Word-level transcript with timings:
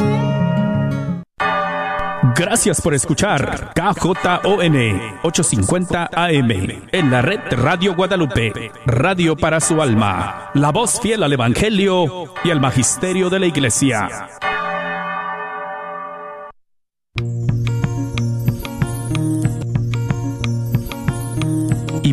Gracias 2.35 2.81
por 2.81 2.95
escuchar 2.95 3.75
KJON 3.75 4.17
850 5.23 6.09
AM 6.11 6.51
en 6.91 7.11
la 7.11 7.21
red 7.21 7.41
Radio 7.51 7.95
Guadalupe, 7.95 8.73
radio 8.87 9.37
para 9.37 9.61
su 9.61 9.83
alma, 9.83 10.51
la 10.55 10.71
voz 10.71 10.99
fiel 11.03 11.23
al 11.23 11.35
Evangelio 11.35 12.33
y 12.43 12.51
al 12.51 12.61
Magisterio 12.61 13.29
de 13.29 13.41
la 13.41 13.47
Iglesia. 13.47 14.09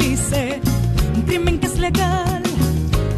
realice 0.00 0.60
un 1.14 1.22
crimen 1.22 1.58
que 1.58 1.66
es 1.66 1.78
legal, 1.78 2.42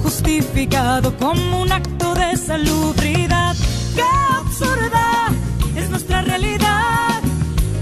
justificado 0.03 1.17
como 1.17 1.63
un 1.63 1.73
acto 1.73 2.15
de 2.15 2.37
salubridad. 2.37 3.55
¡Qué 3.95 4.03
absurda! 4.37 5.29
es 5.77 5.89
nuestra 5.91 6.23
realidad 6.23 7.21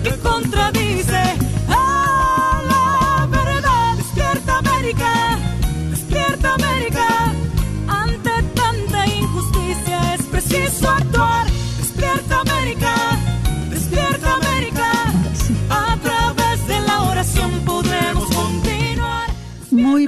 que 0.05 0.11
contradice 0.19 0.80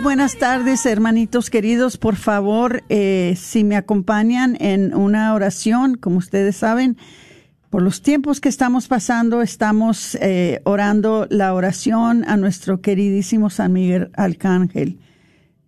buenas 0.03 0.37
tardes, 0.37 0.85
hermanitos 0.85 1.49
queridos. 1.49 1.97
Por 1.97 2.17
favor, 2.17 2.83
eh, 2.89 3.35
si 3.37 3.63
me 3.63 3.77
acompañan 3.77 4.57
en 4.61 4.95
una 4.95 5.33
oración, 5.33 5.95
como 5.95 6.17
ustedes 6.17 6.57
saben, 6.57 6.97
por 7.71 7.83
los 7.83 8.03
tiempos 8.03 8.41
que 8.41 8.49
estamos 8.49 8.89
pasando, 8.89 9.43
estamos 9.43 10.17
eh, 10.17 10.61
orando 10.65 11.27
la 11.31 11.55
oración 11.55 12.25
a 12.29 12.37
nuestro 12.37 12.81
queridísimo 12.81 13.49
San 13.49 13.73
Miguel 13.73 14.11
Arcángel. 14.15 14.99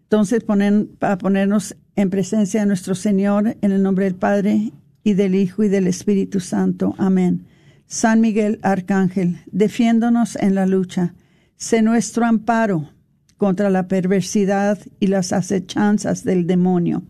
Entonces, 0.03 0.43
ponen, 0.43 0.89
para 0.99 1.17
ponernos 1.17 1.77
en 1.95 2.11
presencia 2.11 2.61
de 2.61 2.67
nuestro 2.67 2.97
Señor, 2.97 3.57
en 3.61 3.73
el 3.73 3.83
nombre 3.83 4.07
del 4.07 4.17
Padre 4.17 4.73
y 5.05 5.15
del 5.15 5.37
Hijo 5.37 5.63
y 5.63 5.69
del 5.69 5.87
Espíritu 5.87 6.41
Santo. 6.41 6.95
Amén. 6.99 7.47
San 7.87 8.21
Miguel 8.21 8.59
Arcángel, 8.63 9.39
defiéndonos 9.47 10.37
en 10.37 10.57
la 10.57 10.67
lucha. 10.67 11.15
Sé 11.57 11.83
nuestro 11.83 12.27
amparo 12.27 12.91
contra 13.37 13.71
la 13.71 13.89
perversidad 13.89 14.79
y 15.01 15.09
las 15.09 15.33
acechanzas 15.33 16.25
del 16.25 16.47
demonio. 16.47 17.03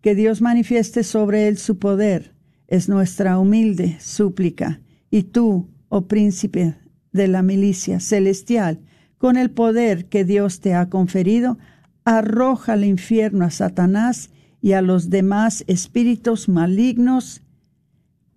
Que 0.00 0.14
Dios 0.14 0.40
manifieste 0.40 1.02
sobre 1.02 1.48
él 1.48 1.58
su 1.58 1.78
poder 1.78 2.34
es 2.68 2.88
nuestra 2.88 3.38
humilde 3.38 3.96
súplica. 4.00 4.80
Y 5.10 5.24
tú, 5.24 5.68
oh 5.88 6.06
príncipe 6.06 6.76
de 7.12 7.28
la 7.28 7.42
milicia 7.42 8.00
celestial, 8.00 8.80
con 9.18 9.36
el 9.36 9.50
poder 9.50 10.06
que 10.06 10.24
Dios 10.24 10.60
te 10.60 10.74
ha 10.74 10.88
conferido, 10.90 11.58
arroja 12.04 12.74
al 12.74 12.84
infierno 12.84 13.44
a 13.44 13.50
Satanás 13.50 14.30
y 14.60 14.72
a 14.72 14.82
los 14.82 15.10
demás 15.10 15.64
espíritus 15.66 16.48
malignos 16.48 17.42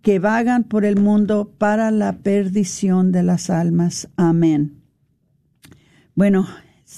que 0.01 0.19
vagan 0.19 0.63
por 0.63 0.85
el 0.85 0.99
mundo 0.99 1.53
para 1.57 1.91
la 1.91 2.19
perdición 2.19 3.11
de 3.11 3.23
las 3.23 3.49
almas. 3.49 4.09
Amén. 4.15 4.81
Bueno, 6.15 6.47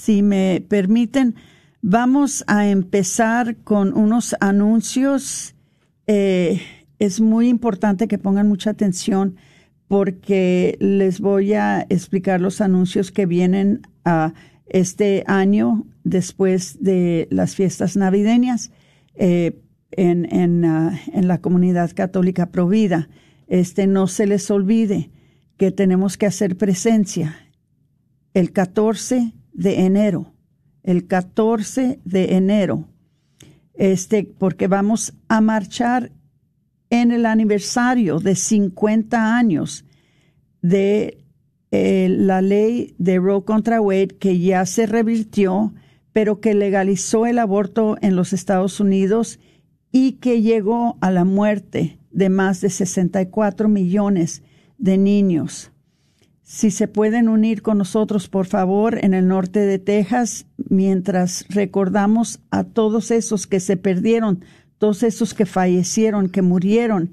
si 0.02 0.20
me 0.20 0.64
permiten, 0.68 1.36
vamos 1.80 2.42
a 2.48 2.68
empezar 2.68 3.58
con 3.58 3.96
unos 3.96 4.34
anuncios. 4.40 5.54
Eh, 6.08 6.60
es 6.98 7.20
muy 7.20 7.48
importante 7.48 8.08
que 8.08 8.18
pongan 8.18 8.48
mucha 8.48 8.70
atención 8.70 9.36
porque 9.86 10.76
les 10.80 11.20
voy 11.20 11.52
a 11.52 11.86
explicar 11.88 12.40
los 12.40 12.60
anuncios 12.60 13.12
que 13.12 13.26
vienen 13.26 13.82
a 14.04 14.34
este 14.66 15.22
año 15.28 15.86
después 16.02 16.82
de 16.82 17.28
las 17.30 17.54
fiestas 17.54 17.96
navideñas 17.96 18.72
eh, 19.14 19.60
en, 19.92 20.64
ah, 20.64 20.98
en, 21.12 21.28
la 21.28 21.40
comunidad 21.40 21.92
católica 21.94 22.46
provida. 22.50 23.08
Este, 23.46 23.86
no 23.86 24.08
se 24.08 24.26
les 24.26 24.50
olvide 24.50 25.10
que 25.58 25.70
tenemos 25.70 26.16
que 26.16 26.26
hacer 26.26 26.56
presencia 26.56 27.36
el 28.34 28.50
14 28.50 29.34
de 29.52 29.80
enero, 29.80 30.32
el 30.82 31.06
14 31.06 32.00
de 32.04 32.36
enero, 32.36 32.88
este, 33.74 34.24
porque 34.24 34.68
vamos 34.68 35.14
a 35.28 35.40
marchar 35.40 36.12
en 36.90 37.10
el 37.10 37.24
aniversario 37.24 38.18
de 38.18 38.34
50 38.34 39.36
años 39.36 39.84
de 40.60 41.24
eh, 41.70 42.08
la 42.10 42.42
ley 42.42 42.94
de 42.98 43.18
Roe 43.18 43.44
contra 43.44 43.80
Wade 43.80 44.08
que 44.18 44.38
ya 44.38 44.66
se 44.66 44.84
revirtió, 44.86 45.72
pero 46.12 46.40
que 46.40 46.52
legalizó 46.52 47.24
el 47.24 47.38
aborto 47.38 47.96
en 48.02 48.14
los 48.14 48.34
Estados 48.34 48.78
Unidos 48.78 49.40
y 49.90 50.12
que 50.12 50.42
llegó 50.42 50.98
a 51.00 51.10
la 51.10 51.24
muerte 51.24 51.98
de 52.10 52.28
más 52.28 52.60
de 52.60 52.68
64 52.68 53.68
millones 53.68 54.42
de 54.76 54.98
niños. 54.98 55.71
Si 56.54 56.70
se 56.70 56.86
pueden 56.86 57.30
unir 57.30 57.62
con 57.62 57.78
nosotros, 57.78 58.28
por 58.28 58.44
favor, 58.44 59.02
en 59.02 59.14
el 59.14 59.26
norte 59.26 59.60
de 59.60 59.78
Texas, 59.78 60.44
mientras 60.68 61.46
recordamos 61.48 62.40
a 62.50 62.64
todos 62.64 63.10
esos 63.10 63.46
que 63.46 63.58
se 63.58 63.78
perdieron 63.78 64.44
todos 64.76 65.02
esos 65.02 65.32
que 65.32 65.46
fallecieron, 65.46 66.28
que 66.28 66.42
murieron, 66.42 67.12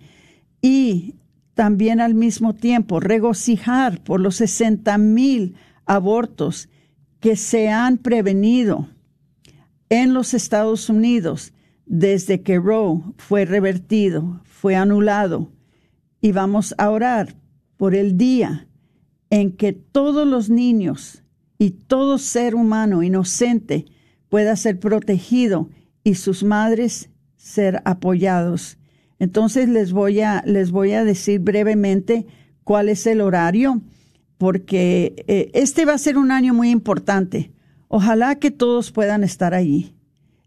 y 0.62 1.16
también 1.54 2.02
al 2.02 2.16
mismo 2.16 2.54
tiempo 2.54 3.00
regocijar 3.00 4.04
por 4.04 4.20
los 4.20 4.36
60 4.36 4.98
mil 4.98 5.56
abortos 5.86 6.68
que 7.22 7.38
se 7.38 7.70
han 7.70 7.98
prevenido 7.98 8.90
en 9.88 10.14
los 10.14 10.34
Estados 10.34 10.90
Unidos 10.90 11.54
desde 11.86 12.42
que 12.42 12.60
Roe 12.60 13.04
fue 13.16 13.46
revertido, 13.46 14.42
fue 14.44 14.76
anulado. 14.76 15.50
Y 16.20 16.34
vamos 16.34 16.76
a 16.78 16.90
orar 16.90 17.38
por 17.78 17.96
el 17.96 18.18
día 18.18 18.66
en 19.30 19.52
que 19.52 19.74
todos 19.74 20.28
los 20.28 20.50
niños 20.50 21.24
y 21.58 21.72
todo 21.72 22.18
ser 22.18 22.56
humano 22.56 23.04
inocente 23.04 23.86
pueda 24.30 24.56
ser 24.56 24.80
protegido 24.80 25.70
y 26.04 26.16
sus 26.16 26.44
madres 26.44 27.10
ser 27.38 27.82
apoyados. 27.86 28.78
Entonces 29.20 29.68
les 29.68 29.92
voy 29.92 30.22
a, 30.22 30.44
les 30.46 30.72
voy 30.72 30.94
a 30.94 31.04
decir 31.04 31.40
brevemente 31.40 32.26
cuál 32.64 32.90
es 32.90 33.06
el 33.06 33.22
horario, 33.22 33.82
porque 34.38 35.26
eh, 35.28 35.52
este 35.54 35.86
va 35.86 35.94
a 35.94 35.98
ser 35.98 36.18
un 36.18 36.32
año 36.32 36.54
muy 36.54 36.70
importante. 36.70 37.52
Ojalá 37.90 38.36
que 38.36 38.52
todos 38.52 38.92
puedan 38.92 39.24
estar 39.24 39.54
allí. 39.54 39.94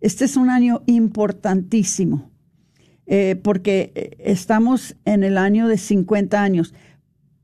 Este 0.01 0.25
es 0.25 0.37
un 0.37 0.49
año 0.49 0.83
importantísimo, 0.87 2.31
eh, 3.07 3.39
porque 3.43 3.93
eh, 3.95 4.17
estamos 4.19 4.97
en 5.05 5.23
el 5.23 5.37
año 5.37 5.69
de 5.69 5.77
50 5.77 6.43
años. 6.43 6.75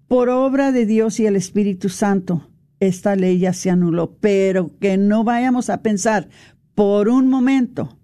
Por 0.08 0.30
obra 0.30 0.72
de 0.72 0.86
Dios 0.86 1.20
y 1.20 1.26
el 1.26 1.36
Espíritu 1.36 1.90
Santo, 1.90 2.50
esta 2.80 3.14
ley 3.14 3.38
ya 3.38 3.52
se 3.52 3.70
anuló, 3.70 4.16
pero 4.20 4.70
que 4.78 4.96
no 4.96 5.22
vayamos 5.22 5.68
a 5.68 5.82
pensar 5.82 6.28
por 6.74 7.08
un 7.08 7.28
momento 7.28 7.98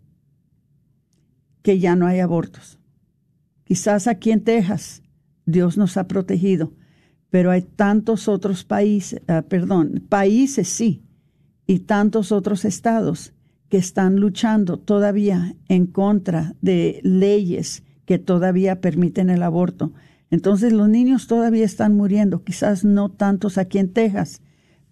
que 1.62 1.78
ya 1.78 1.96
no 1.96 2.06
hay 2.06 2.20
abortos. 2.20 2.78
Quizás 3.64 4.06
aquí 4.06 4.30
en 4.30 4.44
Texas 4.44 5.02
Dios 5.46 5.78
nos 5.78 5.96
ha 5.96 6.06
protegido, 6.06 6.74
pero 7.30 7.50
hay 7.50 7.62
tantos 7.62 8.28
otros 8.28 8.64
países, 8.64 9.22
ah, 9.26 9.42
perdón, 9.42 10.04
países 10.08 10.68
sí, 10.68 11.02
y 11.66 11.80
tantos 11.80 12.32
otros 12.32 12.64
estados 12.64 13.32
que 13.68 13.78
están 13.78 14.16
luchando 14.16 14.78
todavía 14.78 15.56
en 15.68 15.86
contra 15.86 16.54
de 16.60 17.00
leyes 17.02 17.82
que 18.04 18.18
todavía 18.18 18.80
permiten 18.80 19.30
el 19.30 19.42
aborto. 19.42 19.92
Entonces 20.34 20.72
los 20.72 20.88
niños 20.88 21.28
todavía 21.28 21.64
están 21.64 21.96
muriendo, 21.96 22.42
quizás 22.42 22.84
no 22.84 23.08
tantos 23.08 23.56
aquí 23.56 23.78
en 23.78 23.92
Texas, 23.92 24.42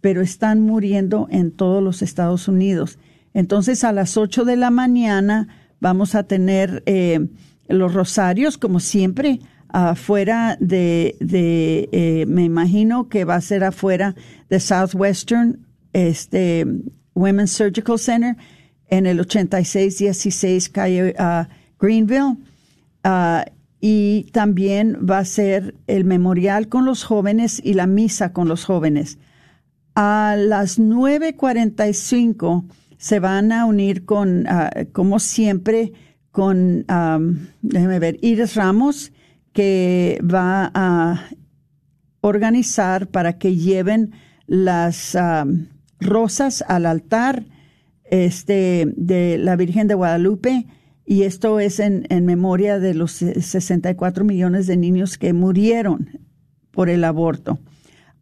pero 0.01 0.23
están 0.23 0.61
muriendo 0.61 1.27
en 1.33 1.51
todos 1.51 1.83
los 1.83 2.01
Estados 2.01 2.47
Unidos. 2.47 2.97
Entonces 3.35 3.83
a 3.83 3.91
las 3.91 4.17
8 4.17 4.45
de 4.45 4.55
la 4.55 4.71
mañana 4.71 5.49
vamos 5.81 6.15
a 6.15 6.23
tener 6.23 6.85
eh, 6.87 7.29
los 7.67 7.93
rosarios, 7.93 8.57
como 8.57 8.79
siempre, 8.79 9.41
afuera 9.67 10.57
de, 10.61 11.17
de 11.19 11.89
eh, 11.91 12.25
me 12.29 12.45
imagino 12.45 13.09
que 13.09 13.25
va 13.25 13.35
a 13.35 13.41
ser 13.41 13.65
afuera 13.65 14.15
de 14.49 14.61
Southwestern 14.61 15.67
este, 15.93 16.65
Women's 17.15 17.51
Surgical 17.51 17.99
Center 17.99 18.37
en 18.87 19.07
el 19.07 19.19
8616 19.19 20.69
calle 20.69 21.17
uh, 21.19 21.53
Greenville. 21.81 22.37
Uh, 23.05 23.43
y 23.85 24.29
también 24.31 24.97
va 25.11 25.19
a 25.19 25.25
ser 25.25 25.75
el 25.89 26.05
memorial 26.05 26.69
con 26.69 26.85
los 26.85 27.03
jóvenes 27.03 27.61
y 27.63 27.75
la 27.75 27.89
misa 27.89 28.33
con 28.33 28.47
los 28.47 28.65
jóvenes. 28.65 29.19
A 29.97 30.37
las 30.39 30.79
9.45 30.79 32.65
se 32.97 33.19
van 33.19 33.51
a 33.51 33.67
unir 33.67 34.05
con, 34.05 34.47
uh, 34.47 34.87
como 34.93 35.19
siempre, 35.19 35.93
con, 36.31 36.87
um, 36.89 37.49
déjeme 37.61 37.99
ver, 37.99 38.19
Iris 38.23 38.55
Ramos, 38.55 39.13
que 39.53 40.21
va 40.23 40.71
a 40.73 41.21
organizar 42.21 43.09
para 43.09 43.37
que 43.37 43.57
lleven 43.57 44.13
las 44.47 45.19
rosas 45.99 46.65
al 46.69 46.87
altar 46.87 47.47
este, 48.05 48.93
de 48.97 49.39
la 49.39 49.57
Virgen 49.57 49.89
de 49.89 49.95
Guadalupe 49.95 50.67
y 51.05 51.23
esto 51.23 51.61
es 51.61 51.81
en, 51.81 52.07
en 52.11 52.27
memoria 52.27 52.79
de 52.79 52.95
los 52.95 53.13
64 53.13 54.25
millones 54.25 54.67
de 54.67 54.77
niños 54.77 55.19
que 55.19 55.33
murieron 55.33 56.21
por 56.71 56.89
el 56.89 57.05
aborto. 57.05 57.59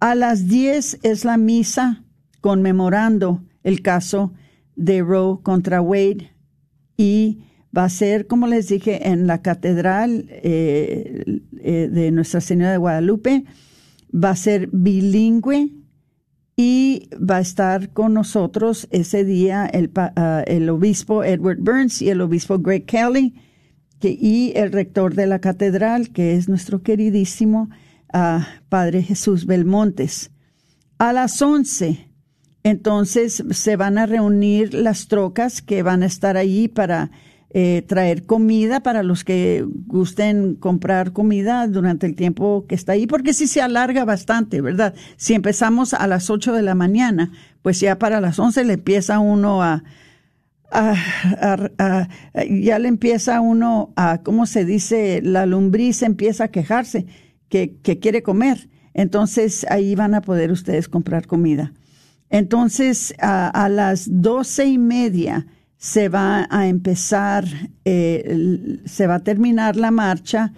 A 0.01 0.15
las 0.15 0.49
10 0.49 1.01
es 1.03 1.25
la 1.25 1.37
misa 1.37 2.05
conmemorando 2.41 3.43
el 3.63 3.83
caso 3.83 4.33
de 4.77 5.03
Roe 5.03 5.43
contra 5.43 5.83
Wade 5.83 6.31
y 6.97 7.45
va 7.77 7.85
a 7.85 7.89
ser, 7.89 8.27
como 8.27 8.47
les 8.47 8.69
dije, 8.69 9.09
en 9.09 9.27
la 9.27 9.43
catedral 9.43 10.27
eh, 10.29 11.41
eh, 11.63 11.89
de 11.91 12.11
Nuestra 12.11 12.41
Señora 12.41 12.73
de 12.73 12.79
Guadalupe. 12.79 13.45
Va 14.13 14.31
a 14.31 14.37
ser 14.37 14.69
bilingüe 14.73 15.71
y 16.63 17.09
va 17.17 17.37
a 17.37 17.41
estar 17.41 17.89
con 17.95 18.13
nosotros 18.13 18.87
ese 18.91 19.25
día 19.25 19.65
el, 19.65 19.91
ah, 19.97 20.45
el 20.47 20.69
obispo 20.69 21.25
Edward 21.25 21.57
Burns 21.59 22.03
y 22.03 22.11
el 22.11 22.21
obispo 22.21 22.59
Greg 22.59 22.85
Kelly 22.85 23.35
y 24.03 24.53
el 24.55 24.71
rector 24.71 25.15
de 25.15 25.27
la 25.27 25.39
catedral, 25.39 26.11
que 26.11 26.35
es 26.35 26.51
nuestro 26.51 26.83
queridísimo 26.83 27.71
uh, 28.13 28.41
Padre 28.69 29.03
Jesús 29.03 29.47
Belmontes. 29.47 30.33
A 30.99 31.15
las 31.15 31.41
once, 31.41 32.11
entonces 32.63 33.43
se 33.53 33.77
van 33.77 33.97
a 33.97 34.05
reunir 34.05 34.75
las 34.75 35.09
trocas 35.09 35.63
que 35.63 35.83
van 35.83 36.03
a 36.03 36.07
estar 36.07 36.37
allí 36.37 36.69
para 36.69 37.11
eh, 37.53 37.83
traer 37.89 38.27
comida 38.27 38.81
para 38.81 39.03
los 39.03 39.25
que 39.25 39.67
gusten 39.67 40.55
comprar 40.55 41.13
comida 41.13 41.67
durante 41.67 42.07
el 42.07 42.15
tiempo 42.15 42.65
que 42.69 42.77
está 42.77 42.93
ahí, 42.93 43.09
porque 43.09 43.35
si 43.35 43.49
se 43.49 43.61
alarga 43.61 44.05
bastante, 44.05 44.61
¿verdad? 44.61 44.95
Si 45.17 45.35
empezamos 45.35 45.93
a 45.93 46.07
las 46.07 46.31
8 46.31 46.53
de 46.53 46.63
la 46.63 46.77
mañana, 46.77 47.33
pues 47.63 47.81
ya 47.81 47.99
para 47.99 48.21
las 48.21 48.39
11 48.39 48.63
le 48.65 48.75
empieza 48.75 49.19
uno 49.19 49.65
a, 49.65 49.83
ya 52.49 52.79
le 52.79 52.87
empieza 52.87 53.41
uno 53.41 53.93
a, 53.97 54.19
¿cómo 54.23 54.47
se 54.47 54.65
dice? 54.65 55.21
La 55.21 55.45
lombriz 55.45 56.03
empieza 56.03 56.45
a 56.45 56.49
quejarse 56.53 57.07
que, 57.49 57.79
que 57.83 57.99
quiere 57.99 58.23
comer. 58.23 58.69
Entonces 58.95 59.67
ahí 59.69 59.97
van 59.97 60.15
a 60.15 60.23
poder 60.23 60.53
ustedes 60.53 60.89
comprar 60.89 61.27
comida. 61.27 61.73
Entonces 62.29 63.13
a, 63.19 63.49
a 63.49 63.69
las 63.69 64.07
doce 64.09 64.67
y 64.67 64.79
media, 64.79 65.49
se 65.81 66.11
va 66.11 66.47
a 66.51 66.69
empezar, 66.69 67.47
eh, 67.87 68.81
se 68.85 69.07
va 69.07 69.15
a 69.15 69.25
terminar 69.25 69.77
la 69.77 69.91
marcha 69.91 70.53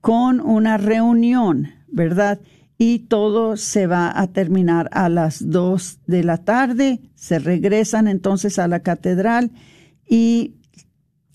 con 0.00 0.40
una 0.40 0.76
reunión, 0.76 1.70
¿verdad? 1.88 2.40
Y 2.78 3.00
todo 3.00 3.56
se 3.56 3.88
va 3.88 4.12
a 4.16 4.28
terminar 4.28 4.88
a 4.92 5.08
las 5.08 5.50
dos 5.50 5.98
de 6.06 6.22
la 6.22 6.44
tarde. 6.44 7.00
Se 7.16 7.40
regresan 7.40 8.06
entonces 8.06 8.60
a 8.60 8.68
la 8.68 8.78
catedral 8.78 9.50
y 10.08 10.54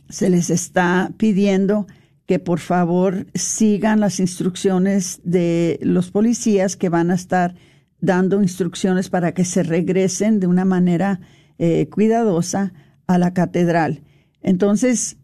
se 0.07 0.29
les 0.29 0.49
está 0.49 1.11
pidiendo 1.17 1.85
que 2.25 2.39
por 2.39 2.59
favor 2.59 3.27
sigan 3.35 3.99
las 3.99 4.21
instrucciones 4.21 5.19
de 5.25 5.79
los 5.81 6.11
policías 6.11 6.77
que 6.77 6.87
van 6.87 7.11
a 7.11 7.15
estar 7.15 7.55
dando 7.99 8.41
instrucciones 8.41 9.09
para 9.09 9.33
que 9.33 9.43
se 9.43 9.63
regresen 9.63 10.39
de 10.39 10.47
una 10.47 10.63
manera 10.63 11.19
eh, 11.57 11.89
cuidadosa 11.89 12.71
a 13.07 13.17
la 13.17 13.33
catedral. 13.33 14.01
Entonces, 14.41 15.17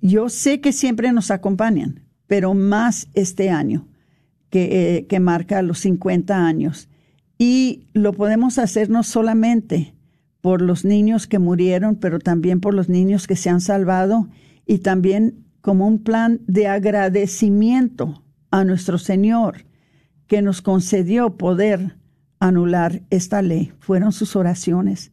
yo 0.00 0.28
sé 0.28 0.60
que 0.60 0.72
siempre 0.72 1.12
nos 1.12 1.30
acompañan, 1.30 2.04
pero 2.26 2.54
más 2.54 3.08
este 3.14 3.50
año, 3.50 3.88
que, 4.50 4.96
eh, 4.96 5.06
que 5.06 5.20
marca 5.20 5.62
los 5.62 5.80
50 5.80 6.46
años. 6.46 6.88
Y 7.38 7.86
lo 7.92 8.12
podemos 8.12 8.58
hacer 8.58 8.90
no 8.90 9.02
solamente 9.02 9.94
por 10.40 10.62
los 10.62 10.84
niños 10.84 11.26
que 11.26 11.38
murieron, 11.38 11.96
pero 11.96 12.18
también 12.18 12.60
por 12.60 12.74
los 12.74 12.88
niños 12.88 13.26
que 13.26 13.36
se 13.36 13.50
han 13.50 13.60
salvado 13.60 14.28
y 14.66 14.78
también 14.78 15.44
como 15.60 15.86
un 15.86 15.98
plan 15.98 16.40
de 16.46 16.68
agradecimiento 16.68 18.22
a 18.50 18.64
nuestro 18.64 18.98
Señor 18.98 19.64
que 20.26 20.42
nos 20.42 20.62
concedió 20.62 21.36
poder 21.36 21.96
anular 22.38 23.02
esta 23.10 23.42
ley. 23.42 23.72
Fueron 23.80 24.12
sus 24.12 24.36
oraciones 24.36 25.10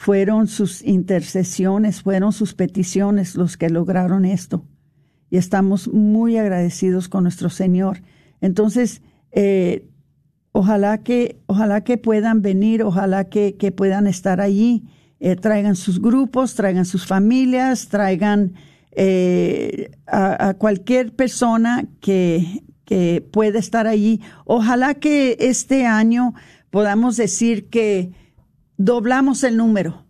fueron 0.00 0.48
sus 0.48 0.82
intercesiones, 0.82 2.00
fueron 2.00 2.32
sus 2.32 2.54
peticiones 2.54 3.34
los 3.34 3.58
que 3.58 3.68
lograron 3.68 4.24
esto. 4.24 4.64
Y 5.28 5.36
estamos 5.36 5.88
muy 5.88 6.38
agradecidos 6.38 7.10
con 7.10 7.24
nuestro 7.24 7.50
Señor. 7.50 8.00
Entonces, 8.40 9.02
eh, 9.30 9.90
ojalá 10.52 11.02
que, 11.02 11.42
ojalá 11.44 11.84
que 11.84 11.98
puedan 11.98 12.40
venir, 12.40 12.82
ojalá 12.82 13.28
que, 13.28 13.52
puedan 13.76 14.06
estar 14.06 14.40
allí, 14.40 14.84
eh, 15.18 15.36
traigan 15.36 15.76
sus 15.76 16.00
grupos, 16.00 16.54
traigan 16.54 16.86
sus 16.86 17.04
familias, 17.04 17.88
traigan 17.88 18.54
eh, 18.92 19.90
a, 20.06 20.48
a, 20.48 20.54
cualquier 20.54 21.14
persona 21.14 21.84
que, 22.00 22.62
que 22.86 23.22
pueda 23.30 23.58
estar 23.58 23.86
allí. 23.86 24.22
Ojalá 24.46 24.94
que 24.94 25.36
este 25.40 25.84
año 25.84 26.32
podamos 26.70 27.18
decir 27.18 27.68
que 27.68 28.12
doblamos 28.80 29.44
el 29.44 29.58
número, 29.58 30.06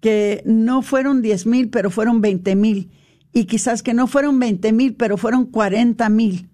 que 0.00 0.42
no 0.46 0.80
fueron 0.80 1.20
10 1.20 1.44
mil, 1.44 1.68
pero 1.68 1.90
fueron 1.90 2.22
20 2.22 2.56
mil, 2.56 2.90
y 3.34 3.44
quizás 3.44 3.82
que 3.82 3.92
no 3.92 4.06
fueron 4.06 4.38
20 4.38 4.72
mil, 4.72 4.94
pero 4.94 5.18
fueron 5.18 5.44
40 5.44 6.08
mil. 6.08 6.48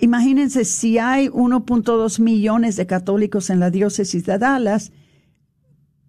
Imagínense 0.00 0.64
si 0.64 0.98
hay 0.98 1.26
1.2 1.26 2.20
millones 2.20 2.76
de 2.76 2.86
católicos 2.86 3.50
en 3.50 3.58
la 3.58 3.70
diócesis 3.70 4.24
de 4.24 4.38
Dallas, 4.38 4.92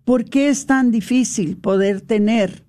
¿por 0.06 0.26
qué 0.26 0.50
es 0.50 0.68
tan 0.68 0.92
difícil 0.92 1.58
poder 1.58 2.02
tener 2.02 2.64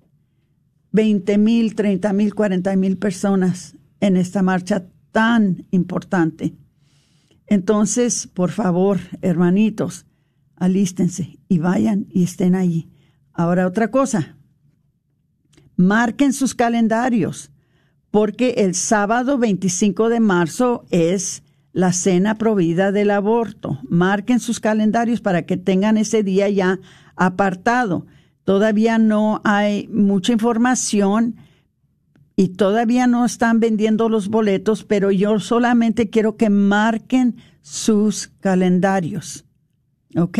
20 0.91 1.37
mil, 1.37 1.75
30 1.75 2.13
mil, 2.13 2.33
40 2.33 2.75
mil 2.77 2.97
personas 2.97 3.75
en 3.99 4.17
esta 4.17 4.41
marcha 4.41 4.87
tan 5.11 5.67
importante? 5.69 6.55
Entonces, 7.45 8.25
por 8.25 8.49
favor, 8.49 8.99
hermanitos, 9.21 10.07
alístense 10.63 11.39
y 11.49 11.57
vayan 11.57 12.07
y 12.09 12.23
estén 12.23 12.55
allí. 12.55 12.89
Ahora 13.33 13.67
otra 13.67 13.91
cosa, 13.91 14.37
marquen 15.75 16.31
sus 16.31 16.55
calendarios, 16.55 17.51
porque 18.11 18.55
el 18.59 18.73
sábado 18.73 19.37
25 19.37 20.07
de 20.07 20.19
marzo 20.21 20.85
es 20.89 21.43
la 21.73 21.91
cena 21.91 22.35
provida 22.35 22.93
del 22.93 23.11
aborto. 23.11 23.79
Marquen 23.89 24.39
sus 24.39 24.61
calendarios 24.61 25.19
para 25.19 25.45
que 25.45 25.57
tengan 25.57 25.97
ese 25.97 26.23
día 26.23 26.47
ya 26.47 26.79
apartado. 27.17 28.05
Todavía 28.45 28.97
no 28.97 29.41
hay 29.43 29.89
mucha 29.89 30.31
información 30.31 31.35
y 32.37 32.49
todavía 32.49 33.05
no 33.05 33.25
están 33.25 33.59
vendiendo 33.59 34.07
los 34.07 34.29
boletos, 34.29 34.85
pero 34.85 35.11
yo 35.11 35.39
solamente 35.39 36.09
quiero 36.09 36.37
que 36.37 36.49
marquen 36.49 37.35
sus 37.61 38.27
calendarios, 38.39 39.45
¿ok? 40.17 40.39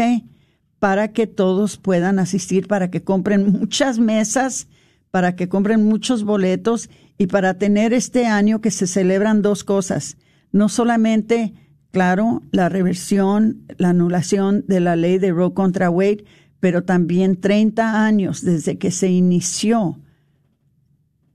Para 0.80 1.14
que 1.14 1.28
todos 1.28 1.78
puedan 1.78 2.20
asistir, 2.20 2.68
para 2.68 2.92
que 2.92 3.04
compren 3.04 3.52
muchas 3.52 4.00
mesas, 4.00 4.68
para 5.12 5.36
que 5.36 5.48
compren 5.48 5.84
muchos 5.86 6.24
boletos 6.24 6.90
y 7.18 7.28
para 7.28 7.60
tener 7.60 7.94
este 7.94 8.26
año 8.26 8.62
que 8.62 8.72
se 8.72 8.88
celebran 8.88 9.42
dos 9.42 9.64
cosas, 9.64 10.18
no 10.52 10.70
solamente, 10.70 11.54
claro, 11.92 12.42
la 12.52 12.70
reversión, 12.70 13.64
la 13.78 13.90
anulación 13.90 14.66
de 14.68 14.80
la 14.80 14.96
ley 14.96 15.20
de 15.20 15.32
Roe 15.32 15.54
contra 15.54 15.90
Wade, 15.90 16.26
pero 16.60 16.84
también 16.84 17.40
30 17.40 18.06
años 18.06 18.42
desde 18.42 18.78
que 18.78 18.90
se 18.90 19.10
inició 19.10 20.00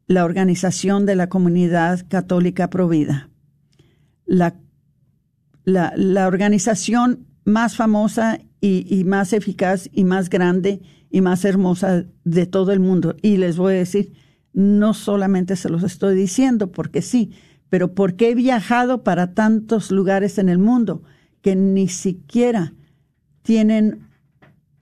la 0.09 0.25
organización 0.25 1.07
de 1.07 1.14
la 1.14 1.28
comunidad 1.28 2.04
católica 2.09 2.71
provida. 2.71 3.28
La, 4.25 4.57
la, 5.64 5.92
la 5.97 6.26
organización 6.26 7.27
más 7.49 7.76
famosa 7.76 8.38
y, 8.61 9.05
más 9.05 9.33
eficaz 9.33 9.88
y 9.93 10.05
más 10.05 10.28
grande 10.31 10.81
y 11.11 11.21
más 11.21 11.45
hermosa 11.45 12.05
de 12.25 12.47
todo 12.47 12.73
el 12.73 12.81
mundo. 12.81 13.17
Y 13.23 13.38
les 13.38 13.57
voy 13.57 13.75
a 13.75 13.78
decir, 13.78 14.12
no 14.52 14.95
solamente 14.95 15.57
se 15.57 15.69
los 15.69 15.83
estoy 15.83 16.14
diciendo 16.14 16.71
porque 16.71 17.02
sí, 17.02 17.33
pero 17.69 17.95
porque 17.95 18.31
he 18.31 18.35
viajado 18.35 19.02
para 19.02 19.35
tantos 19.35 19.90
lugares 19.90 20.38
en 20.38 20.49
el 20.49 20.59
mundo 20.59 21.02
que 21.43 21.57
ni 21.57 21.88
siquiera 21.88 22.75
tienen 23.43 24.09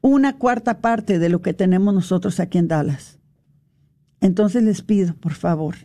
una 0.01 0.39
cuarta 0.39 0.81
parte 0.81 1.19
de 1.19 1.29
lo 1.29 1.43
que 1.43 1.55
tenemos 1.55 1.95
nosotros 1.95 2.41
aquí 2.41 2.59
en 2.59 2.69
Dallas. 2.69 3.19
Entonces 4.21 4.63
les 4.63 4.83
pido, 4.83 5.15
por 5.15 5.35
favor, 5.35 5.77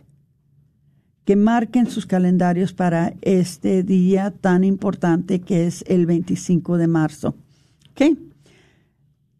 que 1.24 1.36
marquen 1.36 1.88
sus 1.88 2.06
calendarios 2.06 2.72
para 2.72 3.14
este 3.22 3.82
día 3.82 4.32
tan 4.32 4.64
importante 4.64 5.40
que 5.40 5.66
es 5.66 5.84
el 5.86 6.06
25 6.06 6.78
de 6.78 6.86
marzo. 6.88 7.36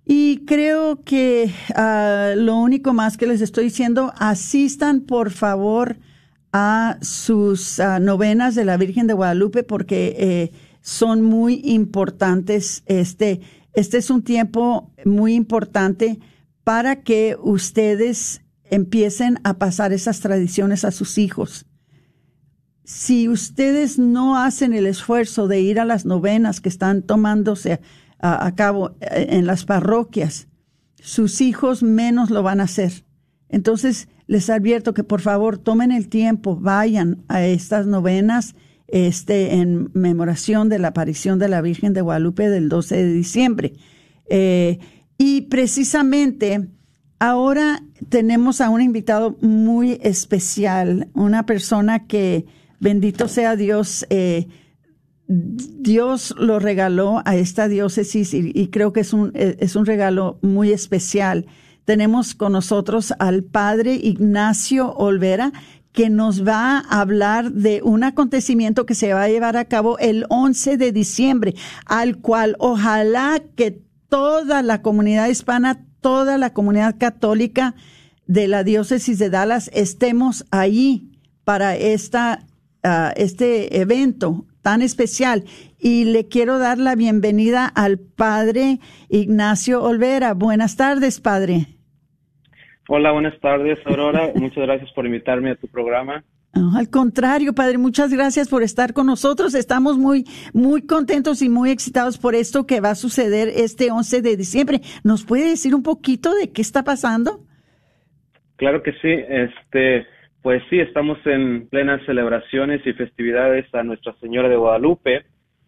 Y 0.05 0.45
creo 0.47 1.03
que 1.05 1.51
uh, 1.71 2.39
lo 2.39 2.57
único 2.57 2.93
más 2.93 3.17
que 3.17 3.27
les 3.27 3.41
estoy 3.41 3.65
diciendo, 3.65 4.13
asistan 4.19 5.01
por 5.01 5.31
favor 5.31 5.97
a 6.53 6.99
sus 7.01 7.79
uh, 7.79 8.01
novenas 8.01 8.55
de 8.55 8.65
la 8.65 8.77
Virgen 8.77 9.07
de 9.07 9.15
Guadalupe 9.15 9.63
porque 9.63 10.17
eh, 10.19 10.53
son 10.81 11.23
muy 11.23 11.63
importantes. 11.65 12.83
Este, 12.87 13.41
este 13.75 13.99
es 13.99 14.11
un 14.11 14.23
tiempo 14.23 14.91
muy 15.05 15.35
importante 15.35 16.19
para 16.65 17.03
que 17.03 17.37
ustedes 17.41 18.43
empiecen 18.65 19.39
a 19.45 19.55
pasar 19.55 19.93
esas 19.93 20.21
tradiciones 20.21 20.85
a 20.85 20.91
sus 20.91 21.17
hijos. 21.17 21.67
Si 22.85 23.29
ustedes 23.29 23.99
no 23.99 24.37
hacen 24.37 24.75
el 24.75 24.87
esfuerzo 24.87 25.49
de 25.49 25.61
ir 25.61 25.79
a 25.79 25.85
las 25.85 26.05
novenas 26.05 26.61
que 26.61 26.69
están 26.69 27.03
tomándose 27.03 27.81
a, 28.19 28.55
cabo 28.55 28.97
eh, 29.01 29.27
en 29.31 29.47
las 29.47 29.65
parroquias, 29.65 30.49
sus 31.01 31.41
hijos 31.41 31.83
menos 31.83 32.31
lo 32.31 32.43
van 32.43 32.61
a 32.61 32.65
hacer. 32.65 33.05
Entonces, 33.49 34.09
les 34.27 34.49
advierto 34.51 34.95
que 34.95 35.05
por 35.05 35.21
favor 35.21 35.59
tomen 35.59 35.93
el 35.93 36.09
tiempo, 36.09 36.57
vayan 36.57 37.25
a 37.29 37.45
estas 37.45 37.87
novenas 37.87 38.55
este, 38.89 39.55
en 39.55 39.91
memoración 39.95 40.69
de 40.69 40.79
la 40.79 40.89
aparición 40.89 41.39
de 41.39 41.49
la 41.49 41.61
Virgen 41.61 41.93
de 41.93 42.03
Guadalupe 42.03 42.49
del 42.49 42.69
12 42.69 42.97
de 42.97 43.13
diciembre. 43.13 43.73
Eh, 44.29 44.79
y 45.19 45.43
precisamente 45.43 46.69
ahora 47.19 47.83
tenemos 48.09 48.61
a 48.61 48.71
un 48.71 48.81
invitado 48.81 49.37
muy 49.41 49.99
especial, 50.03 51.09
una 51.15 51.47
persona 51.47 52.07
que, 52.07 52.47
bendito 52.83 53.29
sea 53.29 53.55
Dios, 53.55 54.05
eh, 54.11 54.49
Dios 55.29 56.35
lo 56.37 56.59
regaló 56.59 57.23
a 57.25 57.37
esta 57.37 57.69
diócesis 57.69 58.35
y, 58.35 58.69
creo 58.69 58.93
que 58.93 59.01
es 59.01 59.13
un, 59.13 59.31
eh, 59.35 59.57
es 59.61 59.77
un 59.77 59.87
regalo 59.87 60.39
muy 60.43 60.73
especial. 60.73 61.47
Tenemos 61.85 62.35
con 62.35 62.53
nosotros 62.53 63.15
al 63.21 63.45
padre 63.45 63.95
Ignacio 63.95 64.93
Olvera, 64.95 65.53
que 65.93 66.11
nos 66.11 66.47
va 66.47 66.79
a 66.79 67.01
hablar 67.01 67.53
de 67.53 67.83
un 67.85 68.03
acontecimiento 68.03 68.85
que 68.85 68.95
se 68.95 69.13
va 69.13 69.23
a 69.23 69.29
llevar 69.29 69.57
a 69.57 69.67
cabo 69.67 69.99
el 69.99 70.27
11 70.29 70.77
de 70.77 70.91
diciembre, 70.91 71.55
al 71.87 72.19
cual 72.19 72.57
ojalá 72.59 73.43
que 73.55 73.81
toda 74.09 74.63
la 74.63 74.83
comunidad 74.83 75.29
hispana, 75.29 75.87
toda 76.01 76.37
la 76.37 76.53
comunidad 76.53 76.97
católica 76.99 77.77
de 78.27 78.49
la 78.49 78.65
diócesis 78.65 79.19
de 79.19 79.31
Dallas 79.31 79.71
estemos 79.73 80.47
ahí 80.51 81.13
para 81.45 81.77
esta, 81.77 82.47
uh, 82.85 83.13
este 83.17 83.81
evento 83.81 84.47
tan 84.63 84.83
especial. 84.83 85.45
Y 85.79 86.05
le 86.05 86.29
quiero 86.29 86.59
dar 86.59 86.79
la 86.79 86.95
bienvenida 86.95 87.67
al 87.67 87.99
padre 87.99 88.79
Ignacio 89.09 89.83
Olvera. 89.83 90.35
Buenas 90.35 90.77
tardes, 90.77 91.21
padre. 91.21 91.67
Hola, 92.89 93.13
buenas 93.13 93.39
tardes, 93.41 93.79
Aurora. 93.87 94.31
Muchas 94.35 94.65
gracias 94.65 94.91
por 94.93 95.07
invitarme 95.07 95.51
a 95.51 95.57
tu 95.57 95.67
programa. 95.69 96.25
al 96.55 96.91
contrario, 96.91 97.55
padre, 97.55 97.79
muchas 97.79 98.13
gracias 98.13 98.49
por 98.49 98.63
estar 98.63 98.93
con 98.93 99.07
nosotros. 99.07 99.55
Estamos 99.55 99.97
muy, 99.97 100.25
muy 100.53 100.83
contentos 100.87 101.41
y 101.43 101.49
muy 101.49 101.71
excitados 101.71 102.19
por 102.19 102.35
esto 102.35 102.67
que 102.67 102.81
va 102.81 102.91
a 102.91 102.95
suceder 102.95 103.49
este 103.49 103.91
11 103.91 104.21
de 104.23 104.37
diciembre. 104.37 104.81
¿Nos 105.03 105.25
puede 105.25 105.49
decir 105.49 105.75
un 105.75 105.83
poquito 105.83 106.35
de 106.35 106.53
qué 106.53 106.61
está 106.61 106.85
pasando? 106.85 107.41
Claro 108.57 108.83
que 108.83 108.93
sí. 108.93 109.09
Este, 109.09 110.07
pues 110.43 110.61
sí, 110.69 110.81
estamos 110.81 111.19
en 111.25 111.69
plenas 111.69 112.05
celebraciones 112.05 112.85
y 112.85 112.93
festividades 112.95 113.73
a 113.73 113.85
Nuestra 113.85 114.13
Señora 114.15 114.49
de 114.49 114.57
Guadalupe 114.57 115.25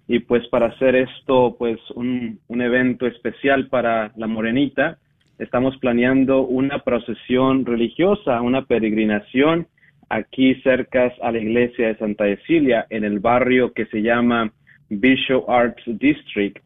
y 0.09 0.19
pues 0.19 0.47
para 0.49 0.67
hacer 0.67 0.97
esto 0.97 1.55
pues 1.57 1.79
un, 1.95 2.41
evento 2.49 3.07
especial 3.07 3.69
para 3.69 4.13
la 4.17 4.27
Morenita, 4.27 4.99
estamos 5.39 5.77
planeando 5.79 6.43
una 6.43 6.81
procesión 6.81 7.65
religiosa, 7.65 8.41
una 8.41 8.65
peregrinación 8.65 9.69
aquí 10.09 10.57
cerca 10.63 11.13
a 11.23 11.31
la 11.31 11.39
iglesia 11.39 11.89
de 11.89 11.97
Santa 11.97 12.25
Cecilia 12.25 12.87
en 12.91 13.05
el 13.05 13.21
barrio 13.21 13.73
que 13.73 13.87
se 13.87 14.03
llama 14.03 14.53
Bishop 14.89 15.49
Arts 15.49 15.83
District. 15.87 16.64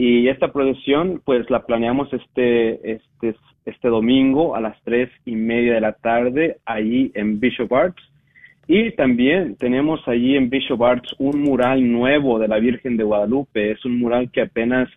Y 0.00 0.28
esta 0.28 0.50
procesión 0.50 1.20
pues 1.26 1.50
la 1.50 1.66
planeamos 1.66 2.10
este, 2.14 2.92
este 2.92 3.34
este 3.66 3.88
domingo 3.88 4.56
a 4.56 4.60
las 4.62 4.82
tres 4.82 5.10
y 5.26 5.34
media 5.34 5.74
de 5.74 5.82
la 5.82 5.92
tarde 5.92 6.56
allí 6.64 7.12
en 7.14 7.38
Bishop 7.38 7.70
Arts. 7.70 8.02
Y 8.66 8.92
también 8.92 9.56
tenemos 9.56 10.00
allí 10.08 10.36
en 10.36 10.48
Bishop 10.48 10.82
Arts 10.82 11.14
un 11.18 11.42
mural 11.42 11.86
nuevo 11.92 12.38
de 12.38 12.48
la 12.48 12.58
Virgen 12.58 12.96
de 12.96 13.04
Guadalupe. 13.04 13.72
Es 13.72 13.84
un 13.84 13.98
mural 13.98 14.30
que 14.30 14.40
apenas 14.40 14.88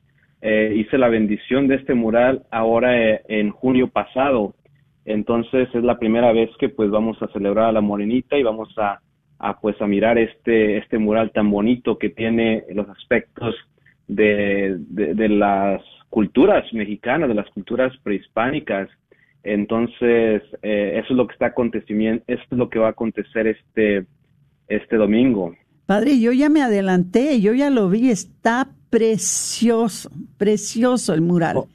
eh, 0.41 0.73
hice 0.73 0.97
la 0.97 1.09
bendición 1.09 1.67
de 1.67 1.75
este 1.75 1.93
mural 1.93 2.43
ahora 2.49 2.97
eh, 2.97 3.21
en 3.27 3.49
junio 3.49 3.89
pasado. 3.89 4.55
Entonces 5.03 5.67
es 5.73 5.83
la 5.83 5.99
primera 5.99 6.31
vez 6.31 6.49
que 6.59 6.69
pues 6.69 6.89
vamos 6.89 7.21
a 7.21 7.27
celebrar 7.33 7.65
a 7.65 7.71
la 7.73 7.81
Morenita 7.81 8.37
y 8.37 8.43
vamos 8.43 8.73
a, 8.77 9.01
a 9.39 9.59
pues 9.59 9.81
a 9.81 9.85
mirar 9.85 10.17
este, 10.17 10.77
este 10.77 10.97
mural 10.97 11.31
tan 11.31 11.51
bonito 11.51 11.97
que 11.97 12.09
tiene 12.09 12.63
los 12.73 12.87
aspectos 12.87 13.53
de, 14.07 14.77
de 14.79 15.29
las 15.29 15.81
culturas 16.09 16.63
mexicanas, 16.73 17.27
de 17.27 17.35
las 17.35 17.49
culturas 17.49 17.91
prehispánicas. 18.03 18.87
Entonces, 19.43 20.43
eh, 20.61 20.99
eso 21.03 21.07
es 21.09 21.17
lo 21.17 21.27
que 21.27 21.33
está 21.33 21.47
acontecimiento, 21.47 22.23
eso 22.27 22.43
es 22.51 22.57
lo 22.57 22.69
que 22.69 22.79
va 22.79 22.87
a 22.87 22.91
acontecer 22.91 23.47
este, 23.47 24.05
este 24.67 24.95
domingo. 24.95 25.55
Padre, 25.85 26.19
yo 26.19 26.31
ya 26.31 26.49
me 26.49 26.61
adelanté, 26.61 27.41
yo 27.41 27.53
ya 27.53 27.69
lo 27.69 27.89
vi, 27.89 28.09
está 28.09 28.69
precioso, 28.89 30.11
precioso 30.37 31.13
el 31.13 31.21
mural. 31.21 31.57
Oh. 31.57 31.67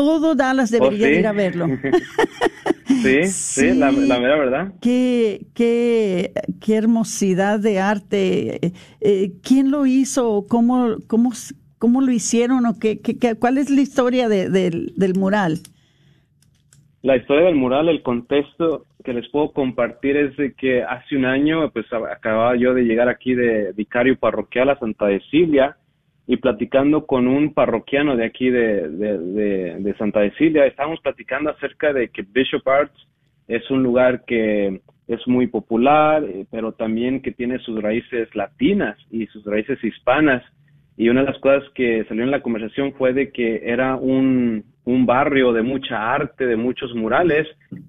Todo 0.00 0.34
Dallas 0.34 0.70
debería 0.70 1.08
oh, 1.08 1.10
ir 1.10 1.26
a 1.26 1.32
verlo. 1.32 1.66
sí, 2.86 3.24
sí, 3.24 3.74
la, 3.74 3.92
la 3.92 4.18
verdad. 4.18 4.72
Qué, 4.80 5.44
qué, 5.54 6.32
qué 6.58 6.76
hermosidad 6.76 7.60
de 7.60 7.80
arte. 7.80 8.72
Eh, 9.02 9.32
¿Quién 9.42 9.70
lo 9.70 9.84
hizo? 9.84 10.46
¿Cómo, 10.48 10.96
cómo, 11.06 11.32
¿Cómo 11.78 12.00
lo 12.00 12.10
hicieron 12.12 12.64
o 12.64 12.78
qué, 12.80 13.00
qué, 13.02 13.34
cuál 13.38 13.58
es 13.58 13.68
la 13.68 13.82
historia 13.82 14.30
de, 14.30 14.48
del 14.48 15.14
mural? 15.16 15.58
La 17.02 17.18
historia 17.18 17.44
del 17.44 17.56
mural, 17.56 17.90
el 17.90 18.02
contexto 18.02 18.86
que 19.04 19.12
les 19.12 19.28
puedo 19.28 19.52
compartir 19.52 20.16
es 20.16 20.34
de 20.38 20.54
que 20.54 20.82
hace 20.82 21.14
un 21.14 21.26
año, 21.26 21.70
pues 21.72 21.84
acababa 21.92 22.56
yo 22.56 22.72
de 22.72 22.84
llegar 22.84 23.10
aquí 23.10 23.34
de 23.34 23.74
vicario 23.74 24.18
parroquial 24.18 24.70
a 24.70 24.78
Santa 24.78 25.08
Cecilia 25.08 25.76
y 26.30 26.36
platicando 26.36 27.06
con 27.06 27.26
un 27.26 27.54
parroquiano 27.54 28.16
de 28.16 28.24
aquí 28.24 28.50
de, 28.50 28.88
de, 28.88 29.18
de, 29.80 29.94
Santa 29.94 30.20
Cecilia, 30.20 30.64
estábamos 30.64 31.00
platicando 31.00 31.50
acerca 31.50 31.92
de 31.92 32.08
que 32.10 32.22
Bishop 32.22 32.68
Arts 32.68 32.94
es 33.48 33.68
un 33.68 33.82
lugar 33.82 34.24
que 34.24 34.80
es 35.08 35.26
muy 35.26 35.48
popular, 35.48 36.22
eh, 36.22 36.46
pero 36.48 36.70
también 36.70 37.20
que 37.20 37.32
tiene 37.32 37.58
sus 37.58 37.82
raíces 37.82 38.32
latinas 38.36 38.96
y 39.10 39.26
sus 39.26 39.44
raíces 39.44 39.82
hispanas 39.82 40.44
y 40.96 41.08
una 41.08 41.22
de 41.22 41.32
las 41.32 41.40
cosas 41.40 41.68
que 41.74 42.04
salió 42.04 42.22
en 42.22 42.30
la 42.30 42.42
conversación 42.42 42.92
fue 42.92 43.12
de 43.12 43.32
que 43.32 43.62
era 43.64 43.96
un, 43.96 44.62
un 44.84 45.06
barrio 45.06 45.52
de 45.52 45.62
mucha 45.62 46.14
arte, 46.14 46.46
de 46.46 46.56
muchos 46.56 46.94
murales, 46.94 47.48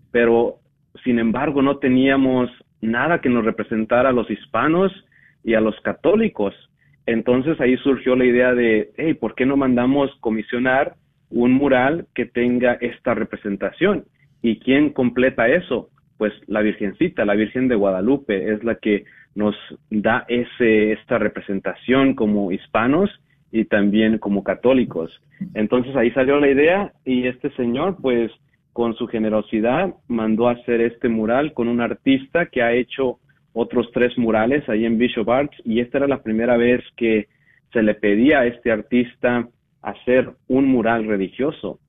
pero 0.09 0.55
sin 1.03 1.19
embargo, 1.19 1.61
no 1.61 1.77
teníamos 1.77 2.49
nada 2.81 3.21
que 3.21 3.29
nos 3.29 3.45
representara 3.45 4.09
a 4.09 4.13
los 4.13 4.31
hispanos 4.31 4.91
y 5.43 5.53
a 5.53 5.61
los 5.61 5.79
católicos. 5.81 6.55
Entonces 7.11 7.59
ahí 7.59 7.75
surgió 7.77 8.15
la 8.15 8.23
idea 8.23 8.53
de, 8.53 8.91
hey, 8.95 9.15
¿por 9.15 9.35
qué 9.35 9.45
no 9.45 9.57
mandamos 9.57 10.09
comisionar 10.21 10.95
un 11.29 11.51
mural 11.51 12.07
que 12.15 12.25
tenga 12.25 12.73
esta 12.75 13.13
representación? 13.13 14.05
¿Y 14.41 14.59
quién 14.59 14.91
completa 14.91 15.49
eso? 15.49 15.89
Pues 16.17 16.31
la 16.47 16.61
Virgencita, 16.61 17.25
la 17.25 17.35
Virgen 17.35 17.67
de 17.67 17.75
Guadalupe, 17.75 18.53
es 18.53 18.63
la 18.63 18.75
que 18.75 19.03
nos 19.35 19.55
da 19.89 20.23
ese, 20.29 20.93
esta 20.93 21.17
representación 21.17 22.15
como 22.15 22.53
hispanos 22.53 23.09
y 23.51 23.65
también 23.65 24.17
como 24.17 24.43
católicos. 24.43 25.11
Entonces 25.53 25.93
ahí 25.97 26.11
salió 26.11 26.39
la 26.39 26.49
idea 26.49 26.93
y 27.03 27.27
este 27.27 27.51
señor, 27.57 27.97
pues 28.01 28.31
con 28.71 28.95
su 28.95 29.07
generosidad, 29.07 29.95
mandó 30.07 30.47
a 30.47 30.53
hacer 30.53 30.79
este 30.79 31.09
mural 31.09 31.51
con 31.53 31.67
un 31.67 31.81
artista 31.81 32.45
que 32.45 32.61
ha 32.61 32.71
hecho 32.71 33.19
otros 33.53 33.89
tres 33.93 34.17
murales 34.17 34.67
ahí 34.69 34.85
en 34.85 34.97
Bishop 34.97 35.29
Arts 35.29 35.55
y 35.65 35.79
esta 35.79 35.97
era 35.97 36.07
la 36.07 36.21
primera 36.23 36.57
vez 36.57 36.81
que 36.95 37.27
se 37.73 37.83
le 37.83 37.95
pedía 37.95 38.39
a 38.39 38.45
este 38.45 38.71
artista 38.71 39.47
hacer 39.81 40.31
un 40.47 40.67
mural 40.67 41.05
religioso. 41.05 41.79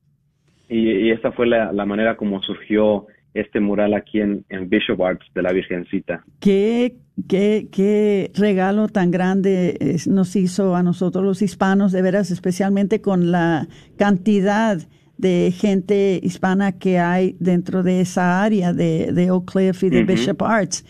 Y, 0.69 1.11
esta 1.11 1.31
fue 1.31 1.45
la, 1.45 1.71
manera 1.85 2.15
como 2.15 2.41
surgió 2.41 3.05
este 3.33 3.59
mural 3.59 3.93
aquí 3.93 4.21
en, 4.21 4.45
en, 4.49 4.69
Bishop 4.69 5.01
Arts 5.03 5.25
de 5.35 5.41
la 5.41 5.51
Virgencita. 5.51 6.23
¿Qué, 6.39 6.95
qué, 7.27 7.67
qué 7.71 8.31
regalo 8.33 8.87
tan 8.87 9.11
grande 9.11 9.97
nos 10.07 10.35
hizo 10.35 10.75
a 10.75 10.83
nosotros 10.83 11.23
los 11.23 11.41
hispanos, 11.41 11.91
de 11.91 12.01
veras, 12.01 12.31
especialmente 12.31 13.01
con 13.01 13.31
la 13.31 13.67
cantidad 13.97 14.77
de 15.17 15.53
gente 15.55 16.19
hispana 16.23 16.77
que 16.79 16.99
hay 16.99 17.35
dentro 17.39 17.83
de 17.83 18.01
esa 18.01 18.43
área 18.43 18.73
de, 18.73 19.11
de 19.11 19.31
Oak 19.31 19.51
Cliff 19.51 19.83
y 19.83 19.89
de 19.89 20.03
Bishop 20.03 20.41
Arts. 20.41 20.85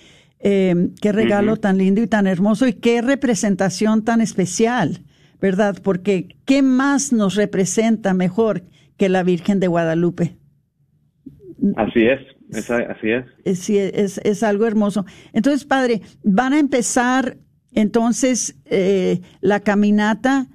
Eh, 0.46 0.90
qué 1.02 1.14
regalo 1.14 1.56
tan 1.56 1.78
lindo 1.78 2.02
y 2.02 2.08
tan 2.08 2.28
hermoso 2.28 2.68
y 2.68 2.74
qué 2.74 3.02
representación 3.02 4.04
tan 4.04 4.20
especial, 4.20 5.00
¿verdad? 5.40 5.78
Porque 5.82 6.36
¿qué 6.44 6.62
más 6.62 7.14
nos 7.14 7.36
representa 7.36 8.14
mejor 8.14 8.64
que 8.98 9.08
la 9.08 9.24
Virgen 9.24 9.62
de 9.62 9.68
Guadalupe? 9.68 10.36
Así 11.78 12.02
es, 12.08 12.20
así 12.90 13.10
es. 13.10 13.26
Es, 13.46 13.70
es, 13.70 14.18
es, 14.22 14.44
algo 14.44 14.66
hermoso. 14.66 15.06
Entonces, 15.32 15.64
padre, 15.64 16.02
van 16.24 16.52
a 16.52 16.60
empezar 16.60 17.38
entonces 17.72 18.60
eh, 18.66 19.22
la 19.40 19.62
caminata 19.62 20.48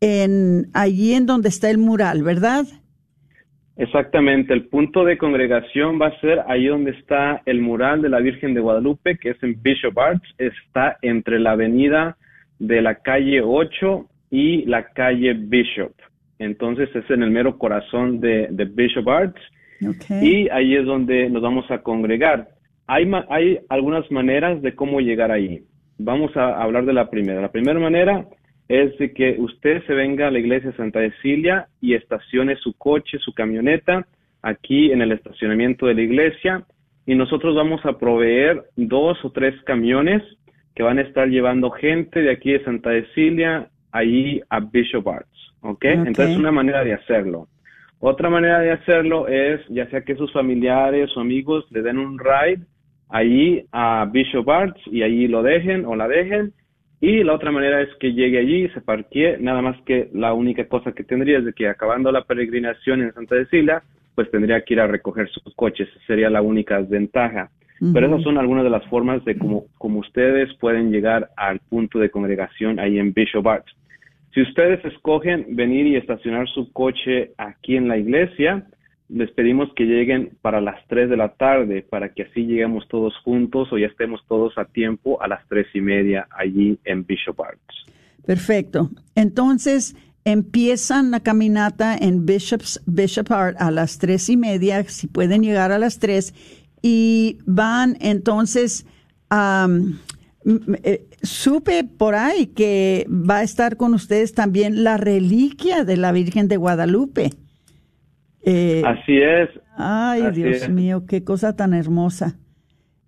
en 0.00 0.70
allí 0.72 1.12
en 1.12 1.26
donde 1.26 1.50
está 1.50 1.68
el 1.68 1.76
mural, 1.76 2.22
¿verdad? 2.22 2.66
Exactamente, 3.82 4.54
el 4.54 4.66
punto 4.66 5.04
de 5.04 5.18
congregación 5.18 6.00
va 6.00 6.06
a 6.06 6.20
ser 6.20 6.44
ahí 6.46 6.66
donde 6.66 6.92
está 6.92 7.42
el 7.46 7.60
mural 7.60 8.00
de 8.00 8.10
la 8.10 8.20
Virgen 8.20 8.54
de 8.54 8.60
Guadalupe, 8.60 9.18
que 9.18 9.30
es 9.30 9.42
en 9.42 9.60
Bishop 9.60 9.98
Arts, 9.98 10.22
está 10.38 10.98
entre 11.02 11.40
la 11.40 11.50
avenida 11.50 12.16
de 12.60 12.80
la 12.80 12.94
calle 12.94 13.42
8 13.42 14.06
y 14.30 14.64
la 14.66 14.84
calle 14.84 15.34
Bishop. 15.34 15.90
Entonces 16.38 16.94
es 16.94 17.10
en 17.10 17.24
el 17.24 17.32
mero 17.32 17.58
corazón 17.58 18.20
de, 18.20 18.46
Bishop 18.72 19.08
Arts 19.08 19.42
y 20.22 20.48
ahí 20.50 20.76
es 20.76 20.86
donde 20.86 21.28
nos 21.28 21.42
vamos 21.42 21.68
a 21.72 21.78
congregar. 21.78 22.50
Hay, 22.86 23.10
hay 23.30 23.58
algunas 23.68 24.08
maneras 24.12 24.62
de 24.62 24.76
cómo 24.76 25.00
llegar 25.00 25.32
ahí. 25.32 25.64
Vamos 25.98 26.36
a 26.36 26.62
hablar 26.62 26.84
de 26.84 26.92
la 26.92 27.10
primera. 27.10 27.40
La 27.40 27.50
primera 27.50 27.80
manera 27.80 28.26
es 28.72 28.96
de 28.96 29.12
que 29.12 29.36
usted 29.38 29.84
se 29.86 29.92
venga 29.92 30.28
a 30.28 30.30
la 30.30 30.38
iglesia 30.38 30.72
Santa 30.72 31.00
Cecilia 31.00 31.68
y 31.82 31.92
estacione 31.92 32.56
su 32.56 32.72
coche, 32.78 33.18
su 33.18 33.34
camioneta 33.34 34.06
aquí 34.40 34.90
en 34.90 35.02
el 35.02 35.12
estacionamiento 35.12 35.84
de 35.84 35.94
la 35.94 36.00
iglesia 36.00 36.64
y 37.04 37.14
nosotros 37.14 37.54
vamos 37.54 37.84
a 37.84 37.98
proveer 37.98 38.64
dos 38.76 39.22
o 39.26 39.30
tres 39.30 39.54
camiones 39.64 40.22
que 40.74 40.82
van 40.82 40.98
a 40.98 41.02
estar 41.02 41.28
llevando 41.28 41.70
gente 41.70 42.22
de 42.22 42.30
aquí 42.30 42.52
de 42.52 42.64
Santa 42.64 42.92
Cecilia 42.92 43.68
ahí 43.90 44.40
a 44.48 44.60
Bishop 44.60 45.06
Arts, 45.06 45.52
¿ok? 45.60 45.84
Entonces 45.84 46.34
una 46.38 46.50
manera 46.50 46.82
de 46.82 46.94
hacerlo. 46.94 47.48
Otra 47.98 48.30
manera 48.30 48.60
de 48.60 48.70
hacerlo 48.70 49.28
es 49.28 49.60
ya 49.68 49.86
sea 49.90 50.00
que 50.00 50.16
sus 50.16 50.32
familiares 50.32 51.14
o 51.14 51.20
amigos 51.20 51.66
le 51.72 51.82
den 51.82 51.98
un 51.98 52.18
ride 52.18 52.64
ahí 53.10 53.66
a 53.70 54.08
Bishop 54.10 54.48
Arts 54.48 54.80
y 54.86 55.02
ahí 55.02 55.28
lo 55.28 55.42
dejen 55.42 55.84
o 55.84 55.94
la 55.94 56.08
dejen 56.08 56.54
y 57.02 57.24
la 57.24 57.34
otra 57.34 57.50
manera 57.50 57.82
es 57.82 57.88
que 57.96 58.12
llegue 58.12 58.38
allí, 58.38 58.68
se 58.68 58.80
parquee, 58.80 59.36
nada 59.40 59.60
más 59.60 59.76
que 59.82 60.08
la 60.14 60.32
única 60.34 60.68
cosa 60.68 60.92
que 60.92 61.02
tendría 61.02 61.38
es 61.38 61.44
de 61.44 61.52
que 61.52 61.66
acabando 61.66 62.12
la 62.12 62.22
peregrinación 62.22 63.02
en 63.02 63.12
Santa 63.12 63.34
Cecilia, 63.34 63.82
pues 64.14 64.30
tendría 64.30 64.62
que 64.62 64.74
ir 64.74 64.80
a 64.80 64.86
recoger 64.86 65.28
sus 65.28 65.52
coches, 65.56 65.88
sería 66.06 66.30
la 66.30 66.42
única 66.42 66.80
desventaja. 66.80 67.50
Pero 67.92 68.06
esas 68.06 68.22
son 68.22 68.38
algunas 68.38 68.62
de 68.62 68.70
las 68.70 68.86
formas 68.86 69.24
de 69.24 69.36
cómo, 69.36 69.64
como 69.78 69.98
ustedes 69.98 70.54
pueden 70.60 70.92
llegar 70.92 71.30
al 71.36 71.58
punto 71.58 71.98
de 71.98 72.10
congregación 72.10 72.78
ahí 72.78 73.00
en 73.00 73.12
Bishop 73.12 73.48
Arts. 73.48 73.74
Si 74.32 74.40
ustedes 74.40 74.84
escogen 74.84 75.56
venir 75.56 75.88
y 75.88 75.96
estacionar 75.96 76.46
su 76.50 76.72
coche 76.72 77.32
aquí 77.36 77.74
en 77.74 77.88
la 77.88 77.96
iglesia, 77.96 78.64
les 79.12 79.30
pedimos 79.32 79.68
que 79.76 79.84
lleguen 79.84 80.36
para 80.40 80.60
las 80.60 80.86
3 80.88 81.10
de 81.10 81.16
la 81.16 81.34
tarde 81.34 81.84
para 81.88 82.14
que 82.14 82.22
así 82.22 82.46
lleguemos 82.46 82.88
todos 82.88 83.14
juntos 83.24 83.68
o 83.70 83.78
ya 83.78 83.86
estemos 83.86 84.20
todos 84.26 84.56
a 84.56 84.64
tiempo 84.64 85.20
a 85.22 85.28
las 85.28 85.46
tres 85.48 85.66
y 85.74 85.80
media 85.80 86.26
allí 86.30 86.78
en 86.84 87.04
Bishop 87.04 87.40
Arts. 87.40 87.60
Perfecto. 88.24 88.90
Entonces 89.14 89.94
empiezan 90.24 91.10
la 91.10 91.20
caminata 91.20 91.96
en 91.96 92.24
Bishop's, 92.24 92.80
Bishop 92.86 93.30
Art 93.32 93.56
a 93.60 93.70
las 93.70 93.98
tres 93.98 94.28
y 94.28 94.36
media, 94.36 94.84
si 94.84 95.08
pueden 95.08 95.42
llegar 95.42 95.72
a 95.72 95.78
las 95.78 95.98
tres, 95.98 96.34
y 96.80 97.38
van 97.46 97.96
entonces 98.00 98.86
a... 99.30 99.68
Eh, 100.82 101.06
supe 101.22 101.84
por 101.84 102.16
ahí 102.16 102.46
que 102.46 103.06
va 103.08 103.38
a 103.38 103.42
estar 103.44 103.76
con 103.76 103.94
ustedes 103.94 104.34
también 104.34 104.82
la 104.82 104.96
reliquia 104.96 105.84
de 105.84 105.96
la 105.96 106.10
Virgen 106.10 106.48
de 106.48 106.56
Guadalupe. 106.56 107.30
Eh, 108.44 108.82
Así 108.84 109.18
es. 109.18 109.48
Ay, 109.76 110.30
Dios 110.32 110.68
mío, 110.68 111.04
qué 111.06 111.24
cosa 111.24 111.54
tan 111.56 111.74
hermosa. 111.74 112.36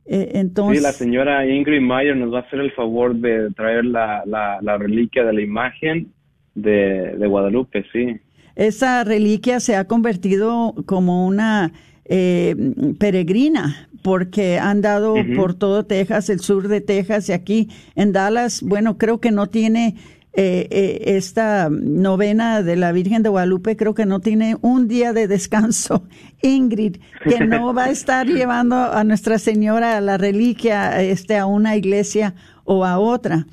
Eh, 0.07 0.33
entonces, 0.35 0.79
sí, 0.79 0.83
la 0.83 0.92
señora 0.92 1.47
Ingrid 1.47 1.81
Mayer 1.81 2.16
nos 2.16 2.33
va 2.33 2.40
a 2.40 2.42
hacer 2.42 2.61
el 2.61 2.73
favor 2.73 3.14
de 3.14 3.51
traer 3.53 3.87
la, 3.87 4.23
la, 4.27 4.79
reliquia 4.79 5.25
de 5.25 5.33
la 5.33 5.40
imagen 5.40 6.12
de, 6.55 7.16
Guadalupe, 7.27 7.85
sí. 7.92 8.16
Esa 8.55 9.03
reliquia 9.03 9.61
se 9.61 9.77
ha 9.77 9.87
convertido 9.87 10.75
como 10.87 11.27
una 11.27 11.73
eh, 12.05 12.55
peregrina, 12.99 13.88
porque 14.03 14.59
han 14.59 14.83
dado 14.83 15.14
por 15.35 15.55
todo 15.55 15.87
Texas, 15.87 16.29
el 16.29 16.40
sur 16.40 16.68
de 16.68 16.83
Texas 16.83 17.31
y 17.31 17.33
aquí 17.33 17.68
en 17.97 18.12
Dallas, 18.12 18.62
bueno, 18.62 18.99
creo 18.99 19.18
que 19.18 19.31
no 19.31 19.47
tiene 19.47 19.97
eh, 20.37 20.66
eh, 20.70 21.16
esta 21.16 21.68
novena 21.70 22.64
de 22.64 22.75
la 22.75 22.90
Virgen 22.90 23.23
de 23.23 23.29
Guadalupe 23.29 23.77
creo 23.77 23.94
que 23.94 24.05
no 24.05 24.18
tiene 24.18 24.57
un 24.62 24.88
día 24.88 25.12
de 25.12 25.29
descanso. 25.29 26.09
Ingrid, 26.42 26.97
que 27.23 27.47
no 27.47 27.73
va 27.73 27.85
a 27.85 27.90
estar 27.90 28.27
llevando 28.27 28.75
a 28.75 29.05
Nuestra 29.05 29.38
Señora 29.38 30.01
la 30.01 30.18
reliquia 30.18 31.01
este, 31.01 31.37
a 31.37 31.47
una 31.47 31.77
iglesia 31.77 32.35
o 32.64 32.85
a 32.85 32.99
otra. 32.99 33.47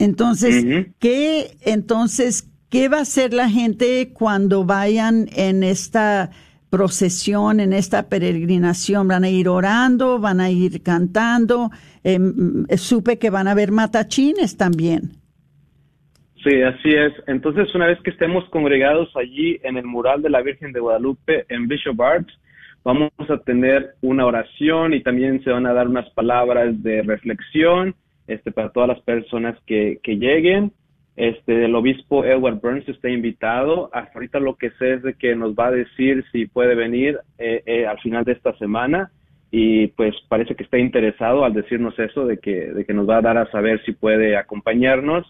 Entonces, 0.00 0.88
¿qué, 0.98 1.58
entonces, 1.60 2.48
¿qué 2.70 2.88
va 2.88 2.98
a 2.98 3.02
hacer 3.02 3.32
la 3.32 3.48
gente 3.48 4.10
cuando 4.12 4.64
vayan 4.64 5.28
en 5.32 5.62
esta 5.62 6.30
procesión, 6.70 7.60
en 7.60 7.72
esta 7.72 8.08
peregrinación? 8.08 9.06
¿Van 9.06 9.22
a 9.22 9.28
ir 9.28 9.48
orando? 9.48 10.18
¿Van 10.18 10.40
a 10.40 10.50
ir 10.50 10.82
cantando? 10.82 11.70
Em, 12.02 12.66
supe 12.76 13.18
que 13.18 13.30
van 13.30 13.46
a 13.46 13.52
haber 13.52 13.70
matachines 13.70 14.56
también. 14.56 15.23
Sí, 16.44 16.60
así 16.60 16.90
es. 16.90 17.14
Entonces, 17.26 17.74
una 17.74 17.86
vez 17.86 17.98
que 18.02 18.10
estemos 18.10 18.46
congregados 18.50 19.10
allí 19.16 19.58
en 19.62 19.78
el 19.78 19.86
mural 19.86 20.20
de 20.20 20.28
la 20.28 20.42
Virgen 20.42 20.72
de 20.72 20.80
Guadalupe 20.80 21.46
en 21.48 21.66
Bishop 21.68 21.98
Arts, 22.02 22.38
vamos 22.84 23.10
a 23.30 23.38
tener 23.38 23.94
una 24.02 24.26
oración 24.26 24.92
y 24.92 25.02
también 25.02 25.42
se 25.42 25.50
van 25.50 25.66
a 25.66 25.72
dar 25.72 25.88
unas 25.88 26.10
palabras 26.10 26.82
de 26.82 27.00
reflexión 27.00 27.94
este, 28.26 28.52
para 28.52 28.68
todas 28.68 28.90
las 28.90 29.00
personas 29.00 29.58
que, 29.66 30.00
que 30.02 30.16
lleguen. 30.18 30.72
Este, 31.16 31.64
el 31.64 31.74
obispo 31.74 32.26
Edward 32.26 32.60
Burns 32.60 32.86
está 32.90 33.08
invitado. 33.08 33.88
Ahorita 34.14 34.38
lo 34.38 34.56
que 34.56 34.70
sé 34.72 34.94
es 34.94 35.02
de 35.02 35.14
que 35.14 35.34
nos 35.34 35.54
va 35.54 35.68
a 35.68 35.72
decir 35.72 36.26
si 36.30 36.44
puede 36.44 36.74
venir 36.74 37.20
eh, 37.38 37.62
eh, 37.64 37.86
al 37.86 37.98
final 38.00 38.22
de 38.24 38.32
esta 38.32 38.54
semana 38.58 39.10
y 39.50 39.86
pues 39.88 40.14
parece 40.28 40.54
que 40.56 40.64
está 40.64 40.76
interesado 40.76 41.44
al 41.44 41.54
decirnos 41.54 41.98
eso 41.98 42.26
de 42.26 42.36
que, 42.36 42.72
de 42.72 42.84
que 42.84 42.92
nos 42.92 43.08
va 43.08 43.18
a 43.18 43.22
dar 43.22 43.38
a 43.38 43.50
saber 43.50 43.82
si 43.86 43.92
puede 43.92 44.36
acompañarnos 44.36 45.24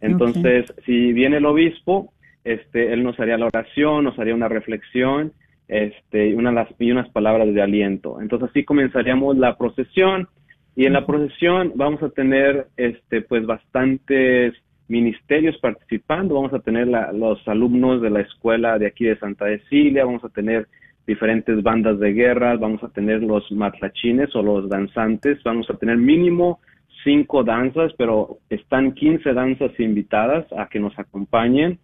entonces, 0.00 0.72
si 0.84 1.12
viene 1.12 1.38
el 1.38 1.46
obispo, 1.46 2.12
este, 2.44 2.92
él 2.92 3.02
nos 3.02 3.18
haría 3.18 3.38
la 3.38 3.46
oración, 3.46 4.04
nos 4.04 4.18
haría 4.18 4.34
una 4.34 4.48
reflexión, 4.48 5.32
este, 5.66 6.28
y, 6.28 6.34
una, 6.34 6.66
y 6.78 6.90
unas 6.90 7.08
palabras 7.10 7.52
de 7.52 7.60
aliento. 7.60 8.20
Entonces, 8.20 8.50
así 8.50 8.64
comenzaríamos 8.64 9.36
la 9.36 9.56
procesión, 9.56 10.28
y 10.76 10.86
en 10.86 10.92
la 10.92 11.04
procesión 11.04 11.72
vamos 11.74 12.02
a 12.02 12.10
tener, 12.10 12.68
este, 12.76 13.22
pues, 13.22 13.44
bastantes 13.44 14.54
ministerios 14.86 15.58
participando, 15.58 16.36
vamos 16.36 16.54
a 16.54 16.60
tener 16.60 16.88
los 17.12 17.46
alumnos 17.46 18.00
de 18.00 18.10
la 18.10 18.20
escuela 18.20 18.78
de 18.78 18.86
aquí 18.86 19.04
de 19.04 19.18
Santa 19.18 19.46
Cecilia, 19.46 20.04
vamos 20.04 20.24
a 20.24 20.30
tener 20.30 20.66
diferentes 21.06 21.62
bandas 21.62 21.98
de 21.98 22.12
guerra, 22.12 22.56
vamos 22.56 22.82
a 22.84 22.88
tener 22.88 23.22
los 23.22 23.50
matlachines 23.50 24.34
o 24.34 24.42
los 24.42 24.68
danzantes, 24.68 25.42
vamos 25.42 25.68
a 25.70 25.74
tener 25.74 25.96
mínimo 25.96 26.60
cinco 27.04 27.44
danzas, 27.44 27.92
pero 27.96 28.38
están 28.50 28.92
15 28.92 29.32
danzas 29.32 29.72
invitadas 29.78 30.46
a 30.52 30.68
que 30.68 30.80
nos 30.80 30.98
acompañen. 30.98 31.78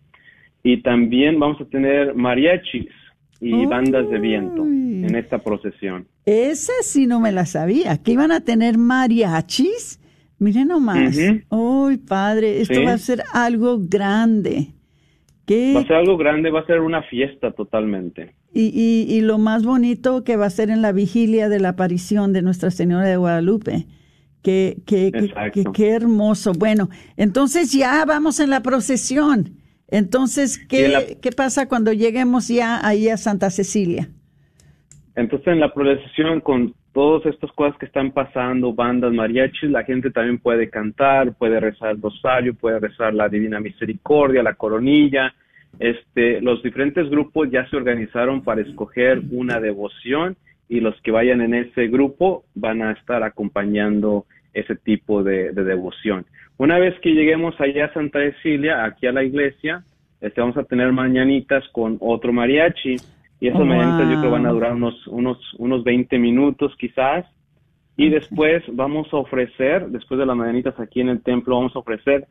Y 0.63 0.83
también 0.83 1.39
vamos 1.39 1.61
a 1.61 1.67
tener 1.67 2.15
mariachis 2.15 2.89
y 3.41 3.67
bandas 3.67 4.09
de 4.09 4.19
viento 4.19 4.65
en 4.65 5.15
esta 5.15 5.39
procesión. 5.39 6.07
Esa 6.25 6.73
sí 6.83 7.07
no 7.07 7.21
me 7.21 7.33
la 7.33 7.45
sabía, 7.45 7.99
que 8.03 8.13
iban 8.13 8.33
a 8.33 8.41
tener 8.41 8.79
mariachis. 8.79 10.01
Miren 10.39 10.69
nomás. 10.69 11.17
¡Uy, 11.51 11.99
padre! 11.99 12.61
Esto 12.61 12.83
va 12.83 12.95
a 12.95 12.99
ser 12.99 13.23
algo 13.33 13.79
grande. 13.79 14.75
Va 15.51 15.81
a 15.81 15.87
ser 15.87 15.97
algo 15.97 16.17
grande, 16.17 16.51
va 16.51 16.61
a 16.61 16.67
ser 16.67 16.81
una 16.81 17.03
fiesta 17.03 17.53
totalmente. 17.53 18.35
Y, 18.55 18.71
y, 18.73 19.15
y, 19.15 19.21
lo 19.21 19.37
más 19.39 19.65
bonito 19.65 20.25
que 20.25 20.37
va 20.37 20.47
a 20.47 20.51
ser 20.51 20.71
en 20.71 20.81
la 20.81 20.93
vigilia 20.93 21.49
de 21.49 21.61
la 21.61 21.71
aparición 21.71 22.33
de 22.33 22.41
Nuestra 22.41 22.71
Señora 22.71 23.07
de 23.07 23.17
Guadalupe. 23.17 23.87
Qué, 24.45 24.77
qué, 24.87 25.11
qué, 25.55 25.65
qué, 25.73 25.89
hermoso. 25.89 26.53
Bueno, 26.53 26.91
entonces 27.17 27.73
ya 27.73 28.05
vamos 28.05 28.41
en 28.41 28.51
la 28.51 28.61
procesión. 28.61 29.57
Entonces, 29.89 30.59
¿qué, 30.69 31.17
¿qué 31.23 31.31
pasa 31.33 31.67
cuando 31.67 31.95
lleguemos 31.95 32.49
ya 32.49 32.87
ahí 32.87 33.09
a 33.09 33.17
Santa 33.17 33.49
Cecilia? 33.49 34.11
Entonces, 35.17 35.49
en 35.49 35.61
la 35.61 35.73
procesión, 35.73 36.43
con 36.43 36.75
todas 36.93 37.25
estas 37.25 37.53
cosas 37.53 37.79
que 37.79 37.87
están 37.87 38.13
pasando, 38.13 38.75
bandas, 38.75 39.15
mariachis, 39.15 39.71
la 39.71 39.83
gente 39.83 40.11
también 40.11 40.39
puede 40.39 40.69
cantar, 40.69 41.33
puede 41.39 41.59
rezar 41.59 41.93
el 41.93 42.03
rosario, 42.03 42.53
puede 42.53 42.81
rezar 42.81 43.15
la 43.15 43.31
Divina 43.31 43.61
Misericordia, 43.61 44.43
la 44.43 44.57
coronilla. 44.57 45.35
Este, 45.79 46.43
los 46.43 46.63
diferentes 46.63 47.09
grupos 47.09 47.51
ya 47.51 47.67
se 47.71 47.77
organizaron 47.77 48.43
para 48.43 48.61
escoger 48.61 49.23
una 49.31 49.59
devoción 49.59 50.37
y 50.69 50.81
los 50.81 51.01
que 51.01 51.11
vayan 51.11 51.41
en 51.41 51.55
ese 51.55 51.89
grupo 51.89 52.45
van 52.55 52.83
a 52.83 52.93
estar 52.93 53.23
acompañando 53.23 54.27
ese 54.55 54.77
tipo 54.77 55.23
de, 55.23 55.53
devoción. 55.53 56.25
Una 56.57 56.79
vez 56.79 56.99
que 57.01 57.13
lleguemos 57.13 57.61
allá 57.61 57.87
a 57.87 57.93
Santa 57.93 58.21
Cecilia, 58.21 58.85
aquí 58.85 59.07
a 59.07 59.13
la 59.13 59.25
iglesia, 59.25 59.85
este, 60.21 60.41
vamos 60.41 60.57
a 60.57 60.65
tener 60.65 60.93
mañanitas 60.93 61.65
con 61.73 61.99
otro 62.01 62.33
mariachi 62.33 62.97
y 63.41 63.49
esas 63.49 63.67
mañanitas 63.67 64.11
yo 64.11 64.21
creo 64.21 64.31
van 64.31 64.47
a 64.47 64.51
durar 64.51 64.73
unos, 64.73 65.07
unos, 65.09 65.39
unos 65.59 65.85
20 65.85 66.19
minutos 66.19 66.75
quizás. 66.79 67.27
Y 67.97 68.09
después 68.09 68.63
vamos 68.73 69.07
a 69.13 69.19
ofrecer, 69.19 69.89
después 69.89 70.19
de 70.19 70.27
las 70.27 70.37
mañanitas 70.37 70.79
aquí 70.81 71.01
en 71.01 71.11
el 71.11 71.23
templo, 71.23 71.57
vamos 71.57 71.77
a 71.77 71.81
ofrecer 71.81 72.27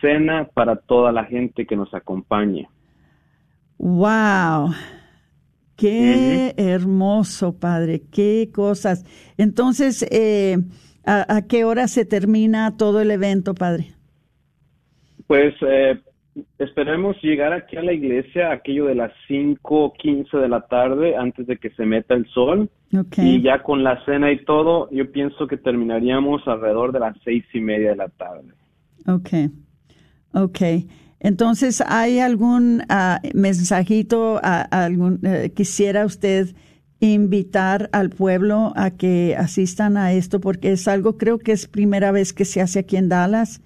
cena 0.00 0.48
para 0.52 0.76
toda 0.76 1.10
la 1.10 1.24
gente 1.24 1.66
que 1.66 1.76
nos 1.76 1.92
acompañe. 1.94 2.68
¡Wow! 3.78 4.72
Qué 5.76 6.54
hermoso, 6.56 7.56
padre, 7.58 8.02
qué 8.12 8.50
cosas. 8.52 9.04
Entonces, 9.36 10.04
eh, 10.10 10.58
¿a, 11.04 11.36
¿a, 11.36 11.46
qué 11.46 11.64
hora 11.64 11.88
se 11.88 12.04
termina 12.04 12.76
todo 12.76 13.00
el 13.00 13.10
evento, 13.10 13.54
padre? 13.54 13.92
Pues 15.26 15.54
eh, 15.60 15.98
esperemos 16.58 17.16
llegar 17.22 17.52
aquí 17.52 17.76
a 17.76 17.82
la 17.82 17.92
iglesia 17.92 18.50
aquello 18.50 18.86
de 18.86 18.94
las 18.94 19.12
5.15 19.28 20.40
de 20.40 20.48
la 20.48 20.62
tarde 20.62 21.16
antes 21.16 21.46
de 21.46 21.56
que 21.56 21.70
se 21.70 21.84
meta 21.84 22.14
el 22.14 22.26
sol. 22.30 22.70
Y 23.18 23.42
ya 23.42 23.62
con 23.62 23.84
la 23.84 24.02
cena 24.06 24.32
y 24.32 24.44
todo, 24.44 24.88
yo 24.90 25.10
pienso 25.12 25.46
que 25.46 25.58
terminaríamos 25.58 26.46
alrededor 26.46 26.92
de 26.92 27.00
las 27.00 27.16
seis 27.22 27.44
y 27.52 27.60
media 27.60 27.90
de 27.90 27.96
la 27.96 28.08
tarde. 28.08 28.48
Ok, 29.06 29.52
ok. 30.32 30.60
Entonces, 31.20 31.82
¿hay 31.86 32.20
algún 32.20 32.82
uh, 32.88 33.28
mensajito, 33.34 34.40
a, 34.42 34.62
algún, 34.62 35.20
uh, 35.22 35.52
quisiera 35.54 36.06
usted 36.06 36.54
invitar 37.00 37.88
al 37.92 38.10
pueblo 38.10 38.72
a 38.76 38.90
que 38.90 39.36
asistan 39.36 39.96
a 39.96 40.12
esto? 40.12 40.40
Porque 40.40 40.72
es 40.72 40.88
algo, 40.88 41.16
creo 41.16 41.38
que 41.38 41.52
es 41.52 41.68
primera 41.68 42.12
vez 42.12 42.32
que 42.32 42.44
se 42.44 42.60
hace 42.60 42.80
aquí 42.80 42.96
en 42.96 43.08
Dallas 43.08 43.62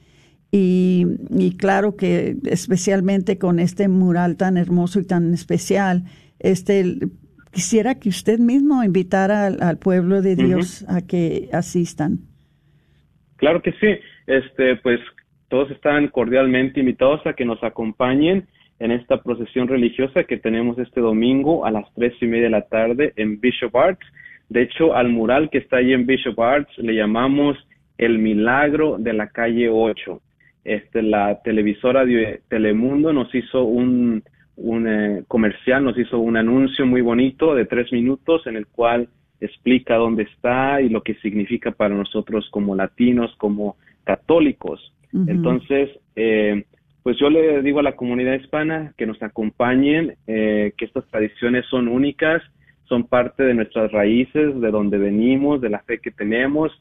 y, 0.50 1.06
y, 1.30 1.56
claro 1.56 1.96
que 1.96 2.36
especialmente 2.44 3.38
con 3.38 3.58
este 3.58 3.88
mural 3.88 4.36
tan 4.36 4.58
hermoso 4.58 5.00
y 5.00 5.06
tan 5.06 5.32
especial, 5.32 6.04
este 6.38 6.98
quisiera 7.52 7.98
que 7.98 8.08
usted 8.08 8.38
mismo 8.38 8.82
invitara 8.82 9.46
al, 9.46 9.78
pueblo 9.78 10.22
de 10.22 10.36
Dios 10.36 10.84
a 10.88 11.06
que 11.06 11.48
asistan. 11.52 12.18
Claro 13.36 13.62
que 13.62 13.72
sí, 13.72 13.98
este 14.26 14.76
pues 14.76 15.00
todos 15.48 15.70
están 15.70 16.08
cordialmente 16.08 16.80
invitados 16.80 17.24
a 17.26 17.34
que 17.34 17.44
nos 17.44 17.62
acompañen 17.62 18.48
en 18.82 18.90
esta 18.90 19.22
procesión 19.22 19.68
religiosa 19.68 20.24
que 20.24 20.36
tenemos 20.36 20.78
este 20.78 21.00
domingo 21.00 21.64
a 21.64 21.70
las 21.70 21.92
tres 21.94 22.14
y 22.20 22.26
media 22.26 22.44
de 22.44 22.50
la 22.50 22.62
tarde 22.62 23.12
en 23.16 23.40
Bishop 23.40 23.76
Arts. 23.76 24.04
De 24.48 24.62
hecho, 24.62 24.94
al 24.94 25.08
mural 25.08 25.50
que 25.50 25.58
está 25.58 25.78
ahí 25.78 25.92
en 25.92 26.06
Bishop 26.06 26.38
Arts 26.40 26.76
le 26.78 26.94
llamamos 26.94 27.56
el 27.98 28.18
milagro 28.18 28.96
de 28.98 29.12
la 29.12 29.28
calle 29.28 29.68
8 29.70 30.20
este, 30.64 31.02
la 31.02 31.40
televisora 31.42 32.04
de 32.04 32.40
Telemundo 32.48 33.12
nos 33.12 33.34
hizo 33.34 33.64
un, 33.64 34.22
un 34.56 34.86
eh, 34.86 35.24
comercial, 35.26 35.84
nos 35.84 35.98
hizo 35.98 36.18
un 36.20 36.36
anuncio 36.36 36.86
muy 36.86 37.00
bonito 37.00 37.54
de 37.54 37.66
tres 37.66 37.92
minutos 37.92 38.46
en 38.46 38.56
el 38.56 38.66
cual 38.66 39.08
explica 39.40 39.96
dónde 39.96 40.22
está 40.22 40.80
y 40.80 40.88
lo 40.88 41.02
que 41.02 41.14
significa 41.16 41.72
para 41.72 41.94
nosotros 41.94 42.48
como 42.50 42.76
latinos, 42.76 43.34
como 43.38 43.76
católicos. 44.04 44.92
Entonces, 45.26 45.90
eh, 46.16 46.64
pues 47.02 47.16
yo 47.18 47.30
le 47.30 47.62
digo 47.62 47.80
a 47.80 47.82
la 47.82 47.96
comunidad 47.96 48.34
hispana 48.34 48.94
que 48.96 49.06
nos 49.06 49.22
acompañen, 49.22 50.16
eh, 50.26 50.72
que 50.76 50.84
estas 50.84 51.06
tradiciones 51.08 51.66
son 51.66 51.88
únicas, 51.88 52.42
son 52.84 53.04
parte 53.04 53.42
de 53.42 53.54
nuestras 53.54 53.90
raíces, 53.90 54.60
de 54.60 54.70
donde 54.70 54.98
venimos, 54.98 55.60
de 55.60 55.70
la 55.70 55.80
fe 55.80 55.98
que 55.98 56.10
tenemos 56.10 56.72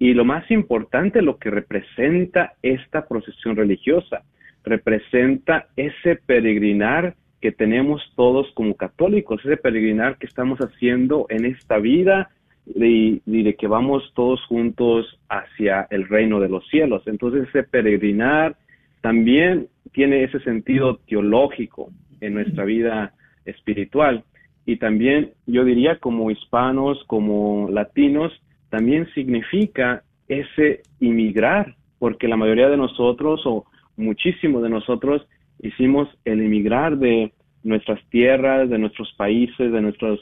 y 0.00 0.14
lo 0.14 0.24
más 0.24 0.50
importante, 0.50 1.20
lo 1.20 1.36
que 1.36 1.50
representa 1.50 2.54
esta 2.62 3.06
procesión 3.06 3.54
religiosa, 3.54 4.22
representa 4.64 5.68
ese 5.76 6.16
peregrinar 6.16 7.14
que 7.42 7.52
tenemos 7.52 8.02
todos 8.16 8.50
como 8.54 8.74
católicos, 8.76 9.42
ese 9.44 9.58
peregrinar 9.58 10.16
que 10.16 10.26
estamos 10.26 10.58
haciendo 10.60 11.26
en 11.28 11.44
esta 11.44 11.76
vida 11.76 12.30
y, 12.66 13.20
de 13.26 13.54
que 13.56 13.66
vamos 13.66 14.10
todos 14.14 14.42
juntos 14.46 15.20
hacia 15.28 15.86
el 15.90 16.08
reino 16.08 16.40
de 16.40 16.48
los 16.48 16.66
cielos. 16.68 17.02
Entonces 17.04 17.46
ese 17.48 17.62
peregrinar 17.62 18.56
también 19.00 19.68
tiene 19.92 20.24
ese 20.24 20.40
sentido 20.40 20.98
teológico 21.08 21.90
en 22.20 22.34
nuestra 22.34 22.64
vida 22.64 23.14
espiritual. 23.44 24.24
Y 24.66 24.76
también 24.76 25.32
yo 25.46 25.64
diría 25.64 25.98
como 25.98 26.30
hispanos, 26.30 27.02
como 27.06 27.68
latinos, 27.70 28.32
también 28.68 29.08
significa 29.14 30.02
ese 30.28 30.82
inmigrar, 31.00 31.74
porque 31.98 32.28
la 32.28 32.36
mayoría 32.36 32.68
de 32.68 32.76
nosotros 32.76 33.40
o 33.44 33.64
muchísimos 33.96 34.62
de 34.62 34.68
nosotros 34.68 35.26
hicimos 35.60 36.08
el 36.24 36.42
inmigrar 36.42 36.96
de 36.98 37.32
nuestras 37.62 38.02
tierras, 38.10 38.70
de 38.70 38.78
nuestros 38.78 39.12
países, 39.14 39.72
de 39.72 39.80
nuestras 39.80 40.18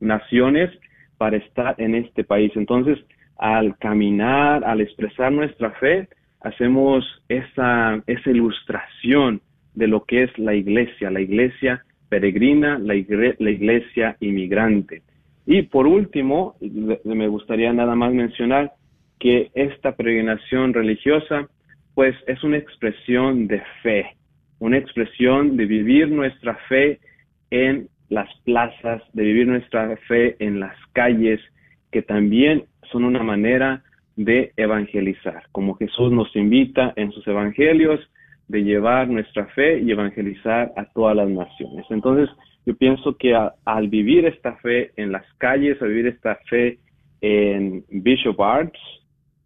naciones 0.00 0.70
para 1.18 1.36
estar 1.36 1.74
en 1.78 1.94
este 1.94 2.24
país. 2.24 2.52
Entonces, 2.54 2.98
al 3.36 3.76
caminar, 3.78 4.64
al 4.64 4.80
expresar 4.80 5.32
nuestra 5.32 5.72
fe, 5.72 6.08
hacemos 6.46 7.04
esa, 7.28 8.02
esa 8.06 8.30
ilustración 8.30 9.40
de 9.74 9.88
lo 9.88 10.04
que 10.04 10.22
es 10.22 10.38
la 10.38 10.54
iglesia, 10.54 11.10
la 11.10 11.20
iglesia 11.20 11.84
peregrina, 12.08 12.78
la, 12.78 12.94
la 12.94 13.50
iglesia 13.50 14.16
inmigrante. 14.20 15.02
Y 15.44 15.62
por 15.62 15.86
último, 15.86 16.54
me 17.04 17.28
gustaría 17.28 17.72
nada 17.72 17.94
más 17.94 18.12
mencionar 18.12 18.72
que 19.18 19.50
esta 19.54 19.96
peregrinación 19.96 20.72
religiosa 20.72 21.48
pues 21.94 22.14
es 22.26 22.44
una 22.44 22.58
expresión 22.58 23.46
de 23.48 23.62
fe, 23.82 24.16
una 24.58 24.76
expresión 24.76 25.56
de 25.56 25.64
vivir 25.64 26.08
nuestra 26.08 26.54
fe 26.68 27.00
en 27.50 27.88
las 28.08 28.28
plazas, 28.44 29.02
de 29.14 29.22
vivir 29.22 29.46
nuestra 29.46 29.96
fe 30.06 30.36
en 30.38 30.60
las 30.60 30.76
calles, 30.92 31.40
que 31.90 32.02
también 32.02 32.64
son 32.92 33.04
una 33.04 33.22
manera 33.22 33.82
de 34.16 34.52
evangelizar, 34.56 35.44
como 35.52 35.74
Jesús 35.76 36.10
nos 36.10 36.34
invita 36.34 36.92
en 36.96 37.12
sus 37.12 37.26
evangelios 37.28 38.00
de 38.48 38.64
llevar 38.64 39.08
nuestra 39.08 39.46
fe 39.46 39.80
y 39.80 39.90
evangelizar 39.90 40.72
a 40.76 40.86
todas 40.86 41.16
las 41.16 41.28
naciones. 41.28 41.84
Entonces, 41.90 42.28
yo 42.64 42.74
pienso 42.76 43.16
que 43.16 43.34
al 43.64 43.88
vivir 43.88 44.24
esta 44.24 44.56
fe 44.56 44.92
en 44.96 45.12
las 45.12 45.24
calles, 45.38 45.80
al 45.82 45.88
vivir 45.88 46.06
esta 46.06 46.36
fe 46.48 46.78
en 47.20 47.84
Bishop 47.90 48.40
Arts, 48.40 48.78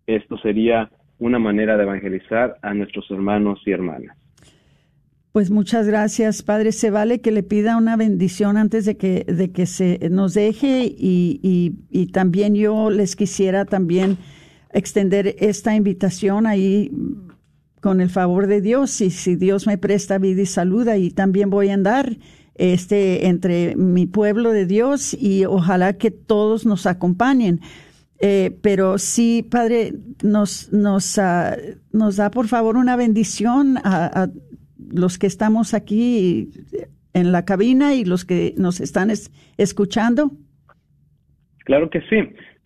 esto 0.07 0.39
sería 0.39 0.91
una 1.19 1.39
manera 1.39 1.77
de 1.77 1.83
evangelizar 1.83 2.57
a 2.63 2.73
nuestros 2.73 3.11
hermanos 3.11 3.61
y 3.67 3.73
hermanas. 3.73 4.17
Pues 5.33 5.51
muchas 5.51 5.87
gracias, 5.87 6.43
Padre. 6.43 6.73
Se 6.73 6.91
vale 6.91 7.21
que 7.21 7.31
le 7.31 7.43
pida 7.43 7.77
una 7.77 7.97
bendición 7.97 8.57
antes 8.57 8.85
de 8.85 8.97
que, 8.97 9.25
de 9.25 9.53
que 9.53 9.67
se 9.67 10.09
nos 10.11 10.35
deje 10.35 10.85
y, 10.85 11.41
y 11.89 12.07
también 12.07 12.55
yo 12.55 12.91
les 12.91 13.15
quisiera 13.15 13.65
también 13.65 14.17
extender 14.73 15.37
esta 15.39 15.75
invitación 15.75 16.47
ahí 16.47 16.91
con 17.81 18.01
el 18.01 18.11
favor 18.11 18.47
de 18.47 18.61
Dios 18.61 19.01
y 19.01 19.11
si 19.11 19.37
Dios 19.37 19.67
me 19.67 19.79
presta 19.79 20.19
vida 20.19 20.43
y 20.43 20.47
salud, 20.47 20.87
ahí 20.89 21.11
también 21.11 21.51
voy 21.51 21.71
a 21.71 21.75
andar 21.75 22.17
este, 22.55 23.27
entre 23.27 23.75
mi 23.75 24.07
pueblo 24.07 24.53
de 24.53 24.67
Dios 24.67 25.15
y 25.15 25.47
ojalá 25.47 25.95
que 25.95 26.11
todos 26.11 26.67
nos 26.67 26.87
acompañen. 26.87 27.61
Eh, 28.21 28.59
pero 28.61 28.99
sí, 28.99 29.47
Padre, 29.51 29.95
nos, 30.23 30.71
nos, 30.73 31.19
ah, 31.19 31.57
nos 31.91 32.17
da 32.17 32.31
por 32.31 32.49
favor 32.49 32.77
una 32.77 32.97
bendición 32.97 33.79
a, 33.83 34.29
los 34.93 35.19
que 35.19 35.27
estamos 35.27 35.73
aquí 35.73 36.51
en 37.15 37.33
la 37.33 37.45
cabina 37.45 37.95
y 37.95 38.05
los 38.05 38.27
que 38.27 38.55
nos 38.59 38.81
están 38.81 39.11
escuchando. 39.57 40.33
Claro 41.65 41.89
que 41.89 42.01
sí. 42.03 42.17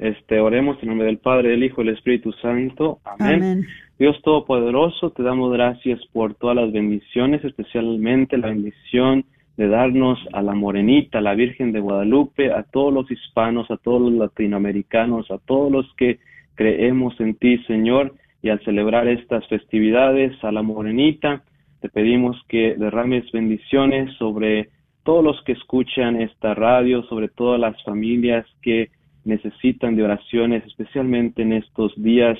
Este, 0.05 0.39
oremos 0.39 0.77
en 0.83 0.91
nombre 0.91 1.07
del 1.07 1.17
Padre, 1.17 1.49
del 1.49 1.65
Hijo 1.65 1.81
y 1.81 1.87
del 1.87 1.95
Espíritu 1.95 2.31
Santo. 2.33 2.99
Amén. 3.07 3.65
Dios 3.99 4.21
Todopoderoso, 4.23 5.09
te 5.13 5.23
damos 5.23 5.51
gracias 5.51 5.99
por 6.13 6.35
todas 6.35 6.57
las 6.57 6.71
bendiciones, 6.73 7.43
especialmente 7.43 8.37
la 8.37 8.49
bendición 8.49 9.25
de 9.57 9.67
darnos 9.67 10.19
a 10.35 10.43
la 10.43 10.53
Morenita, 10.53 11.19
a 11.19 11.23
la 11.23 11.33
Virgen 11.35 11.73
de 11.73 11.81
Guadalupe, 11.81 12.53
a 12.53 12.65
todos 12.65 12.93
los 12.93 13.11
hispanos, 13.11 13.71
a 13.71 13.79
todos 13.79 14.03
los 14.03 14.13
latinoamericanos, 14.13 15.31
a 15.31 15.39
todos 15.39 15.73
los 15.73 15.91
que 15.95 16.19
creemos 16.55 17.19
en 17.19 17.37
ti, 17.37 17.57
Señor, 17.67 18.15
y 18.43 18.51
al 18.51 18.63
celebrar 18.63 19.09
estas 19.09 19.49
festividades 19.49 20.33
a 20.45 20.53
la 20.53 20.61
Morenita, 20.61 21.45
te 21.81 21.89
pedimos 21.89 22.37
que 22.51 22.75
derrames 22.77 23.33
bendiciones 23.33 24.15
sobre 24.19 24.69
todos 25.03 25.25
los 25.25 25.43
que 25.45 25.53
escuchan 25.53 26.21
esta 26.21 26.53
radio, 26.53 27.05
sobre 27.05 27.29
todas 27.29 27.59
las 27.59 27.83
familias 27.85 28.45
que 28.61 28.91
necesitan 29.25 29.97
de 29.97 30.05
oraciones, 30.05 30.65
especialmente 30.67 31.43
en 31.43 31.53
estos 31.53 31.93
días 31.97 32.39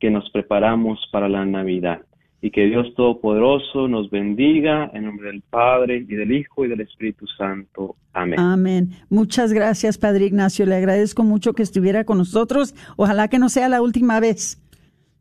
que 0.00 0.10
nos 0.10 0.28
preparamos 0.30 0.98
para 1.12 1.28
la 1.28 1.44
Navidad 1.44 2.00
y 2.42 2.50
que 2.50 2.66
Dios 2.66 2.92
Todopoderoso 2.96 3.86
nos 3.86 4.10
bendiga 4.10 4.90
en 4.92 5.04
nombre 5.04 5.28
del 5.28 5.42
Padre 5.48 6.04
y 6.08 6.14
del 6.16 6.32
Hijo 6.32 6.64
y 6.64 6.68
del 6.68 6.80
Espíritu 6.80 7.24
Santo. 7.38 7.94
Amén. 8.12 8.40
Amén. 8.40 8.90
Muchas 9.08 9.52
gracias, 9.52 9.96
Padre 9.96 10.26
Ignacio. 10.26 10.66
Le 10.66 10.74
agradezco 10.74 11.22
mucho 11.22 11.52
que 11.52 11.62
estuviera 11.62 12.02
con 12.02 12.18
nosotros. 12.18 12.74
Ojalá 12.96 13.28
que 13.28 13.38
no 13.38 13.48
sea 13.48 13.68
la 13.68 13.80
última 13.80 14.18
vez. 14.18 14.58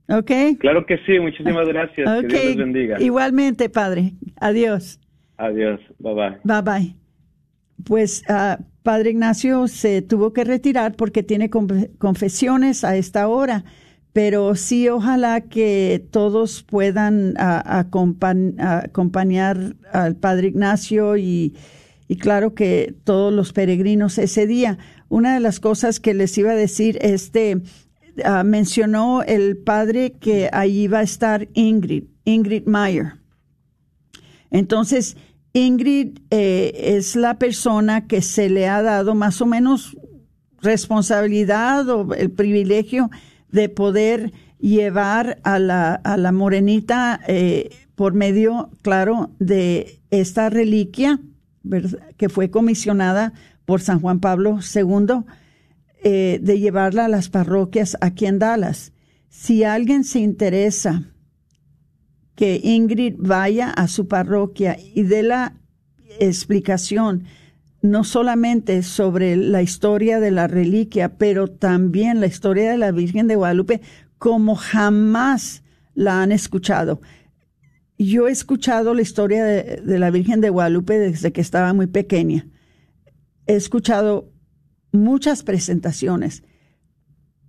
¿Ok? 0.10 0.32
Claro 0.60 0.86
que 0.88 0.98
sí. 1.06 1.20
Muchísimas 1.20 1.68
gracias. 1.68 2.22
Que 2.22 2.28
Dios 2.28 2.46
los 2.46 2.58
bendiga. 2.58 3.00
Igualmente, 3.00 3.70
Padre. 3.70 4.14
Adiós. 4.38 5.00
Adiós. 5.38 5.80
Bye 6.00 6.14
bye. 6.16 6.38
Bye 6.44 6.62
bye. 6.64 7.01
Pues, 7.86 8.24
uh, 8.30 8.62
Padre 8.84 9.12
Ignacio 9.12 9.68
se 9.68 10.02
tuvo 10.02 10.34
que 10.34 10.44
retirar 10.44 10.96
porque 10.96 11.24
tiene 11.24 11.50
confesiones 11.50 12.84
a 12.84 12.96
esta 12.96 13.28
hora 13.28 13.64
pero 14.14 14.56
sí 14.56 14.90
ojalá 14.90 15.42
que 15.42 16.08
todos 16.12 16.64
puedan 16.64 17.36
acompañar 17.38 19.76
al 19.94 20.16
Padre 20.16 20.48
Ignacio 20.50 21.18
y, 21.18 21.56
claro 22.20 22.54
que 22.54 22.94
todos 23.06 23.34
los 23.34 23.54
peregrinos 23.54 24.18
ese 24.18 24.48
día. 24.48 24.78
Una 25.08 25.34
de 25.34 25.40
las 25.40 25.62
cosas 25.62 26.02
que 26.02 26.14
les 26.14 26.38
iba 26.38 26.52
a 26.52 26.56
decir, 26.56 26.98
este, 27.02 27.62
ah, 28.26 28.44
mencionó 28.44 29.24
el 29.24 29.56
Padre 29.58 30.12
que 30.20 30.50
ahí 30.52 30.82
iba 30.82 31.00
a 31.00 31.04
estar 31.04 31.48
Ingrid, 31.54 32.04
Ingrid 32.26 32.66
Meyer. 32.66 33.14
Entonces, 34.50 35.16
Ingrid 35.54 36.20
eh, 36.30 36.96
es 36.98 37.16
la 37.16 37.38
persona 37.38 38.08
que 38.08 38.22
se 38.22 38.50
le 38.50 38.68
ha 38.68 38.82
dado 38.82 39.16
más 39.16 39.42
o 39.42 39.46
menos 39.46 39.98
responsabilidad 40.62 41.90
o 41.90 42.14
el 42.14 42.32
privilegio 42.32 43.10
de 43.50 43.68
poder 43.68 44.32
llevar 44.60 45.40
a 45.44 45.60
la, 45.60 45.96
a 45.96 46.18
la 46.18 46.32
morenita 46.32 47.20
eh, 47.28 47.70
por 47.96 48.14
medio, 48.14 48.70
claro, 48.82 49.32
de 49.40 50.00
esta 50.10 50.50
reliquia 50.50 51.20
que 52.18 52.30
fue 52.30 52.50
comisionada 52.50 53.34
por 53.66 53.82
San 53.82 54.00
Juan 54.00 54.20
Pablo 54.20 54.60
II, 54.74 55.24
eh, 56.04 56.40
de 56.42 56.60
llevarla 56.60 57.06
a 57.06 57.10
las 57.10 57.30
parroquias 57.30 57.98
aquí 58.02 58.26
en 58.26 58.40
Dallas. 58.40 58.94
Si 59.30 59.64
alguien 59.64 60.04
se 60.04 60.20
interesa 60.20 61.11
que 62.36 62.60
Ingrid 62.64 63.16
vaya 63.18 63.70
a 63.70 63.88
su 63.88 64.08
parroquia 64.08 64.78
y 64.94 65.04
dé 65.04 65.24
la 65.24 65.54
explicación 66.20 67.26
no 67.82 68.04
solamente 68.04 68.84
sobre 68.84 69.36
la 69.36 69.62
historia 69.62 70.20
de 70.20 70.32
la 70.32 70.48
reliquia, 70.48 71.18
pero 71.18 71.48
también 71.48 72.20
la 72.20 72.28
historia 72.28 72.72
de 72.72 72.78
la 72.78 72.92
Virgen 72.92 73.28
de 73.28 73.36
Guadalupe 73.36 73.82
como 74.18 74.56
jamás 74.56 75.64
la 75.96 76.22
han 76.22 76.32
escuchado. 76.32 77.02
Yo 77.98 78.28
he 78.28 78.32
escuchado 78.32 78.94
la 78.94 79.02
historia 79.02 79.44
de, 79.44 80.00
la 80.00 80.12
Virgen 80.12 80.42
de 80.42 80.50
Guadalupe 80.50 80.98
desde 80.98 81.32
que 81.32 81.42
estaba 81.42 81.74
muy 81.74 81.88
pequeña. 81.88 82.48
He 83.48 83.56
escuchado 83.56 84.32
muchas 84.92 85.44
presentaciones, 85.44 86.44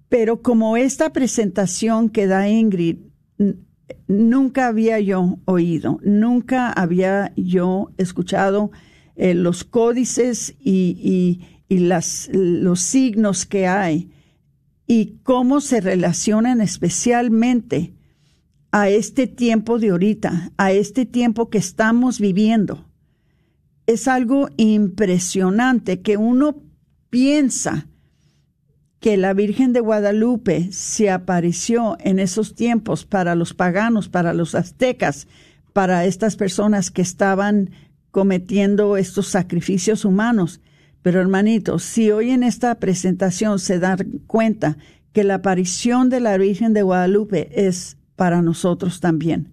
pero 0.08 0.40
como 0.40 0.76
esta 0.76 1.12
presentación 1.12 2.08
que 2.08 2.26
da 2.26 2.48
Ingrid, 2.48 2.98
nunca 4.08 4.68
había 4.68 5.00
yo 5.00 5.38
oído, 5.44 6.00
nunca 6.02 6.70
había 6.72 7.32
yo 7.36 7.90
escuchado 7.98 8.70
eh, 9.16 9.34
los 9.34 9.64
códices 9.64 10.54
y, 10.60 11.40
las, 11.68 12.28
los 12.32 12.80
signos 12.80 13.46
que 13.46 13.66
hay 13.66 14.10
y 14.86 15.18
cómo 15.22 15.60
se 15.60 15.80
relacionan 15.80 16.60
especialmente 16.60 17.94
a 18.72 18.88
este 18.90 19.26
tiempo 19.26 19.78
de 19.78 19.90
ahorita, 19.90 20.52
a 20.56 20.72
este 20.72 21.06
tiempo 21.06 21.48
que 21.48 21.58
estamos 21.58 22.20
viviendo. 22.20 22.88
Es 23.86 24.08
algo 24.08 24.48
impresionante 24.56 26.02
que 26.02 26.16
uno 26.16 26.62
piensa 27.10 27.88
que 29.02 29.16
la 29.16 29.34
Virgen 29.34 29.72
de 29.72 29.80
Guadalupe 29.80 30.70
se 30.70 31.10
apareció 31.10 31.96
en 31.98 32.20
esos 32.20 32.54
tiempos 32.54 33.04
para 33.04 33.34
los 33.34 33.52
paganos, 33.52 34.08
para 34.08 34.32
los 34.32 34.54
aztecas, 34.54 35.26
para 35.72 36.04
estas 36.04 36.36
personas 36.36 36.92
que 36.92 37.02
estaban 37.02 37.70
cometiendo 38.12 38.96
estos 38.96 39.26
sacrificios 39.26 40.04
humanos. 40.04 40.60
Pero 41.02 41.20
hermanitos, 41.20 41.82
si 41.82 42.12
hoy 42.12 42.30
en 42.30 42.44
esta 42.44 42.76
presentación 42.76 43.58
se 43.58 43.80
dan 43.80 44.20
cuenta 44.28 44.78
que 45.12 45.24
la 45.24 45.34
aparición 45.34 46.08
de 46.08 46.20
la 46.20 46.38
Virgen 46.38 46.72
de 46.72 46.82
Guadalupe 46.82 47.66
es 47.66 47.96
para 48.14 48.40
nosotros 48.40 49.00
también, 49.00 49.52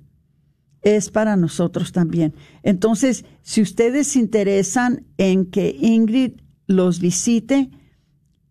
es 0.83 1.09
para 1.09 1.35
nosotros 1.38 1.91
también. 1.91 2.35
Entonces, 2.62 3.25
si 3.41 3.63
ustedes 3.63 4.09
se 4.09 4.19
interesan 4.19 5.07
en 5.17 5.47
que 5.47 5.75
Ingrid 5.81 6.33
los 6.67 6.99
visite 6.99 7.71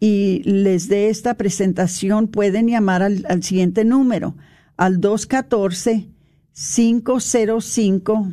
y 0.01 0.43
les 0.45 0.89
dé 0.89 1.09
esta 1.09 1.35
presentación, 1.35 2.29
pueden 2.29 2.69
llamar 2.69 3.03
al, 3.03 3.43
siguiente 3.43 3.85
número, 3.85 4.37
al 4.77 5.01
214 5.01 6.07
505 6.53 8.33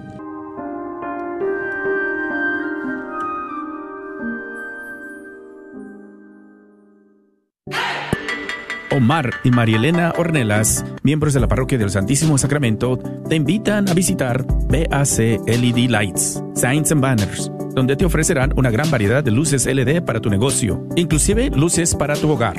Omar 8.96 9.30
y 9.44 9.52
Marielena 9.52 10.14
Ornelas, 10.18 10.86
miembros 11.04 11.34
de 11.34 11.42
la 11.42 11.50
Parroquia 11.50 11.78
del 11.78 11.90
Santísimo 11.90 12.38
Sacramento, 12.38 12.98
te 13.28 13.36
invitan 13.36 13.90
a 13.90 13.94
visitar 13.94 14.46
BAC 14.48 15.42
LED 15.46 15.90
Lights, 15.90 16.42
Signs 16.56 16.94
and 16.94 17.02
Banners, 17.02 17.52
donde 17.74 17.98
te 17.98 18.06
ofrecerán 18.06 18.54
una 18.56 18.72
gran 18.72 18.90
variedad 18.90 19.22
de 19.22 19.32
luces 19.32 19.66
LED 19.66 20.02
para 20.04 20.22
tu 20.22 20.30
negocio, 20.30 20.88
inclusive 20.96 21.50
luces 21.50 21.94
para 21.94 22.16
tu 22.16 22.30
hogar. 22.30 22.56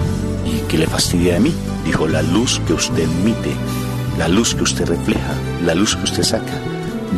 ¿Y 0.47 0.67
qué 0.69 0.79
le 0.79 0.87
fastidia 0.87 1.35
de 1.35 1.41
mí? 1.41 1.53
Dijo, 1.85 2.07
la 2.07 2.23
luz 2.23 2.61
que 2.67 2.73
usted 2.73 3.03
emite, 3.03 3.53
la 4.19 4.29
luz 4.29 4.55
que 4.55 4.63
usted 4.63 4.87
refleja, 4.87 5.35
la 5.65 5.75
luz 5.75 5.97
que 5.97 6.05
usted 6.05 6.23
saca, 6.23 6.59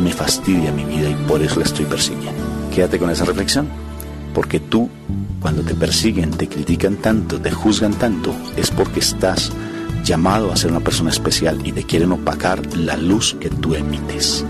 me 0.03 0.11
fastidia 0.11 0.71
mi 0.71 0.83
vida 0.83 1.09
y 1.09 1.15
por 1.27 1.41
eso 1.41 1.59
la 1.59 1.65
estoy 1.65 1.85
persiguiendo. 1.85 2.41
Quédate 2.73 2.99
con 2.99 3.09
esa 3.09 3.25
reflexión, 3.25 3.67
porque 4.37 4.59
tú, 4.59 4.87
cuando 5.41 5.63
te 5.63 5.73
persiguen, 5.73 6.29
te 6.29 6.47
critican 6.47 6.97
tanto, 6.97 7.41
te 7.41 7.49
juzgan 7.49 7.95
tanto, 7.95 8.35
es 8.55 8.69
porque 8.69 8.99
estás 8.99 9.51
llamado 10.03 10.51
a 10.51 10.55
ser 10.55 10.69
una 10.69 10.79
persona 10.79 11.09
especial 11.09 11.65
y 11.65 11.71
te 11.71 11.85
quieren 11.85 12.11
opacar 12.11 12.61
la 12.75 12.95
luz 12.97 13.35
que 13.39 13.49
tú 13.49 13.73
emites. 13.73 14.45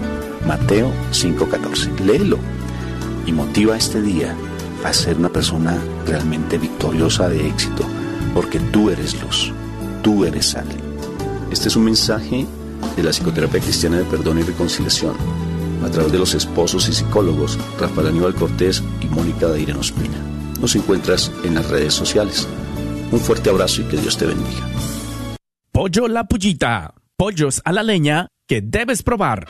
Mateo 0.45 0.91
5:14. 1.13 2.01
Léelo 2.05 2.37
y 3.25 3.31
motiva 3.31 3.77
este 3.77 4.01
día 4.01 4.35
a 4.83 4.91
ser 4.91 5.15
una 5.15 5.29
persona 5.29 5.77
realmente 6.05 6.57
victoriosa 6.57 7.29
de 7.29 7.47
éxito, 7.47 7.85
porque 8.33 8.59
tú 8.59 8.89
eres 8.89 9.15
luz, 9.21 9.53
tú 10.03 10.25
eres 10.25 10.47
sal. 10.47 10.67
Este 11.49 11.69
es 11.69 11.77
un 11.77 11.85
mensaje 11.85 12.45
de 12.97 13.03
la 13.03 13.11
psicoterapia 13.11 13.61
cristiana 13.61 13.99
de 13.99 14.03
perdón 14.03 14.39
y 14.39 14.41
reconciliación, 14.41 15.13
a 15.83 15.89
través 15.89 16.11
de 16.11 16.19
los 16.19 16.33
esposos 16.33 16.89
y 16.89 16.93
psicólogos 16.93 17.57
Rafael 17.79 18.07
Aníbal 18.07 18.35
Cortés 18.35 18.83
y 19.01 19.05
Mónica 19.07 19.47
de 19.47 19.61
Irene 19.61 19.79
Ospina. 19.79 20.17
Nos 20.59 20.75
encuentras 20.75 21.31
en 21.43 21.55
las 21.55 21.69
redes 21.69 21.93
sociales. 21.93 22.47
Un 23.11 23.19
fuerte 23.19 23.49
abrazo 23.49 23.81
y 23.81 23.85
que 23.85 23.97
Dios 23.97 24.17
te 24.17 24.25
bendiga. 24.25 24.67
Pollo 25.71 26.07
La 26.07 26.25
Pullita. 26.25 26.93
Pollos 27.15 27.61
a 27.65 27.71
la 27.71 27.83
leña 27.83 28.27
que 28.47 28.61
debes 28.61 29.03
probar. 29.03 29.47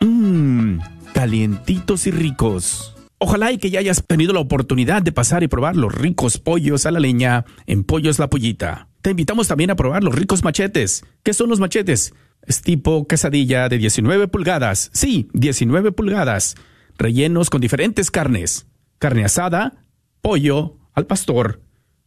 Mmm, 0.00 0.78
calientitos 1.12 2.06
y 2.06 2.10
ricos. 2.10 2.94
Ojalá 3.18 3.50
y 3.50 3.58
que 3.58 3.70
ya 3.70 3.80
hayas 3.80 4.04
tenido 4.06 4.32
la 4.32 4.40
oportunidad 4.40 5.02
de 5.02 5.10
pasar 5.10 5.42
y 5.42 5.48
probar 5.48 5.74
los 5.74 5.92
ricos 5.92 6.38
pollos 6.38 6.86
a 6.86 6.92
la 6.92 7.00
leña 7.00 7.44
en 7.66 7.82
Pollos 7.82 8.18
La 8.18 8.30
Pullita. 8.30 8.88
Te 9.02 9.10
invitamos 9.10 9.48
también 9.48 9.70
a 9.70 9.76
probar 9.76 10.04
los 10.04 10.14
ricos 10.14 10.44
machetes. 10.44 11.04
¿Qué 11.24 11.34
son 11.34 11.48
los 11.48 11.58
machetes? 11.60 12.14
Es 12.48 12.62
tipo 12.62 13.06
quesadilla 13.06 13.68
de 13.68 13.76
19 13.76 14.26
pulgadas. 14.26 14.90
Sí, 14.94 15.28
19 15.34 15.92
pulgadas. 15.92 16.56
Rellenos 16.96 17.50
con 17.50 17.60
diferentes 17.60 18.10
carnes. 18.10 18.66
Carne 18.98 19.22
asada, 19.22 19.84
pollo, 20.22 20.78
al 20.94 21.06
pastor, 21.06 21.60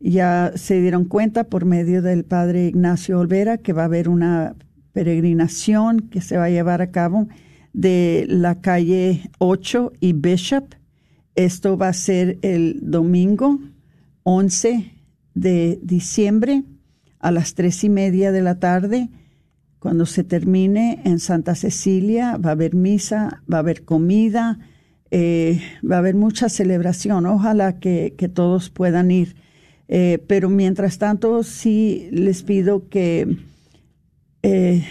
Ya 0.00 0.52
se 0.54 0.82
dieron 0.82 1.06
cuenta 1.06 1.44
por 1.44 1.64
medio 1.64 2.02
del 2.02 2.26
padre 2.26 2.66
Ignacio 2.66 3.18
Olvera 3.18 3.56
que 3.56 3.72
va 3.72 3.82
a 3.82 3.86
haber 3.86 4.10
una 4.10 4.54
peregrinación 4.92 6.00
que 6.10 6.20
se 6.20 6.36
va 6.36 6.44
a 6.44 6.50
llevar 6.50 6.82
a 6.82 6.90
cabo 6.90 7.28
de 7.72 8.26
la 8.28 8.60
calle 8.60 9.30
8 9.38 9.92
y 10.00 10.12
Bishop. 10.12 10.74
Esto 11.36 11.78
va 11.78 11.88
a 11.88 11.94
ser 11.94 12.38
el 12.42 12.80
domingo 12.82 13.60
11 14.24 14.92
de 15.34 15.78
diciembre 15.82 16.64
a 17.24 17.30
las 17.30 17.54
tres 17.54 17.82
y 17.84 17.88
media 17.88 18.32
de 18.32 18.42
la 18.42 18.60
tarde. 18.60 19.08
Cuando 19.78 20.04
se 20.04 20.24
termine 20.24 21.00
en 21.06 21.18
Santa 21.18 21.54
Cecilia 21.54 22.36
va 22.36 22.50
a 22.50 22.52
haber 22.52 22.74
misa, 22.74 23.42
va 23.50 23.56
a 23.56 23.60
haber 23.60 23.86
comida, 23.86 24.58
eh, 25.10 25.58
va 25.90 25.96
a 25.96 25.98
haber 26.00 26.16
mucha 26.16 26.50
celebración. 26.50 27.24
Ojalá 27.24 27.80
que, 27.80 28.30
todos 28.34 28.68
puedan 28.68 29.10
ir. 29.10 29.36
Eh, 29.88 30.22
pero 30.26 30.50
mientras 30.50 30.98
tanto, 30.98 31.42
sí 31.44 32.08
les 32.12 32.42
pido 32.42 32.90
que 32.90 33.38
eh, 34.42 34.84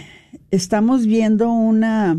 estamos 0.50 1.06
viendo 1.06 1.52
una, 1.52 2.18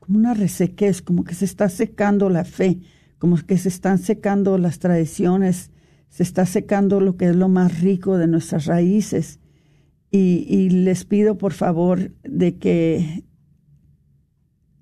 como 0.00 0.18
una 0.18 0.34
resequez, 0.34 1.02
como 1.02 1.22
que 1.22 1.36
se 1.36 1.44
está 1.44 1.68
secando 1.68 2.30
la 2.30 2.44
fe, 2.44 2.80
como 3.20 3.36
que 3.36 3.58
se 3.58 3.68
están 3.68 3.98
secando 3.98 4.58
las 4.58 4.80
tradiciones, 4.80 5.70
se 6.08 6.22
está 6.22 6.46
secando 6.46 7.00
lo 7.00 7.16
que 7.16 7.26
es 7.26 7.36
lo 7.36 7.48
más 7.48 7.80
rico 7.80 8.18
de 8.18 8.26
nuestras 8.26 8.66
raíces. 8.66 9.40
Y, 10.10 10.70
les 10.70 11.04
pido 11.04 11.36
por 11.36 11.52
favor 11.52 12.12
de 12.24 12.56
que 12.56 13.24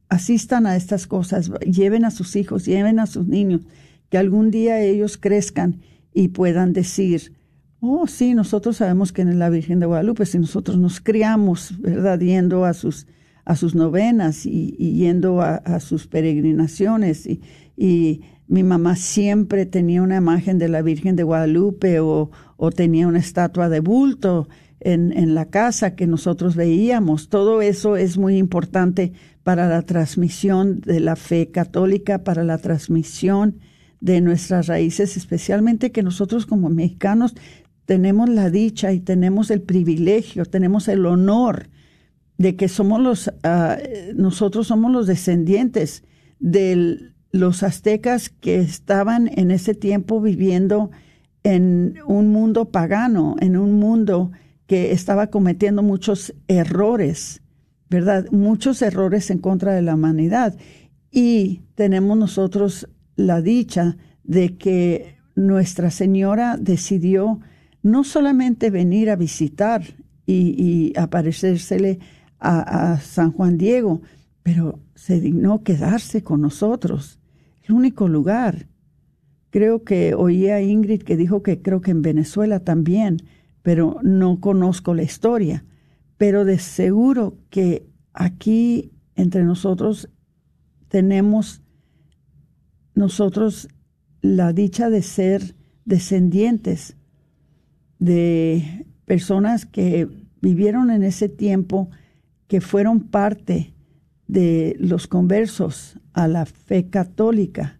asistan 0.08 0.66
a 0.66 0.76
estas 0.76 1.08
cosas, 1.08 1.50
lleven 1.60 2.04
a 2.04 2.12
sus 2.12 2.36
hijos, 2.36 2.64
lleven 2.64 3.00
a 3.00 3.06
sus 3.06 3.26
niños, 3.26 3.62
que 4.08 4.18
algún 4.18 4.52
día 4.52 4.80
ellos 4.80 5.16
crezcan 5.16 5.80
y 6.14 6.28
puedan 6.28 6.72
decir, 6.72 7.32
oh, 7.80 8.06
sí, 8.06 8.34
nosotros 8.34 8.76
sabemos 8.76 9.12
que 9.12 9.22
en 9.22 9.38
la 9.38 9.50
Virgen 9.50 9.80
de 9.80 9.86
Guadalupe, 9.86 10.26
si 10.26 10.38
nosotros 10.38 10.78
nos 10.78 11.00
criamos, 11.00 11.80
¿verdad?, 11.80 12.20
yendo 12.20 12.64
a 12.64 12.72
sus, 12.72 13.06
a 13.44 13.56
sus 13.56 13.74
novenas 13.74 14.46
y, 14.46 14.72
yendo 14.76 15.40
a, 15.40 15.80
sus 15.80 16.06
peregrinaciones. 16.06 17.26
Y, 17.76 18.22
mi 18.48 18.62
mamá 18.62 18.96
siempre 18.96 19.66
tenía 19.66 20.02
una 20.02 20.16
imagen 20.16 20.58
de 20.58 20.68
la 20.68 20.82
Virgen 20.82 21.16
de 21.16 21.24
Guadalupe 21.24 22.00
o, 22.00 22.30
o 22.56 22.70
tenía 22.70 23.08
una 23.08 23.18
estatua 23.18 23.68
de 23.68 23.80
bulto 23.80 24.48
en, 24.80 25.12
en 25.12 25.34
la 25.34 25.46
casa 25.46 25.96
que 25.96 26.06
nosotros 26.06 26.54
veíamos. 26.54 27.28
Todo 27.28 27.60
eso 27.60 27.96
es 27.96 28.18
muy 28.18 28.36
importante 28.36 29.12
para 29.42 29.68
la 29.68 29.82
transmisión 29.82 30.80
de 30.80 31.00
la 31.00 31.16
fe 31.16 31.50
católica, 31.50 32.24
para 32.24 32.44
la 32.44 32.58
transmisión 32.58 33.58
de 34.00 34.20
nuestras 34.20 34.66
raíces, 34.66 35.16
especialmente 35.16 35.90
que 35.90 36.02
nosotros 36.02 36.46
como 36.46 36.68
mexicanos 36.68 37.34
tenemos 37.86 38.28
la 38.28 38.50
dicha 38.50 38.92
y 38.92 39.00
tenemos 39.00 39.50
el 39.50 39.62
privilegio, 39.62 40.44
tenemos 40.44 40.88
el 40.88 41.06
honor 41.06 41.68
de 42.38 42.56
que 42.56 42.68
somos 42.68 43.00
los, 43.00 43.32
ah, 43.42 43.78
nosotros 44.14 44.66
somos 44.66 44.92
los 44.92 45.06
descendientes 45.06 46.04
de 46.38 47.12
los 47.36 47.62
aztecas 47.62 48.28
que 48.28 48.58
estaban 48.58 49.30
en 49.36 49.50
ese 49.50 49.74
tiempo 49.74 50.20
viviendo 50.20 50.90
en 51.42 51.98
un 52.06 52.28
mundo 52.28 52.70
pagano, 52.70 53.36
en 53.40 53.56
un 53.56 53.74
mundo 53.74 54.32
que 54.66 54.92
estaba 54.92 55.28
cometiendo 55.28 55.82
muchos 55.82 56.34
errores 56.48 57.42
¿verdad? 57.88 58.26
Muchos 58.30 58.82
errores 58.82 59.30
en 59.30 59.38
contra 59.38 59.74
de 59.74 59.82
la 59.82 59.94
humanidad. 59.94 60.56
Y 61.10 61.62
tenemos 61.74 62.16
nosotros 62.18 62.88
la 63.14 63.40
dicha 63.40 63.96
de 64.24 64.56
que 64.56 65.16
Nuestra 65.34 65.90
Señora 65.90 66.56
decidió 66.58 67.40
no 67.82 68.04
solamente 68.04 68.70
venir 68.70 69.10
a 69.10 69.16
visitar 69.16 69.82
y, 70.26 70.54
y 70.58 70.98
aparecérsele 70.98 72.00
a, 72.40 72.92
a, 72.92 73.00
San 73.00 73.32
Juan 73.32 73.56
Diego, 73.56 74.02
pero 74.42 74.80
se 74.94 75.20
dignó 75.20 75.62
quedarse 75.62 76.22
con 76.24 76.40
nosotros. 76.40 77.15
El 77.66 77.74
único 77.74 78.08
lugar. 78.08 78.68
Creo 79.50 79.84
que 79.84 80.14
oí 80.14 80.48
a 80.48 80.60
Ingrid 80.60 81.02
que 81.02 81.16
dijo 81.16 81.42
que 81.42 81.62
creo 81.62 81.80
que 81.80 81.90
en 81.90 82.02
Venezuela 82.02 82.60
también, 82.60 83.18
pero 83.62 83.98
no 84.02 84.40
conozco 84.40 84.94
la 84.94 85.02
historia 85.02 85.64
pero 86.16 86.44
de 86.44 86.58
seguro 86.58 87.38
que 87.50 87.86
aquí 88.12 88.92
entre 89.14 89.44
nosotros 89.44 90.08
tenemos 90.88 91.62
nosotros 92.94 93.68
la 94.22 94.52
dicha 94.52 94.88
de 94.88 95.02
ser 95.02 95.54
descendientes 95.84 96.96
de 97.98 98.86
personas 99.04 99.66
que 99.66 100.08
vivieron 100.40 100.90
en 100.90 101.02
ese 101.02 101.28
tiempo, 101.28 101.90
que 102.48 102.60
fueron 102.60 103.00
parte 103.00 103.74
de 104.28 104.76
los 104.78 105.06
conversos 105.06 105.98
a 106.12 106.28
la 106.28 106.46
fe 106.46 106.88
católica 106.88 107.78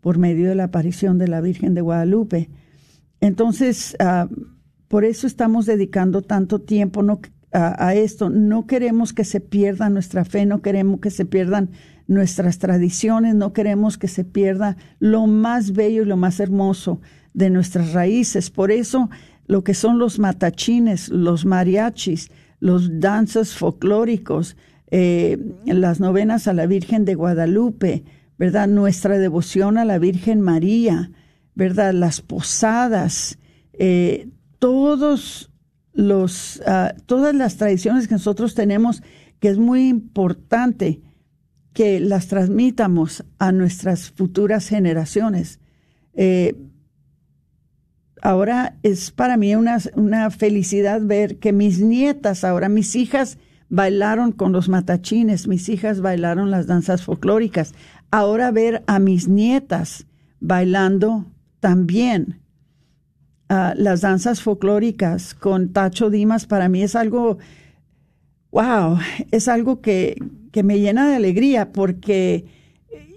por 0.00 0.18
medio 0.18 0.48
de 0.48 0.54
la 0.54 0.64
aparición 0.64 1.18
de 1.18 1.28
la 1.28 1.40
Virgen 1.40 1.74
de 1.74 1.80
Guadalupe. 1.80 2.50
Entonces, 3.20 3.96
ah, 3.98 4.28
por 4.88 5.04
eso 5.04 5.26
estamos 5.26 5.66
dedicando 5.66 6.22
tanto 6.22 6.60
tiempo, 6.60 7.02
no 7.02 7.20
a, 7.52 7.94
esto. 7.94 8.30
No 8.30 8.66
queremos 8.66 9.12
que 9.12 9.24
se 9.24 9.40
pierda 9.40 9.90
nuestra 9.90 10.24
fe, 10.24 10.46
no 10.46 10.62
queremos 10.62 11.00
que 11.00 11.10
se 11.10 11.24
pierdan 11.24 11.70
nuestras 12.06 12.58
tradiciones, 12.58 13.34
no 13.34 13.52
queremos 13.52 13.98
que 13.98 14.08
se 14.08 14.24
pierda 14.24 14.76
lo 14.98 15.26
más 15.26 15.72
bello 15.72 16.02
y 16.02 16.06
lo 16.06 16.16
más 16.16 16.40
hermoso 16.40 17.00
de 17.34 17.50
nuestras 17.50 17.92
raíces. 17.92 18.50
Por 18.50 18.70
eso 18.70 19.10
lo 19.46 19.64
que 19.64 19.74
son 19.74 19.98
los 19.98 20.18
matachines, 20.18 21.08
los 21.08 21.44
mariachis, 21.44 22.30
los 22.60 23.00
danzas 23.00 23.54
folclóricos, 23.54 24.56
eh, 24.90 25.38
las 25.66 26.00
novenas 26.00 26.48
a 26.48 26.52
la 26.52 26.66
Virgen 26.66 27.04
de 27.04 27.14
Guadalupe, 27.14 28.04
¿verdad? 28.38 28.68
Nuestra 28.68 29.18
devoción 29.18 29.78
a 29.78 29.84
la 29.84 29.98
Virgen 29.98 30.40
María, 30.40 31.10
¿verdad? 31.54 31.92
Las 31.92 32.20
posadas, 32.20 33.38
eh, 33.72 34.28
todos 34.58 35.50
los, 35.92 36.62
ah, 36.66 36.94
todas 37.06 37.34
las 37.34 37.56
tradiciones 37.56 38.08
que 38.08 38.14
nosotros 38.14 38.54
tenemos, 38.54 39.02
que 39.38 39.48
es 39.48 39.58
muy 39.58 39.88
importante 39.88 41.00
que 41.72 42.00
las 42.00 42.26
transmitamos 42.26 43.24
a 43.38 43.52
nuestras 43.52 44.10
futuras 44.10 44.68
generaciones. 44.68 45.60
Eh, 46.14 46.56
ahora 48.22 48.76
es 48.82 49.10
para 49.10 49.36
mí 49.36 49.54
una, 49.54 49.78
una, 49.94 50.30
felicidad 50.30 51.00
ver 51.00 51.38
que 51.38 51.52
mis 51.52 51.80
nietas, 51.80 52.44
ahora 52.44 52.68
mis 52.68 52.96
hijas, 52.96 53.38
bailaron 53.70 54.32
con 54.32 54.52
los 54.52 54.68
matachines, 54.68 55.48
mis 55.48 55.68
hijas 55.68 56.00
bailaron 56.00 56.50
las 56.50 56.66
danzas 56.66 57.02
folclóricas. 57.02 57.72
Ahora 58.10 58.50
ver 58.50 58.82
a 58.86 58.98
mis 58.98 59.28
nietas 59.28 60.06
bailando 60.40 61.24
también 61.60 62.40
las 63.48 64.00
danzas 64.00 64.42
folclóricas 64.42 65.34
con 65.34 65.72
Tacho 65.72 66.08
Dimas 66.08 66.46
para 66.46 66.68
mí 66.68 66.82
es 66.82 66.94
algo, 66.94 67.38
wow, 68.52 68.98
es 69.32 69.48
algo 69.48 69.80
que, 69.80 70.22
que 70.52 70.62
me 70.62 70.78
llena 70.78 71.08
de 71.08 71.16
alegría 71.16 71.72
porque 71.72 72.44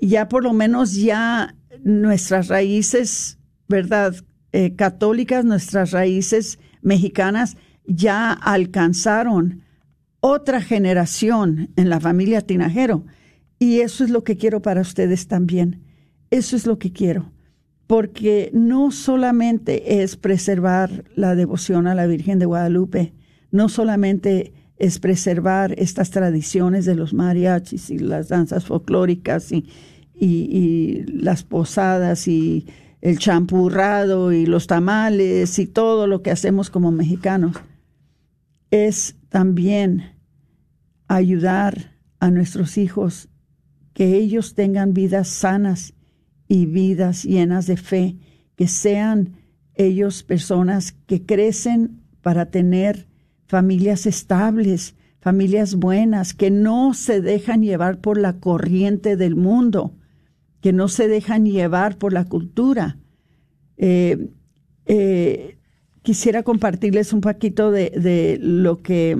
ya 0.01 0.30
por 0.30 0.43
lo 0.43 0.54
menos 0.54 0.95
ya 0.95 1.56
nuestras 1.84 2.47
raíces, 2.47 3.38
¿verdad? 3.68 4.16
Eh, 4.54 4.76
católicas, 4.76 5.45
nuestras 5.45 5.91
raíces 5.91 6.58
mexicanas 6.82 7.56
ya 7.86 8.32
alcanzaron 8.32 9.62
otra 10.26 10.61
generación 10.61 11.71
en 11.76 11.89
la 11.89 11.99
familia 11.99 12.39
Tinajero. 12.39 13.05
Y 13.59 13.82
eso 13.82 14.03
es 14.03 14.09
lo 14.09 14.24
que 14.24 14.38
quiero 14.38 14.61
para 14.61 14.82
ustedes 14.82 15.28
también. 15.28 15.84
Eso 16.32 16.55
es 16.55 16.65
lo 16.65 16.80
que 16.80 16.93
quiero 16.93 17.34
porque 17.88 18.49
no 18.53 18.91
solamente 18.91 20.01
es 20.01 20.15
preservar 20.15 21.03
la 21.15 21.36
devoción 21.36 21.88
a 21.88 21.95
la 21.95 22.07
Virgen 22.07 22.39
de 22.39 22.45
Guadalupe, 22.45 23.13
no 23.51 23.69
solamente 23.69 24.53
es 24.78 24.99
preservar 24.99 25.76
estas 25.78 26.09
tradiciones 26.09 26.86
de 26.86 26.95
los 26.95 27.13
mariachis 27.13 27.89
y 27.89 27.99
las 27.99 28.30
danzas 28.30 28.65
folclóricas 28.65 29.51
y, 29.51 29.67
y, 30.15 31.03
las 31.07 31.43
posadas 31.43 32.28
y 32.28 32.65
el 33.01 33.19
champurrado 33.19 34.32
y 34.32 34.45
los 34.45 34.65
tamales 34.65 35.59
y 35.59 35.67
todo 35.67 36.07
lo 36.07 36.21
que 36.21 36.32
hacemos 36.32 36.69
como 36.69 36.91
mexicanos, 36.91 37.57
es 38.71 39.17
también 39.30 40.12
ayudar 41.16 41.97
a 42.20 42.32
nuestros 42.32 42.78
hijos 42.78 43.30
que 43.93 44.16
ellos 44.16 44.55
tengan 44.55 44.93
vidas 44.93 45.28
sanas 45.28 45.93
y 46.47 46.66
vidas 46.66 47.24
llenas 47.24 47.68
de 47.68 47.78
fe, 47.78 48.18
que 48.55 48.68
sean 48.68 49.38
ellos 49.76 50.24
personas 50.24 50.93
que 51.07 51.26
crecen 51.26 52.01
para 52.22 52.47
tener 52.47 53.07
familias 53.45 54.05
estables, 54.05 54.95
familias 55.20 55.76
buenas, 55.76 56.34
que 56.34 56.51
no 56.51 56.93
se 56.93 57.22
dejan 57.22 57.61
llevar 57.61 57.99
por 57.99 58.18
la 58.18 58.39
corriente 58.39 59.16
del 59.16 59.36
mundo, 59.36 59.95
que 60.61 60.74
no 60.74 60.88
se 60.88 61.07
dejan 61.07 61.45
llevar 61.45 61.97
por 61.97 62.14
la 62.14 62.26
cultura. 62.26 62.97
Eh, 63.78 64.30
eh, 64.86 65.57
quisiera 66.01 66.43
compartirles 66.43 67.14
un 67.14 67.22
poquito 67.22 67.72
de, 67.72 67.89
de, 67.91 68.38
lo 68.41 68.82
que 68.82 69.18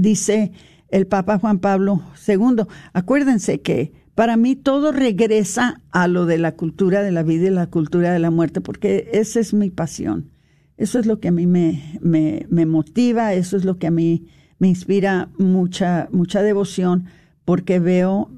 dice 0.00 0.52
el 0.88 1.06
Papa 1.06 1.38
Juan 1.38 1.58
Pablo 1.58 2.02
II. 2.26 2.64
Acuérdense 2.92 3.60
que 3.60 3.92
para 4.14 4.36
mí 4.36 4.56
todo 4.56 4.92
regresa 4.92 5.80
a 5.90 6.08
lo 6.08 6.26
de 6.26 6.38
la 6.38 6.52
cultura 6.52 7.02
de 7.02 7.12
la 7.12 7.22
vida 7.22 7.46
y 7.46 7.50
la 7.50 7.68
cultura 7.68 8.12
de 8.12 8.18
la 8.18 8.30
muerte, 8.30 8.60
porque 8.60 9.08
esa 9.12 9.40
es 9.40 9.54
mi 9.54 9.70
pasión. 9.70 10.30
Eso 10.76 10.98
es 10.98 11.06
lo 11.06 11.20
que 11.20 11.28
a 11.28 11.32
mí 11.32 11.46
me, 11.46 11.98
me, 12.00 12.46
me 12.50 12.66
motiva, 12.66 13.34
eso 13.34 13.56
es 13.56 13.64
lo 13.64 13.78
que 13.78 13.86
a 13.86 13.90
mí 13.90 14.26
me 14.58 14.68
inspira 14.68 15.30
mucha, 15.38 16.08
mucha 16.12 16.42
devoción, 16.42 17.06
porque 17.44 17.78
veo 17.78 18.30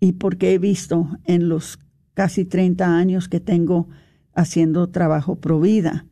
y 0.00 0.12
porque 0.12 0.54
he 0.54 0.58
visto 0.58 1.08
en 1.24 1.48
los 1.48 1.78
casi 2.14 2.44
30 2.44 2.96
años 2.96 3.28
que 3.28 3.40
tengo 3.40 3.88
haciendo 4.34 4.88
trabajo 4.88 5.36
pro 5.36 5.60
vida, 5.60 6.06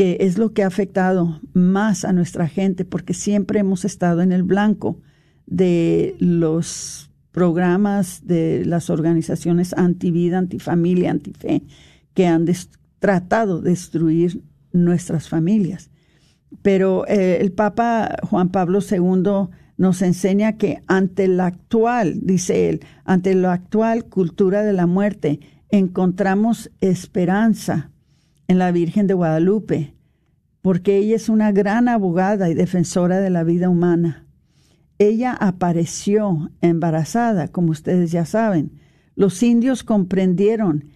que 0.00 0.16
es 0.20 0.38
lo 0.38 0.54
que 0.54 0.62
ha 0.62 0.66
afectado 0.66 1.42
más 1.52 2.06
a 2.06 2.14
nuestra 2.14 2.48
gente, 2.48 2.86
porque 2.86 3.12
siempre 3.12 3.60
hemos 3.60 3.84
estado 3.84 4.22
en 4.22 4.32
el 4.32 4.44
blanco 4.44 4.98
de 5.44 6.16
los 6.18 7.10
programas 7.32 8.26
de 8.26 8.64
las 8.64 8.88
organizaciones 8.88 9.74
anti-vida, 9.74 10.38
anti-familia, 10.38 11.10
anti-fe, 11.10 11.64
que 12.14 12.26
han 12.26 12.46
tratado 12.98 13.60
de 13.60 13.72
destruir 13.72 14.42
nuestras 14.72 15.28
familias. 15.28 15.90
Pero 16.62 17.06
eh, 17.06 17.36
el 17.42 17.52
Papa 17.52 18.16
Juan 18.22 18.48
Pablo 18.48 18.78
II 18.80 19.50
nos 19.76 20.00
enseña 20.00 20.56
que 20.56 20.82
ante 20.86 21.28
la 21.28 21.44
actual, 21.44 22.20
dice 22.22 22.70
él, 22.70 22.80
ante 23.04 23.34
la 23.34 23.52
actual 23.52 24.06
cultura 24.06 24.62
de 24.62 24.72
la 24.72 24.86
muerte, 24.86 25.40
encontramos 25.68 26.70
esperanza 26.80 27.90
en 28.50 28.58
la 28.58 28.72
Virgen 28.72 29.06
de 29.06 29.14
Guadalupe, 29.14 29.94
porque 30.60 30.96
ella 30.96 31.14
es 31.14 31.28
una 31.28 31.52
gran 31.52 31.86
abogada 31.86 32.50
y 32.50 32.54
defensora 32.54 33.20
de 33.20 33.30
la 33.30 33.44
vida 33.44 33.68
humana. 33.68 34.26
Ella 34.98 35.34
apareció 35.34 36.50
embarazada, 36.60 37.46
como 37.46 37.70
ustedes 37.70 38.10
ya 38.10 38.24
saben. 38.24 38.72
Los 39.14 39.40
indios 39.44 39.84
comprendieron 39.84 40.86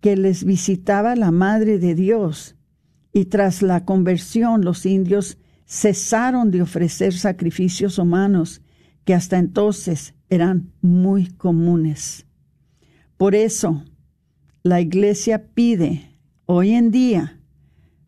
que 0.00 0.16
les 0.16 0.42
visitaba 0.42 1.14
la 1.14 1.30
Madre 1.30 1.78
de 1.78 1.94
Dios 1.94 2.56
y 3.12 3.26
tras 3.26 3.62
la 3.62 3.84
conversión 3.84 4.64
los 4.64 4.84
indios 4.84 5.38
cesaron 5.66 6.50
de 6.50 6.62
ofrecer 6.62 7.12
sacrificios 7.12 8.00
humanos 8.00 8.60
que 9.04 9.14
hasta 9.14 9.38
entonces 9.38 10.14
eran 10.30 10.72
muy 10.80 11.28
comunes. 11.28 12.26
Por 13.16 13.36
eso, 13.36 13.84
la 14.64 14.80
Iglesia 14.80 15.46
pide 15.54 16.13
hoy 16.46 16.70
en 16.70 16.90
día 16.90 17.40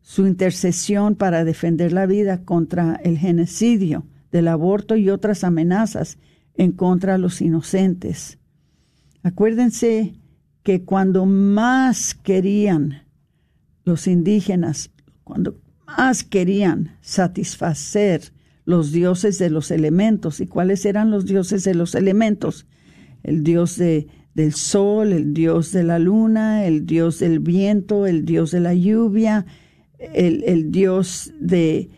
su 0.03 0.27
intercesión 0.27 1.17
para 1.17 1.45
defender 1.45 1.93
la 1.93 2.07
vida 2.07 2.45
contra 2.45 2.95
el 2.97 3.19
genocidio 3.19 4.07
del 4.31 4.49
aborto 4.49 4.97
y 4.97 5.11
otras 5.11 5.45
amenazas 5.45 6.19
en 6.55 6.73
contra 6.73 7.15
de 7.15 7.19
los 7.19 7.41
inocentes. 7.41 8.39
Acuérdense 9.23 10.15
que 10.63 10.85
cuando 10.85 11.27
más 11.27 12.15
querían 12.15 13.03
los 13.85 14.07
indígenas, 14.07 14.91
cuando 15.25 15.61
más 15.87 16.25
querían 16.25 16.97
satisfacer 17.01 18.33
los 18.65 18.93
dioses 18.93 19.39
de 19.39 19.51
los 19.51 19.71
elementos, 19.71 20.41
¿y 20.41 20.47
cuáles 20.47 20.85
eran 20.87 21.11
los 21.11 21.27
dioses 21.27 21.65
de 21.65 21.75
los 21.75 21.95
elementos? 21.95 22.67
El 23.23 23.43
dios 23.43 23.77
de, 23.77 24.09
del 24.37 24.53
sol, 24.53 25.15
el 25.15 25.33
dios 25.33 25.73
de 25.73 25.83
la 25.83 25.99
luna, 25.99 26.67
el 26.67 26.85
dios 26.85 27.21
del 27.21 27.41
viento, 27.41 28.07
el 28.07 28.27
dios 28.27 28.51
de 28.51 28.61
la 28.61 28.75
lluvia, 28.75 29.47
el, 29.99 30.71
dios 30.71 31.33
de, 31.41 31.89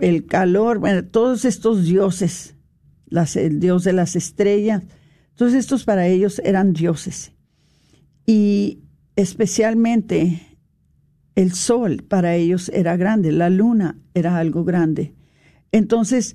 el 0.00 0.26
calor, 0.26 0.80
bueno, 0.80 1.04
todos 1.04 1.44
estos 1.44 1.84
dioses, 1.84 2.56
el 3.36 3.60
dios 3.60 3.84
de 3.84 3.92
las 3.92 4.16
estrellas, 4.16 4.82
todos 5.36 5.54
estos 5.54 5.84
para 5.84 6.08
ellos 6.08 6.42
eran 6.44 6.72
dioses. 6.72 7.30
Y 8.26 8.80
especialmente 9.14 10.58
el 11.36 11.52
sol 11.52 12.02
para 12.02 12.34
ellos 12.34 12.68
era 12.74 12.96
grande, 12.96 13.30
la 13.30 13.48
luna 13.48 13.96
era 14.12 14.38
algo 14.38 14.64
grande. 14.64 15.14
Entonces, 15.70 16.34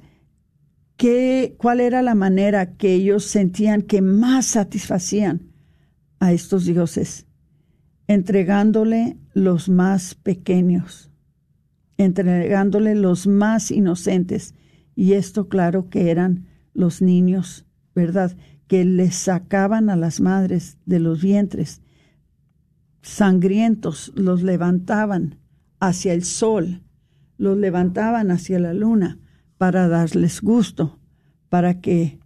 ¿qué, 0.98 1.56
¿cuál 1.58 1.80
era 1.80 2.02
la 2.02 2.16
manera 2.16 2.76
que 2.76 2.94
ellos 2.94 3.26
sentían 3.26 3.82
que 3.82 4.02
más 4.02 4.46
satisfacían 4.46 5.52
a 6.20 6.34
estos 6.34 6.66
dioses? 6.66 7.28
Entregándole 8.08 9.18
los 9.34 9.70
más 9.70 10.16
pequeños 10.16 11.10
entregándole 11.98 12.96
los 12.96 13.28
más 13.28 13.72
inocentes. 13.72 14.56
Y 14.96 15.14
esto 15.14 15.48
claro 15.48 15.89
que 15.89 16.12
eran 16.12 16.48
los 16.74 17.02
niños, 17.02 17.66
¿verdad? 17.96 18.36
Que 18.68 18.86
les 18.86 19.16
sacaban 19.16 19.89
a 19.89 19.96
las 19.96 20.22
madres 20.22 20.78
de 20.86 21.00
los 21.00 21.22
vientres, 21.22 21.82
sangrientos, 23.02 24.12
los 24.16 24.44
levantaban 24.44 25.39
hacia 25.80 26.14
el 26.14 26.24
sol, 26.24 26.84
los 27.38 27.58
levantaban 27.58 28.32
hacia 28.32 28.60
la 28.60 28.74
luna 28.74 29.20
para 29.64 29.88
darles 29.88 30.41
gusto, 30.41 30.99
para 31.47 31.80
que, 31.80 32.20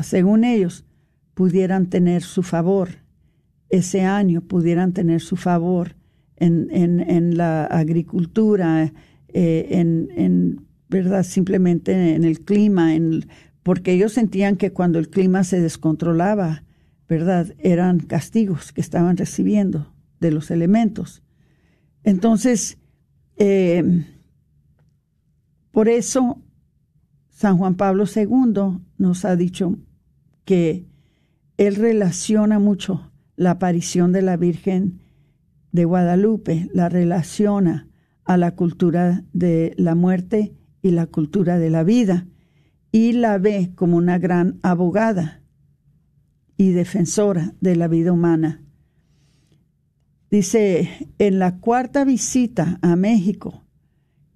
según 0.00 0.44
ellos, 0.44 0.84
pudieran 1.34 1.90
tener 1.90 2.22
su 2.22 2.44
favor, 2.44 2.90
ese 3.68 4.02
año 4.02 4.42
pudieran 4.42 4.92
tener 4.92 5.20
su 5.20 5.34
favor 5.34 5.96
en, 6.36 6.68
en, 6.70 7.00
en 7.00 7.36
la 7.36 7.64
agricultura, 7.64 8.92
eh, 9.26 9.66
en, 9.70 10.08
en, 10.16 10.66
verdad, 10.88 11.24
simplemente 11.24 12.14
en 12.14 12.22
el 12.22 12.42
clima, 12.42 12.94
en, 12.94 13.26
porque 13.64 13.94
ellos 13.94 14.12
sentían 14.12 14.54
que 14.54 14.72
cuando 14.72 15.00
el 15.00 15.10
clima 15.10 15.42
se 15.42 15.60
descontrolaba, 15.60 16.62
verdad, 17.08 17.56
eran 17.58 17.98
castigos 17.98 18.70
que 18.70 18.82
estaban 18.82 19.16
recibiendo 19.16 19.92
de 20.20 20.30
los 20.30 20.52
elementos. 20.52 21.24
Entonces, 22.04 22.78
eh, 23.36 24.04
por 25.72 25.88
eso 25.88 26.40
San 27.38 27.56
Juan 27.56 27.76
Pablo 27.76 28.02
II 28.12 28.80
nos 28.98 29.24
ha 29.24 29.36
dicho 29.36 29.78
que 30.44 30.88
él 31.56 31.76
relaciona 31.76 32.58
mucho 32.58 33.12
la 33.36 33.52
aparición 33.52 34.10
de 34.10 34.22
la 34.22 34.36
Virgen 34.36 35.02
de 35.70 35.84
Guadalupe, 35.84 36.68
la 36.74 36.88
relaciona 36.88 37.86
a 38.24 38.36
la 38.38 38.56
cultura 38.56 39.22
de 39.32 39.72
la 39.76 39.94
muerte 39.94 40.56
y 40.82 40.90
la 40.90 41.06
cultura 41.06 41.60
de 41.60 41.70
la 41.70 41.84
vida, 41.84 42.26
y 42.90 43.12
la 43.12 43.38
ve 43.38 43.70
como 43.76 43.98
una 43.98 44.18
gran 44.18 44.58
abogada 44.62 45.40
y 46.56 46.70
defensora 46.70 47.54
de 47.60 47.76
la 47.76 47.86
vida 47.86 48.10
humana. 48.10 48.64
Dice, 50.28 50.88
en 51.20 51.38
la 51.38 51.58
cuarta 51.58 52.04
visita 52.04 52.80
a 52.82 52.96
México, 52.96 53.62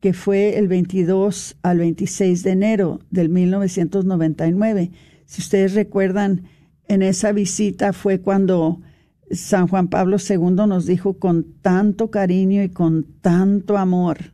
que 0.03 0.12
fue 0.12 0.59
el 0.59 0.66
22 0.66 1.59
al 1.62 1.78
26 1.78 2.42
de 2.42 2.50
enero 2.50 2.98
del 3.11 3.28
1999, 3.28 4.90
si 5.26 5.40
ustedes 5.40 5.74
recuerdan, 5.74 6.48
en 6.88 7.03
esa 7.03 7.30
visita 7.30 7.92
fue 7.92 8.20
cuando 8.20 8.80
San 9.30 9.68
Juan 9.68 9.86
Pablo 9.86 10.16
II 10.18 10.66
nos 10.66 10.86
dijo 10.86 11.20
con 11.20 11.55
tanto 11.62 12.11
cariño 12.11 12.64
y 12.64 12.68
con 12.68 13.05
tanto 13.20 13.78
amor, 13.78 14.32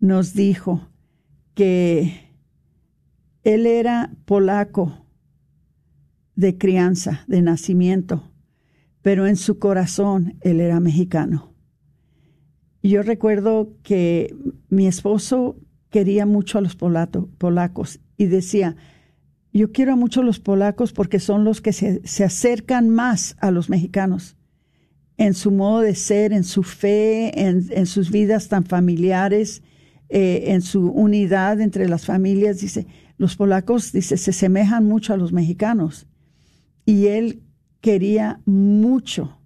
nos 0.00 0.34
dijo 0.34 0.86
que 1.54 2.28
él 3.42 3.64
era 3.64 4.12
polaco 4.26 5.06
de 6.34 6.58
crianza, 6.58 7.24
de 7.26 7.40
nacimiento, 7.40 8.30
pero 9.00 9.26
en 9.26 9.36
su 9.36 9.58
corazón 9.58 10.36
él 10.42 10.60
era 10.60 10.78
mexicano. 10.78 11.49
Yo 12.88 13.02
recuerdo 13.02 13.74
que 13.82 14.34
mi 14.68 14.86
esposo 14.86 15.56
quería 15.90 16.24
mucho 16.24 16.58
a 16.58 16.60
los 16.62 16.76
polacos 16.76 18.00
y 18.16 18.26
decía, 18.26 18.76
yo 19.52 19.72
quiero 19.72 19.96
mucho 19.96 20.20
a 20.20 20.24
los 20.24 20.38
polacos 20.38 20.92
porque 20.92 21.18
son 21.18 21.44
los 21.44 21.60
que 21.60 21.72
se, 21.72 22.24
acercan 22.24 22.88
más 22.88 23.36
a 23.40 23.50
los 23.50 23.68
mexicanos 23.68 24.36
en 25.16 25.34
su 25.34 25.50
modo 25.50 25.80
de 25.80 25.94
ser, 25.94 26.32
en 26.32 26.44
su 26.44 26.62
fe, 26.62 27.38
en, 27.38 27.84
sus 27.86 28.10
vidas 28.10 28.48
tan 28.48 28.64
familiares, 28.64 29.62
eh, 30.08 30.44
en 30.46 30.62
su 30.62 30.88
unidad 30.88 31.60
entre 31.60 31.90
las 31.90 32.06
familias. 32.06 32.60
Dice, 32.60 32.86
los 33.18 33.36
polacos, 33.36 33.92
dice, 33.92 34.16
se 34.16 34.32
semejan 34.32 34.86
mucho 34.86 35.12
a 35.12 35.18
los 35.18 35.30
mexicanos. 35.34 36.06
Y 36.86 37.08
él 37.08 37.42
quería 37.82 38.40
mucho, 38.46 39.38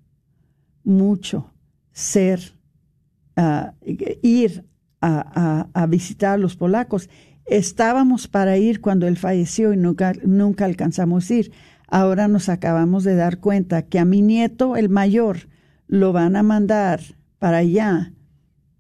mucho 0.85 1.53
ser, 1.91 2.53
ah, 3.37 3.74
ir 3.82 4.64
a, 5.01 5.68
a 5.72 5.87
visitar 5.87 6.35
a 6.35 6.39
los 6.39 6.57
polacos 6.57 7.11
estábamos 7.47 8.28
para 8.28 8.57
ir 8.57 8.80
cuando 8.80 9.07
él 9.07 9.16
falleció 9.16 9.72
y 9.72 9.76
nunca, 9.76 10.12
nunca 10.24 10.64
alcanzamos 10.64 11.30
a 11.30 11.35
ir. 11.35 11.53
Ahora 11.89 12.28
nos 12.28 12.49
acabamos 12.49 13.05
de 13.05 13.14
dar 13.14 13.39
cuenta 13.39 13.82
que 13.82 13.99
a 13.99 14.05
mi 14.05 14.22
nieto, 14.22 14.76
el 14.76 14.89
mayor, 14.89 15.49
lo 15.87 16.12
van 16.12 16.37
a 16.37 16.43
mandar 16.43 17.01
para 17.39 17.59
allá, 17.59 18.12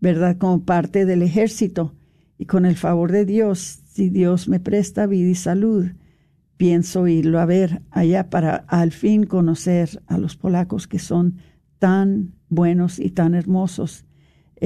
¿verdad? 0.00 0.38
Como 0.38 0.64
parte 0.64 1.04
del 1.04 1.22
ejército. 1.22 1.94
Y 2.38 2.46
con 2.46 2.64
el 2.64 2.76
favor 2.76 3.12
de 3.12 3.24
Dios, 3.24 3.82
si 3.92 4.08
Dios 4.08 4.48
me 4.48 4.58
presta 4.58 5.06
vida 5.06 5.28
y 5.28 5.34
salud, 5.34 5.86
pienso 6.56 7.06
irlo 7.06 7.40
a 7.40 7.46
ver 7.46 7.82
allá 7.90 8.30
para 8.30 8.56
al 8.68 8.90
fin 8.90 9.24
conocer 9.24 10.02
a 10.06 10.18
los 10.18 10.36
polacos 10.36 10.88
que 10.88 10.98
son 10.98 11.36
tan 11.78 12.34
buenos 12.48 12.98
y 12.98 13.10
tan 13.10 13.34
hermosos. 13.34 14.03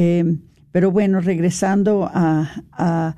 Eh, 0.01 0.39
pero 0.71 0.93
bueno, 0.93 1.21
regresando 1.21 2.09
a, 2.15 2.63
a, 2.71 3.17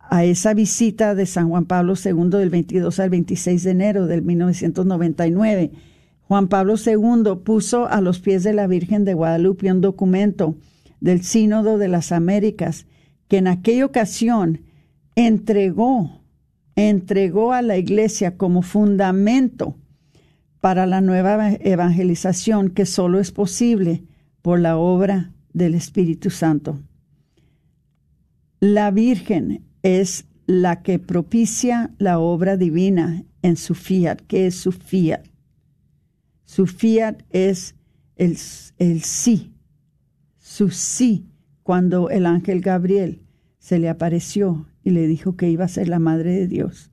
a, 0.00 0.24
esa 0.24 0.54
visita 0.54 1.14
de 1.14 1.26
San 1.26 1.50
Juan 1.50 1.66
Pablo 1.66 1.92
II 2.02 2.30
del 2.30 2.48
22 2.48 3.00
al 3.00 3.10
26 3.10 3.62
de 3.62 3.70
enero 3.70 4.06
del 4.06 4.22
1999, 4.22 5.72
Juan 6.22 6.48
Pablo 6.48 6.76
II 6.76 7.36
puso 7.44 7.86
a 7.86 8.00
los 8.00 8.18
pies 8.20 8.44
de 8.44 8.54
la 8.54 8.66
Virgen 8.66 9.04
de 9.04 9.12
Guadalupe 9.12 9.70
un 9.70 9.82
documento 9.82 10.56
del 11.00 11.22
Sínodo 11.22 11.76
de 11.76 11.88
las 11.88 12.12
Américas 12.12 12.86
que 13.28 13.36
en 13.36 13.46
aquella 13.46 13.84
ocasión 13.84 14.62
entregó, 15.16 16.22
entregó 16.76 17.52
a 17.52 17.60
la 17.60 17.76
Iglesia 17.76 18.38
como 18.38 18.62
fundamento 18.62 19.76
para 20.62 20.86
la 20.86 21.02
nueva 21.02 21.52
evangelización 21.60 22.70
que 22.70 22.86
solo 22.86 23.20
es 23.20 23.32
posible 23.32 24.04
por 24.40 24.58
la 24.58 24.78
obra 24.78 25.31
del 25.52 25.74
Espíritu 25.74 26.30
Santo. 26.30 26.80
La 28.60 28.90
Virgen 28.90 29.64
es 29.82 30.26
la 30.46 30.82
que 30.82 30.98
propicia 30.98 31.94
la 31.98 32.18
obra 32.18 32.56
divina 32.56 33.24
en 33.42 33.56
su 33.56 33.74
fiat. 33.74 34.20
¿Qué 34.26 34.46
es 34.46 34.54
su 34.54 34.72
fiat? 34.72 35.26
Su 36.44 36.66
fiat 36.66 37.22
es 37.30 37.74
el, 38.16 38.36
el 38.78 39.02
sí, 39.02 39.52
su 40.38 40.70
sí, 40.70 41.26
cuando 41.62 42.10
el 42.10 42.26
ángel 42.26 42.60
Gabriel 42.60 43.22
se 43.58 43.78
le 43.78 43.88
apareció 43.88 44.66
y 44.84 44.90
le 44.90 45.06
dijo 45.06 45.36
que 45.36 45.48
iba 45.50 45.64
a 45.64 45.68
ser 45.68 45.88
la 45.88 45.98
madre 45.98 46.32
de 46.32 46.48
Dios. 46.48 46.90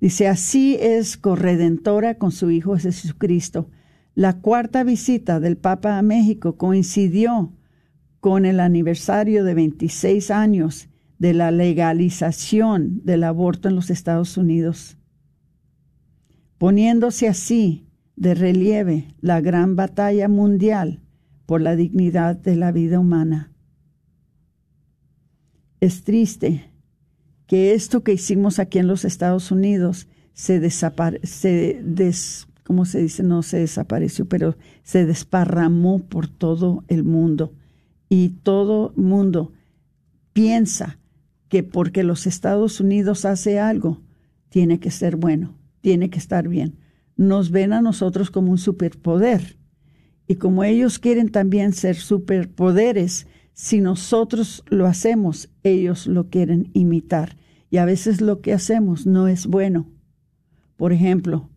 Dice, 0.00 0.28
así 0.28 0.76
es 0.80 1.16
corredentora 1.16 2.16
con 2.16 2.32
su 2.32 2.50
Hijo 2.50 2.76
Jesucristo. 2.76 3.70
La 4.14 4.40
cuarta 4.40 4.84
visita 4.84 5.40
del 5.40 5.56
Papa 5.56 5.98
a 5.98 6.02
México 6.02 6.56
coincidió 6.56 7.52
con 8.20 8.44
el 8.44 8.60
aniversario 8.60 9.44
de 9.44 9.54
26 9.54 10.30
años 10.30 10.88
de 11.18 11.34
la 11.34 11.50
legalización 11.50 13.02
del 13.04 13.24
aborto 13.24 13.68
en 13.68 13.76
los 13.76 13.90
Estados 13.90 14.36
Unidos, 14.36 14.96
poniéndose 16.58 17.28
así 17.28 17.86
de 18.16 18.34
relieve 18.34 19.14
la 19.20 19.40
gran 19.40 19.76
batalla 19.76 20.28
mundial 20.28 21.00
por 21.46 21.60
la 21.60 21.76
dignidad 21.76 22.36
de 22.36 22.56
la 22.56 22.72
vida 22.72 22.98
humana. 22.98 23.52
Es 25.80 26.04
triste 26.04 26.70
que 27.46 27.74
esto 27.74 28.02
que 28.02 28.12
hicimos 28.12 28.58
aquí 28.58 28.78
en 28.78 28.86
los 28.86 29.04
Estados 29.04 29.50
Unidos 29.50 30.08
se 30.32 30.60
desapareció, 30.60 31.80
¿cómo 32.70 32.84
se 32.84 33.00
dice? 33.00 33.24
No 33.24 33.42
se 33.42 33.58
desapareció, 33.58 34.28
pero 34.28 34.56
se 34.84 35.04
desparramó 35.04 35.98
por 35.98 36.28
todo 36.28 36.84
el 36.86 37.02
mundo 37.02 37.52
y 38.08 38.28
todo 38.44 38.92
mundo 38.94 39.50
piensa 40.32 41.00
que 41.48 41.64
porque 41.64 42.04
los 42.04 42.28
Estados 42.28 42.78
Unidos 42.78 43.24
hace 43.24 43.58
algo, 43.58 44.02
tiene 44.50 44.78
que 44.78 44.92
ser 44.92 45.16
bueno, 45.16 45.58
tiene 45.80 46.10
que 46.10 46.20
estar 46.20 46.46
bien. 46.46 46.76
Nos 47.16 47.50
ven 47.50 47.72
a 47.72 47.82
nosotros 47.82 48.30
como 48.30 48.52
un 48.52 48.58
superpoder. 48.58 49.58
Y 50.28 50.36
como 50.36 50.62
ellos 50.62 51.00
quieren 51.00 51.28
también 51.28 51.72
ser 51.72 51.96
superpoderes, 51.96 53.26
si 53.52 53.80
nosotros 53.80 54.62
lo 54.68 54.86
hacemos, 54.86 55.50
ellos 55.64 56.06
lo 56.06 56.30
quieren 56.30 56.70
imitar. 56.72 57.36
Y 57.68 57.78
a 57.78 57.84
veces 57.84 58.20
lo 58.20 58.40
que 58.40 58.52
hacemos 58.52 59.06
no 59.06 59.26
es 59.26 59.48
bueno. 59.48 59.88
Por 60.76 60.92
ejemplo, 60.92 61.49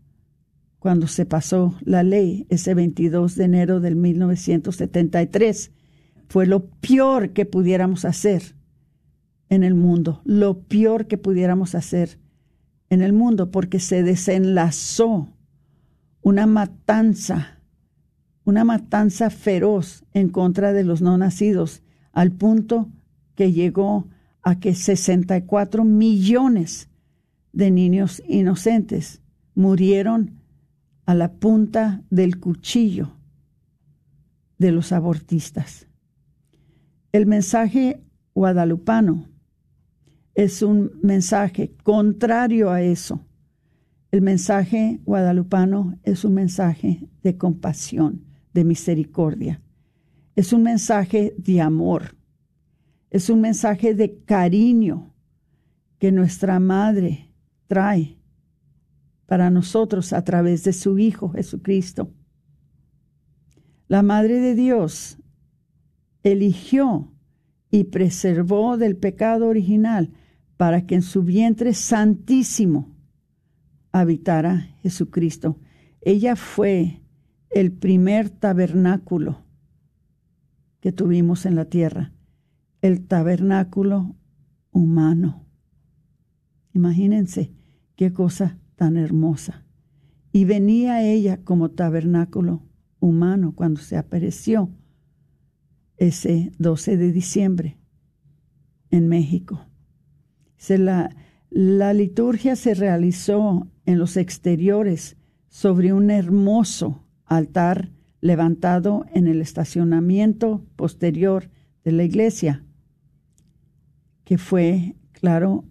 cuando 0.83 1.07
se 1.07 1.25
pasó 1.25 1.75
la 1.85 2.03
ley 2.03 2.45
ese 2.49 2.73
22 2.73 3.37
de 3.37 3.45
enero 3.45 3.79
del 3.79 3.95
1973, 3.95 5.71
fue 6.27 6.45
lo 6.45 6.65
peor 6.65 7.31
que 7.31 7.45
pudiéramos 7.45 8.03
hacer 8.03 8.57
en 9.47 9.63
el 9.63 9.75
mundo, 9.75 10.21
lo 10.25 10.63
peor 10.63 11.07
que 11.07 11.17
pudiéramos 11.17 11.73
hacer 11.73 12.19
en 12.89 13.01
el 13.01 13.13
mundo, 13.13 13.49
porque 13.49 13.79
se 13.79 14.03
desenlazó 14.03 15.29
una 16.21 16.47
matanza, 16.47 17.61
una 18.43 18.65
matanza 18.65 19.29
feroz 19.29 20.03
en 20.11 20.27
contra 20.27 20.73
de 20.73 20.83
los 20.83 21.01
no 21.01 21.17
nacidos, 21.17 21.81
al 22.11 22.33
punto 22.33 22.89
que 23.35 23.53
llegó 23.53 24.09
a 24.41 24.59
que 24.59 24.75
64 24.75 25.85
millones 25.85 26.89
de 27.53 27.71
niños 27.71 28.21
inocentes 28.27 29.21
murieron 29.55 30.42
a 31.05 31.15
la 31.15 31.33
punta 31.33 32.03
del 32.09 32.39
cuchillo 32.39 33.11
de 34.57 34.71
los 34.71 34.91
abortistas. 34.91 35.87
El 37.11 37.25
mensaje 37.25 38.01
guadalupano 38.33 39.27
es 40.35 40.61
un 40.61 40.91
mensaje 41.03 41.75
contrario 41.83 42.71
a 42.71 42.81
eso. 42.81 43.19
El 44.11 44.21
mensaje 44.21 44.99
guadalupano 45.05 45.97
es 46.03 46.23
un 46.23 46.33
mensaje 46.33 47.07
de 47.21 47.37
compasión, 47.37 48.23
de 48.53 48.63
misericordia. 48.63 49.61
Es 50.35 50.53
un 50.53 50.63
mensaje 50.63 51.35
de 51.37 51.61
amor. 51.61 52.15
Es 53.11 53.29
un 53.29 53.41
mensaje 53.41 53.93
de 53.93 54.19
cariño 54.23 55.13
que 55.99 56.11
nuestra 56.11 56.59
Madre 56.59 57.29
trae 57.67 58.17
para 59.25 59.49
nosotros 59.49 60.13
a 60.13 60.23
través 60.23 60.63
de 60.63 60.73
su 60.73 60.99
Hijo 60.99 61.29
Jesucristo. 61.29 62.11
La 63.87 64.01
Madre 64.01 64.39
de 64.39 64.55
Dios 64.55 65.17
eligió 66.23 67.11
y 67.69 67.85
preservó 67.85 68.77
del 68.77 68.95
pecado 68.97 69.47
original 69.47 70.11
para 70.57 70.85
que 70.85 70.95
en 70.95 71.01
su 71.01 71.23
vientre 71.23 71.73
santísimo 71.73 72.95
habitara 73.91 74.75
Jesucristo. 74.81 75.59
Ella 76.01 76.35
fue 76.35 77.01
el 77.49 77.71
primer 77.71 78.29
tabernáculo 78.29 79.43
que 80.79 80.91
tuvimos 80.91 81.45
en 81.45 81.55
la 81.55 81.65
tierra, 81.65 82.13
el 82.81 83.05
tabernáculo 83.07 84.15
humano. 84.71 85.45
Imagínense 86.73 87.53
qué 87.95 88.11
cosa 88.11 88.57
tan 88.75 88.97
hermosa. 88.97 89.65
Y 90.31 90.45
venía 90.45 91.03
ella 91.03 91.43
como 91.43 91.71
tabernáculo 91.71 92.63
humano 92.99 93.53
cuando 93.55 93.81
se 93.81 93.97
apareció 93.97 94.69
ese 95.97 96.51
12 96.57 96.97
de 96.97 97.11
diciembre 97.11 97.77
en 98.89 99.07
México. 99.07 99.67
la, 100.69 101.15
la 101.49 101.93
liturgia 101.93 102.55
se 102.55 102.73
realizó 102.73 103.67
en 103.85 103.99
los 103.99 104.17
exteriores 104.17 105.17
sobre 105.49 105.93
un 105.93 106.09
hermoso 106.09 107.05
altar 107.25 107.91
levantado 108.21 109.05
en 109.13 109.27
el 109.27 109.41
estacionamiento 109.41 110.65
posterior 110.75 111.49
de 111.83 111.91
la 111.91 112.03
iglesia, 112.03 112.63
que 114.23 114.37
fue, 114.37 114.95
claro, 115.11 115.65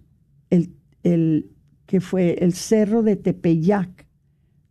el, 0.51 0.75
el 1.03 1.51
que 1.87 2.01
fue 2.01 2.35
el 2.41 2.55
cerro 2.55 3.03
de 3.03 3.17
Tepeyac, 3.17 4.07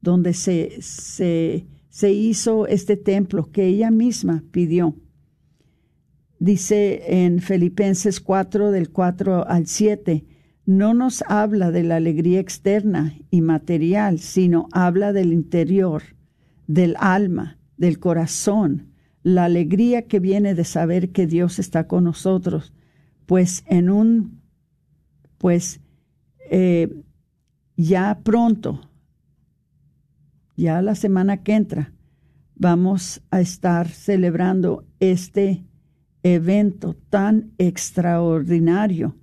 donde 0.02 0.34
se, 0.34 0.82
se, 0.82 1.68
se 1.90 2.12
hizo 2.12 2.68
este 2.68 2.98
templo 2.98 3.52
que 3.52 3.66
ella 3.68 3.92
misma 3.92 4.44
pidió. 4.52 4.96
Dice 6.40 7.24
en 7.24 7.40
Filipenses 7.40 8.20
4 8.20 8.72
del 8.72 8.90
4 8.90 9.48
al 9.48 9.68
7, 9.68 10.26
no 10.66 10.94
nos 10.94 11.24
habla 11.28 11.70
de 11.70 11.84
la 11.84 11.98
alegría 11.98 12.40
externa 12.40 13.16
y 13.30 13.42
material, 13.42 14.20
sino 14.20 14.68
habla 14.72 15.12
del 15.12 15.34
interior, 15.34 16.04
del 16.68 16.96
alma, 17.00 17.60
del 17.78 18.00
corazón, 18.00 18.94
la 19.24 19.46
alegría 19.46 20.08
que 20.08 20.20
viene 20.20 20.56
de 20.56 20.64
saber 20.64 21.12
que 21.12 21.28
Dios 21.28 21.60
está 21.60 21.88
con 21.88 22.06
nosotros, 22.06 22.74
pues 23.26 23.64
en 23.68 23.90
un, 23.90 24.42
pues 25.38 25.81
eh, 26.52 26.94
ya 27.78 28.20
pronto, 28.24 28.82
ya 30.58 30.82
la 30.82 30.96
semana 30.96 31.44
que 31.44 31.54
entra, 31.54 31.94
vamos 32.56 33.22
a 33.32 33.40
estar 33.40 33.88
celebrando 33.88 34.86
este 35.00 35.66
evento 36.24 36.94
tan 37.10 37.54
extraordinario 37.58 39.16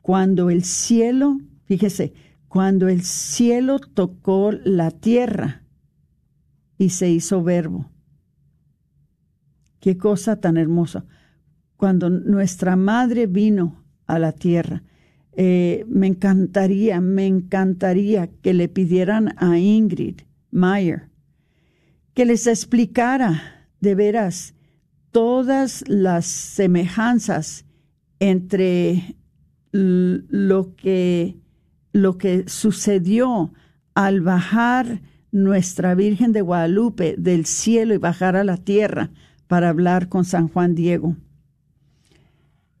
cuando 0.00 0.48
el 0.48 0.62
cielo, 0.62 1.40
fíjese, 1.64 2.14
cuando 2.46 2.88
el 2.88 3.02
cielo 3.02 3.80
tocó 3.80 4.52
la 4.52 4.92
tierra 4.92 5.64
y 6.78 6.90
se 6.90 7.10
hizo 7.10 7.42
verbo. 7.42 7.90
Qué 9.80 9.98
cosa 9.98 10.36
tan 10.36 10.56
hermosa. 10.56 11.04
Cuando 11.76 12.10
nuestra 12.10 12.76
madre 12.76 13.26
vino 13.26 13.84
a 14.06 14.20
la 14.20 14.30
tierra, 14.30 14.84
eh, 15.42 15.86
me 15.88 16.06
encantaría, 16.06 17.00
me 17.00 17.26
encantaría 17.26 18.28
que 18.42 18.52
le 18.52 18.68
pidieran 18.68 19.32
a 19.38 19.56
Ingrid 19.56 20.20
Mayer 20.50 21.08
que 22.12 22.26
les 22.26 22.46
explicara 22.46 23.66
de 23.80 23.94
veras 23.94 24.52
todas 25.12 25.82
las 25.88 26.26
semejanzas 26.26 27.64
entre 28.18 29.16
lo 29.72 30.76
que, 30.76 31.38
lo 31.92 32.18
que 32.18 32.46
sucedió 32.46 33.54
al 33.94 34.20
bajar 34.20 35.00
nuestra 35.32 35.94
Virgen 35.94 36.32
de 36.32 36.42
Guadalupe 36.42 37.14
del 37.16 37.46
cielo 37.46 37.94
y 37.94 37.96
bajar 37.96 38.36
a 38.36 38.44
la 38.44 38.58
tierra 38.58 39.08
para 39.46 39.70
hablar 39.70 40.10
con 40.10 40.26
San 40.26 40.48
Juan 40.48 40.74
Diego. 40.74 41.16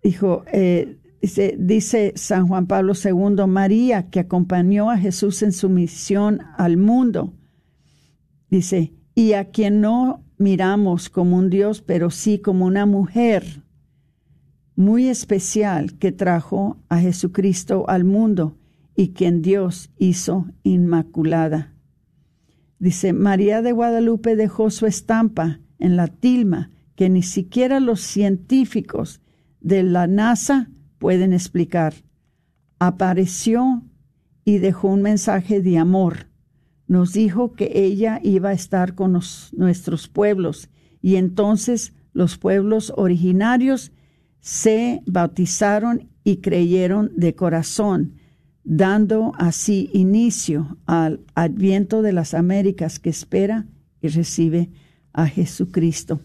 Dijo, 0.02 0.44
eh, 0.52 0.99
dice, 1.20 2.12
San 2.16 2.48
Juan 2.48 2.66
Pablo 2.66 2.94
II, 2.94 3.46
María, 3.46 4.08
que 4.08 4.20
acompañó 4.20 4.90
a 4.90 4.98
Jesús 4.98 5.42
en 5.42 5.52
su 5.52 5.68
misión 5.68 6.40
al 6.56 6.76
mundo, 6.76 7.34
dice, 8.48 8.94
y 9.14 9.34
a 9.34 9.50
quien 9.50 9.80
no 9.80 10.24
miramos 10.38 11.10
como 11.10 11.36
un 11.36 11.50
Dios, 11.50 11.82
pero 11.82 12.10
sí 12.10 12.38
como 12.38 12.64
una 12.64 12.86
mujer 12.86 13.62
muy 14.74 15.08
especial 15.08 15.98
que 15.98 16.10
trajo 16.10 16.78
a 16.88 16.98
Jesucristo 16.98 17.84
al 17.88 18.04
mundo 18.04 18.56
y 18.96 19.10
quien 19.10 19.42
Dios 19.42 19.90
hizo 19.98 20.46
inmaculada. 20.62 21.74
Dice, 22.78 23.12
María 23.12 23.60
de 23.60 23.72
Guadalupe 23.72 24.36
dejó 24.36 24.70
su 24.70 24.86
estampa 24.86 25.60
en 25.78 25.96
la 25.96 26.08
tilma 26.08 26.70
que 26.94 27.10
ni 27.10 27.22
siquiera 27.22 27.78
los 27.78 28.00
científicos 28.00 29.20
de 29.60 29.82
la 29.82 30.06
NASA 30.06 30.70
pueden 31.00 31.32
explicar. 31.32 31.94
Apareció 32.78 33.82
y 34.44 34.58
dejó 34.58 34.88
un 34.88 35.02
mensaje 35.02 35.60
de 35.60 35.78
amor. 35.78 36.28
Nos 36.86 37.12
dijo 37.12 37.52
que 37.54 37.72
ella 37.74 38.20
iba 38.22 38.50
a 38.50 38.52
estar 38.52 38.94
con 38.94 39.18
nuestros 39.52 40.08
pueblos 40.08 40.68
y 41.02 41.16
entonces 41.16 41.94
los 42.12 42.36
pueblos 42.36 42.92
originarios 42.96 43.92
se 44.40 45.02
bautizaron 45.06 46.10
y 46.22 46.36
creyeron 46.36 47.12
de 47.16 47.34
corazón, 47.34 48.16
dando 48.62 49.32
así 49.38 49.88
inicio 49.94 50.76
al 50.86 51.20
adviento 51.34 52.02
de 52.02 52.12
las 52.12 52.34
Américas 52.34 52.98
que 52.98 53.10
espera 53.10 53.66
y 54.02 54.08
recibe 54.08 54.70
a 55.12 55.26
Jesucristo. 55.26 56.20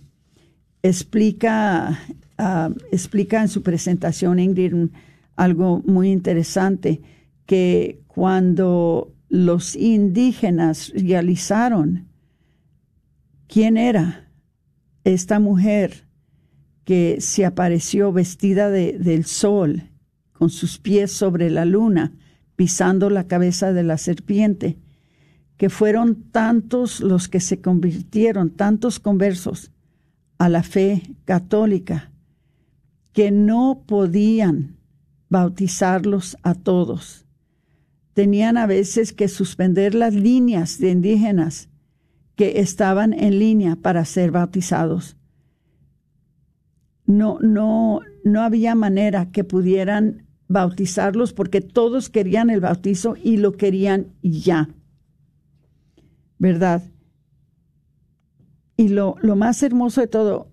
Explica, 0.83 1.99
ah, 2.37 2.69
explica 2.91 3.41
en 3.41 3.47
su 3.47 3.61
presentación 3.63 4.39
Ingrid 4.39 4.89
algo 5.35 5.81
muy 5.85 6.11
interesante, 6.11 7.01
que 7.45 8.01
cuando 8.07 9.13
los 9.29 9.75
indígenas 9.75 10.91
realizaron 10.95 12.07
quién 13.47 13.77
era 13.77 14.29
esta 15.03 15.39
mujer 15.39 16.07
que 16.83 17.17
se 17.19 17.45
apareció 17.45 18.11
vestida 18.11 18.69
de, 18.69 18.97
del 18.97 19.25
sol, 19.25 19.83
con 20.31 20.49
sus 20.49 20.77
pies 20.77 21.11
sobre 21.11 21.49
la 21.49 21.65
luna, 21.65 22.13
pisando 22.55 23.09
la 23.09 23.27
cabeza 23.27 23.73
de 23.73 23.83
la 23.83 23.97
serpiente, 23.97 24.77
que 25.57 25.69
fueron 25.69 26.15
tantos 26.31 26.99
los 26.99 27.27
que 27.27 27.39
se 27.39 27.61
convirtieron, 27.61 28.49
tantos 28.49 28.99
conversos 28.99 29.71
a 30.37 30.49
la 30.49 30.63
fe 30.63 31.01
católica, 31.23 32.11
que 33.15 33.31
no 33.31 33.83
podían 33.87 34.77
bautizarlos 35.29 36.37
a 36.43 36.53
todos. 36.53 37.25
Tenían 38.13 38.57
a 38.57 38.67
veces 38.67 39.11
que 39.11 39.27
suspender 39.27 39.95
las 39.95 40.13
líneas 40.13 40.77
de 40.77 40.91
indígenas 40.91 41.69
que 42.35 42.59
estaban 42.59 43.13
en 43.13 43.39
línea 43.39 43.75
para 43.75 44.05
ser 44.05 44.29
bautizados 44.29 45.17
no, 47.05 47.37
no, 47.39 48.01
no 48.23 48.41
había 48.41 48.75
manera 48.75 49.31
que 49.31 49.43
pudieran 49.43 50.27
bautizarlos 50.47 51.33
porque 51.33 51.61
todos 51.61 52.09
querían 52.09 52.49
el 52.49 52.61
bautizo 52.61 53.15
y 53.21 53.37
lo 53.37 53.53
querían 53.53 54.13
ya. 54.21 54.69
¿Verdad? 56.37 56.83
Y 58.77 58.89
lo, 58.89 59.15
lo 59.21 59.35
más 59.35 59.63
hermoso 59.63 60.01
de 60.01 60.07
todo 60.07 60.51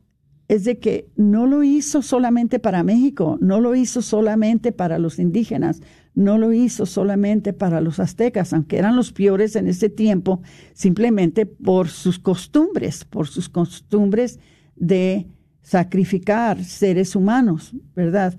es 0.53 0.64
de 0.64 0.78
que 0.78 1.09
no 1.16 1.46
lo 1.46 1.62
hizo 1.62 2.03
solamente 2.03 2.59
para 2.59 2.82
México, 2.82 3.38
no 3.40 3.59
lo 3.59 3.74
hizo 3.74 4.03
solamente 4.03 4.70
para 4.70 4.98
los 4.98 5.18
indígenas, 5.18 5.80
no 6.14 6.36
lo 6.36 6.53
hizo 6.53 6.84
solamente 6.84 7.55
para 7.55 7.80
los 7.80 7.98
aztecas, 7.98 8.53
aunque 8.53 8.76
eran 8.76 8.94
los 8.94 9.12
peores 9.12 9.57
en 9.57 9.66
ese 9.66 9.88
tiempo, 9.88 10.42
simplemente 10.74 11.46
por 11.46 11.88
sus 11.88 12.18
costumbres, 12.18 13.07
por 13.07 13.28
sus 13.28 13.48
costumbres 13.48 14.40
de 14.76 15.26
sacrificar 15.62 16.62
seres 16.62 17.16
humanos, 17.16 17.74
¿verdad? 17.96 18.36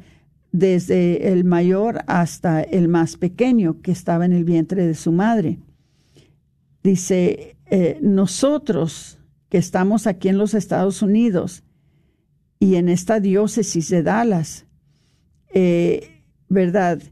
Desde 0.52 1.34
el 1.34 1.46
mayor 1.46 2.04
hasta 2.06 2.62
el 2.62 2.90
más 2.90 3.18
pequeño 3.18 3.82
que 3.82 3.92
estaba 3.92 4.24
en 4.26 4.34
el 4.34 4.44
vientre 4.44 4.86
de 4.86 4.94
su 4.94 5.12
madre. 5.12 5.58
Dice, 6.84 7.58
eh, 7.72 7.98
nosotros 8.04 9.18
que 9.50 9.58
estamos 9.58 10.06
aquí 10.06 10.30
en 10.30 10.38
los 10.38 10.54
Estados 10.54 11.02
Unidos 11.02 11.64
y 12.64 12.78
en 12.78 12.88
esta 12.88 13.20
diócesis 13.20 13.90
de 13.90 14.04
Dallas, 14.04 14.66
eh, 15.54 16.24
¿verdad? 16.48 17.04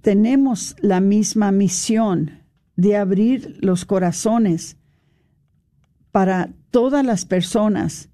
Tenemos 0.00 0.74
la 0.80 1.00
misma 1.00 1.52
misión 1.52 2.30
de 2.76 2.96
abrir 2.96 3.58
los 3.60 3.84
corazones 3.84 4.78
para 6.10 6.54
todas 6.70 7.04
las 7.04 7.26
personas 7.26 8.08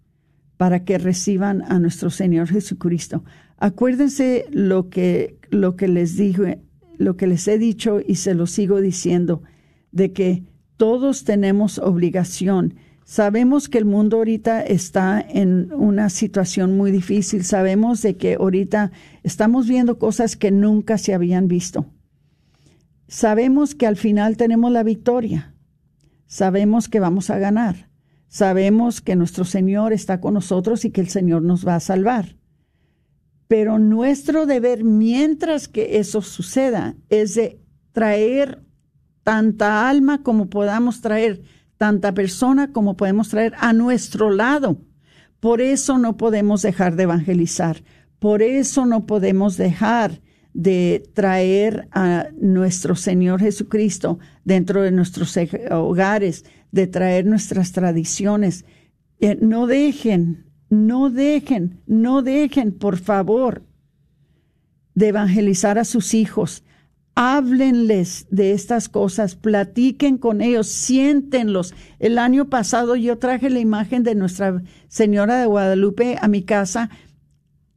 para 0.56 0.84
que 0.84 0.98
reciban 0.98 1.62
a 1.70 1.78
nuestro 1.78 2.10
Señor 2.10 2.48
Jesucristo. 2.48 3.22
Acuérdense 3.56 4.46
lo 4.50 4.90
que, 4.90 5.38
lo 5.50 5.76
que 5.76 5.86
les 5.86 6.16
dije, 6.16 6.60
lo 6.98 7.16
que 7.16 7.28
les 7.28 7.46
he 7.46 7.56
dicho 7.56 8.00
y 8.04 8.16
se 8.16 8.34
lo 8.34 8.48
sigo 8.48 8.80
diciendo, 8.80 9.44
de 9.92 10.12
que 10.12 10.42
todos 10.76 11.22
tenemos 11.22 11.78
obligación. 11.78 12.74
Sabemos 13.04 13.68
que 13.68 13.78
el 13.78 13.84
mundo 13.84 14.18
ahorita 14.18 14.62
está 14.62 15.20
en 15.20 15.72
una 15.72 16.08
situación 16.08 16.76
muy 16.76 16.90
difícil. 16.90 17.44
Sabemos 17.44 18.00
de 18.02 18.16
que 18.16 18.34
ahorita 18.34 18.92
estamos 19.22 19.66
viendo 19.68 19.98
cosas 19.98 20.36
que 20.36 20.50
nunca 20.50 20.98
se 20.98 21.14
habían 21.14 21.48
visto. 21.48 21.86
Sabemos 23.08 23.74
que 23.74 23.86
al 23.86 23.96
final 23.96 24.36
tenemos 24.36 24.70
la 24.72 24.82
victoria. 24.82 25.54
Sabemos 26.26 26.88
que 26.88 27.00
vamos 27.00 27.28
a 27.28 27.38
ganar. 27.38 27.90
Sabemos 28.28 29.02
que 29.02 29.16
nuestro 29.16 29.44
Señor 29.44 29.92
está 29.92 30.20
con 30.20 30.34
nosotros 30.34 30.86
y 30.86 30.90
que 30.90 31.02
el 31.02 31.08
Señor 31.08 31.42
nos 31.42 31.66
va 31.66 31.74
a 31.74 31.80
salvar. 31.80 32.36
Pero 33.48 33.78
nuestro 33.78 34.46
deber 34.46 34.84
mientras 34.84 35.68
que 35.68 35.98
eso 35.98 36.22
suceda 36.22 36.96
es 37.10 37.34
de 37.34 37.60
traer 37.92 38.62
tanta 39.22 39.88
alma 39.90 40.22
como 40.22 40.48
podamos 40.48 41.02
traer, 41.02 41.42
tanta 41.82 42.14
persona 42.14 42.70
como 42.70 42.96
podemos 42.96 43.28
traer 43.28 43.54
a 43.58 43.72
nuestro 43.72 44.30
lado. 44.30 44.78
Por 45.40 45.60
eso 45.60 45.98
no 45.98 46.16
podemos 46.16 46.62
dejar 46.62 46.94
de 46.94 47.02
evangelizar. 47.02 47.82
Por 48.20 48.40
eso 48.40 48.86
no 48.86 49.04
podemos 49.04 49.56
dejar 49.56 50.20
de 50.54 51.02
traer 51.12 51.88
a 51.90 52.28
nuestro 52.40 52.94
Señor 52.94 53.40
Jesucristo 53.40 54.20
dentro 54.44 54.82
de 54.82 54.92
nuestros 54.92 55.36
hogares, 55.72 56.44
de 56.70 56.86
traer 56.86 57.26
nuestras 57.26 57.72
tradiciones. 57.72 58.64
Eh, 59.18 59.36
no 59.40 59.66
dejen, 59.66 60.52
no 60.70 61.10
dejen, 61.10 61.80
no 61.88 62.22
dejen, 62.22 62.70
por 62.70 62.96
favor, 62.96 63.64
de 64.94 65.08
evangelizar 65.08 65.80
a 65.80 65.84
sus 65.84 66.14
hijos. 66.14 66.62
Háblenles 67.14 68.26
de 68.30 68.52
estas 68.52 68.88
cosas, 68.88 69.36
platiquen 69.36 70.18
con 70.18 70.40
ellos, 70.40 70.68
siéntenlos. 70.68 71.74
El 71.98 72.18
año 72.18 72.48
pasado 72.48 72.96
yo 72.96 73.18
traje 73.18 73.50
la 73.50 73.60
imagen 73.60 74.02
de 74.02 74.14
Nuestra 74.14 74.62
Señora 74.88 75.40
de 75.40 75.46
Guadalupe 75.46 76.16
a 76.20 76.28
mi 76.28 76.42
casa. 76.42 76.90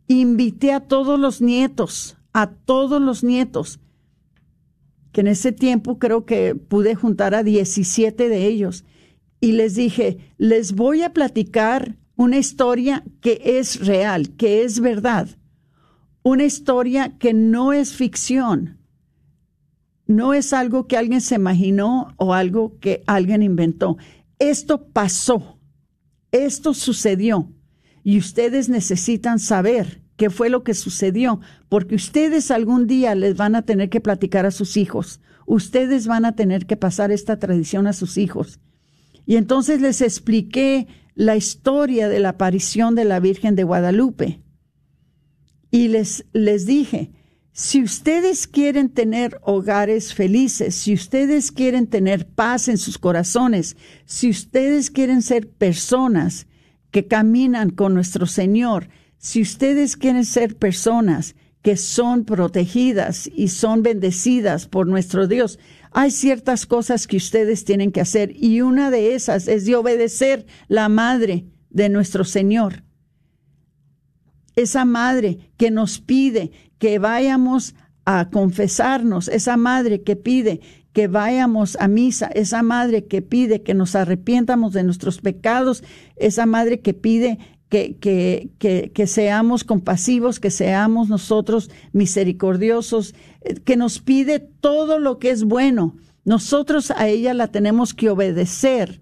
Invité 0.08 0.72
a 0.72 0.80
todos 0.80 1.20
los 1.20 1.42
nietos, 1.42 2.18
a 2.34 2.52
todos 2.52 3.02
los 3.02 3.24
nietos 3.24 3.80
que 5.16 5.22
en 5.22 5.28
ese 5.28 5.54
tiempo 5.54 5.98
creo 5.98 6.26
que 6.26 6.56
pude 6.56 6.94
juntar 6.94 7.36
a 7.36 7.44
17 7.44 8.28
de 8.28 8.48
ellos 8.48 8.84
y 9.40 9.54
les 9.54 9.74
dije, 9.76 10.18
les 10.38 10.74
voy 10.74 11.04
a 11.04 11.14
platicar 11.14 11.96
una 12.18 12.38
historia 12.38 13.02
que 13.22 13.42
es 13.42 13.86
real, 13.86 14.36
que 14.36 14.64
es 14.64 14.82
verdad. 14.82 15.30
una 16.22 16.44
historia 16.44 17.18
que 17.18 17.34
no 17.34 17.72
es 17.72 17.94
ficción, 17.94 18.80
no 20.08 20.34
es 20.34 20.54
algo 20.54 20.88
que 20.88 20.98
alguien 20.98 21.22
se 21.22 21.36
imaginó 21.36 22.14
o 22.18 22.34
algo 22.34 22.78
que 22.80 23.04
alguien 23.08 23.42
inventó. 23.42 23.98
Esto 24.40 24.88
pasó, 24.88 25.60
esto 26.32 26.74
sucedió 26.74 27.52
y 28.04 28.18
ustedes 28.18 28.70
necesitan 28.70 29.40
saber 29.40 30.02
qué 30.18 30.30
fue 30.30 30.50
lo 30.50 30.64
que 30.64 30.74
sucedió, 30.74 31.42
porque 31.70 31.96
ustedes 31.96 32.52
algún 32.52 32.88
día 32.88 33.16
les 33.16 33.36
van 33.36 33.56
a 33.56 33.64
tener 33.64 33.90
que 33.90 34.00
platicar 34.00 34.46
a 34.46 34.52
sus 34.52 34.78
hijos, 34.78 35.20
ustedes 35.46 36.08
van 36.08 36.26
a 36.26 36.36
tener 36.36 36.66
que 36.66 36.78
pasar 36.78 37.12
esta 37.12 37.38
tradición 37.40 37.88
a 37.88 37.94
sus 37.94 38.18
hijos. 38.18 38.60
Y 39.26 39.38
entonces 39.38 39.82
les 39.82 40.02
expliqué 40.02 40.88
la 41.16 41.36
historia 41.36 42.10
de 42.10 42.20
la 42.20 42.30
aparición 42.30 42.96
de 42.96 43.06
la 43.06 43.20
Virgen 43.20 43.56
de 43.56 43.64
Guadalupe. 43.64 44.42
Y 45.72 45.88
les, 45.88 46.26
les 46.32 46.66
dije, 46.66 47.12
si 47.58 47.82
ustedes 47.82 48.48
quieren 48.48 48.90
tener 48.90 49.40
hogares 49.42 50.14
felices, 50.14 50.76
si 50.76 50.94
ustedes 50.94 51.54
quieren 51.54 51.88
tener 51.88 52.28
paz 52.28 52.68
en 52.68 52.78
sus 52.78 52.98
corazones, 52.98 53.78
si 54.04 54.30
ustedes 54.30 54.92
quieren 54.92 55.22
ser 55.22 55.48
personas 55.48 56.48
que 56.92 57.08
caminan 57.08 57.70
con 57.70 57.94
nuestro 57.94 58.26
Señor, 58.26 58.90
si 59.18 59.42
ustedes 59.42 59.96
quieren 59.96 60.26
ser 60.26 60.58
personas 60.58 61.38
que 61.62 61.78
son 61.78 62.26
protegidas 62.26 63.32
y 63.34 63.48
son 63.48 63.84
bendecidas 63.84 64.68
por 64.68 64.86
nuestro 64.86 65.26
Dios, 65.26 65.58
hay 65.92 66.12
ciertas 66.12 66.66
cosas 66.66 67.08
que 67.08 67.16
ustedes 67.16 67.64
tienen 67.64 67.94
que 67.94 68.02
hacer 68.02 68.34
y 68.36 68.60
una 68.60 68.92
de 68.92 69.16
esas 69.16 69.48
es 69.48 69.64
de 69.64 69.78
obedecer 69.78 70.46
la 70.68 70.90
madre 70.90 71.46
de 71.70 71.88
nuestro 71.88 72.26
Señor. 72.26 72.84
Esa 74.58 74.84
madre 74.84 75.52
que 75.58 75.72
nos 75.72 76.00
pide 76.00 76.52
que 76.86 77.00
vayamos 77.00 77.74
a 78.06 78.30
confesarnos, 78.30 79.28
esa 79.28 79.58
madre 79.58 80.04
que 80.04 80.16
pide 80.16 80.62
que 80.94 81.08
vayamos 81.08 81.76
a 81.80 81.88
misa, 81.88 82.28
esa 82.28 82.62
madre 82.62 83.06
que 83.06 83.24
pide 83.24 83.64
que 83.64 83.74
nos 83.74 83.96
arrepientamos 83.96 84.72
de 84.72 84.84
nuestros 84.84 85.20
pecados, 85.20 85.84
esa 86.16 86.46
madre 86.46 86.82
que 86.82 86.94
pide 86.94 87.40
que, 87.70 87.96
que, 87.98 88.52
que, 88.60 88.92
que, 88.94 89.08
seamos 89.08 89.64
compasivos, 89.64 90.40
que 90.40 90.52
seamos 90.52 91.10
nosotros 91.10 91.72
misericordiosos, 91.92 93.16
eh, 93.42 93.56
que 93.56 93.78
nos 93.78 93.98
pide 94.00 94.38
todo 94.40 95.00
lo 95.00 95.18
que 95.18 95.32
es 95.32 95.44
bueno. 95.44 95.96
Nosotros 96.24 96.92
a 96.92 97.08
ella 97.08 97.34
la 97.34 97.48
tenemos 97.48 97.96
que 97.96 98.12
obedecer 98.12 99.02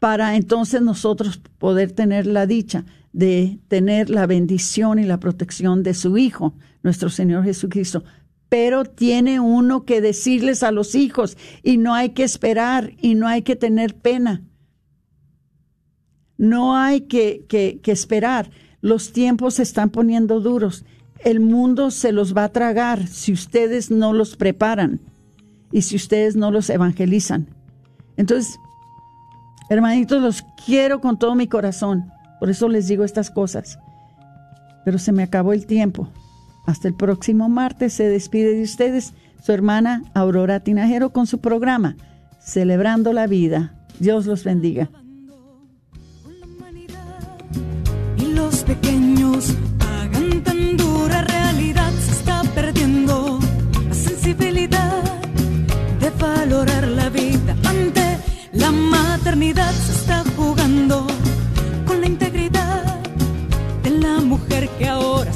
para 0.00 0.34
entonces 0.34 0.82
nosotros 0.82 1.40
poder 1.58 1.92
tener 1.92 2.26
la 2.26 2.46
dicha 2.46 2.84
de 3.16 3.58
tener 3.68 4.10
la 4.10 4.26
bendición 4.26 4.98
y 4.98 5.04
la 5.04 5.18
protección 5.18 5.82
de 5.82 5.94
su 5.94 6.18
Hijo, 6.18 6.54
nuestro 6.82 7.10
Señor 7.10 7.44
Jesucristo. 7.44 8.04
Pero 8.48 8.84
tiene 8.84 9.40
uno 9.40 9.84
que 9.84 10.00
decirles 10.00 10.62
a 10.62 10.70
los 10.70 10.94
hijos 10.94 11.36
y 11.62 11.78
no 11.78 11.94
hay 11.94 12.10
que 12.10 12.22
esperar 12.22 12.92
y 13.00 13.14
no 13.14 13.26
hay 13.26 13.42
que 13.42 13.56
tener 13.56 13.96
pena 13.96 14.42
no 16.38 16.76
hay 16.76 17.02
que, 17.02 17.44
que, 17.48 17.80
esperar. 17.90 18.50
Los 18.80 19.12
tiempos 19.12 19.54
se 19.54 19.62
están 19.62 19.90
poniendo 19.90 20.40
duros. 20.40 20.84
El 21.24 21.40
mundo 21.40 21.90
se 21.90 22.12
los 22.12 22.36
va 22.36 22.44
a 22.44 22.52
tragar 22.52 23.06
si 23.06 23.32
ustedes 23.32 23.90
no 23.90 24.12
los 24.12 24.36
preparan 24.36 25.00
y 25.72 25.82
si 25.82 25.96
ustedes 25.96 26.36
no 26.36 26.50
los 26.50 26.68
evangelizan. 26.70 27.48
Entonces, 28.16 28.58
hermanitos, 29.70 30.22
los 30.22 30.44
quiero 30.64 31.00
con 31.00 31.18
todo 31.18 31.34
mi 31.34 31.48
corazón. 31.48 32.12
Por 32.40 32.50
eso 32.50 32.68
les 32.68 32.88
digo 32.88 33.04
estas 33.04 33.30
cosas. 33.30 33.78
Pero 34.84 34.98
se 34.98 35.12
me 35.12 35.22
acabó 35.22 35.52
el 35.52 35.66
tiempo. 35.66 36.08
Hasta 36.66 36.88
el 36.88 36.94
próximo 36.94 37.48
martes 37.48 37.92
se 37.92 38.08
despide 38.08 38.54
de 38.54 38.62
ustedes 38.62 39.14
su 39.42 39.52
hermana 39.52 40.02
Aurora 40.14 40.60
Tinajero 40.60 41.10
con 41.10 41.26
su 41.26 41.40
programa 41.40 41.96
Celebrando 42.40 43.12
la 43.12 43.26
Vida. 43.26 43.74
Dios 43.98 44.26
los 44.26 44.44
bendiga. 44.44 44.90
los 48.36 48.62
pequeños 48.64 49.54
pagan 49.78 50.42
tan 50.42 50.76
dura 50.76 51.22
realidad, 51.22 51.90
se 52.04 52.12
está 52.12 52.42
perdiendo 52.54 53.40
la 53.88 53.94
sensibilidad 53.94 55.02
de 56.00 56.10
valorar 56.10 56.86
la 56.86 57.08
vida 57.08 57.56
ante 57.64 58.18
la 58.52 58.70
maternidad, 58.70 59.72
se 59.72 59.92
está 59.92 60.22
mujer 64.56 64.68
que 64.78 64.88
ahora 64.88 65.32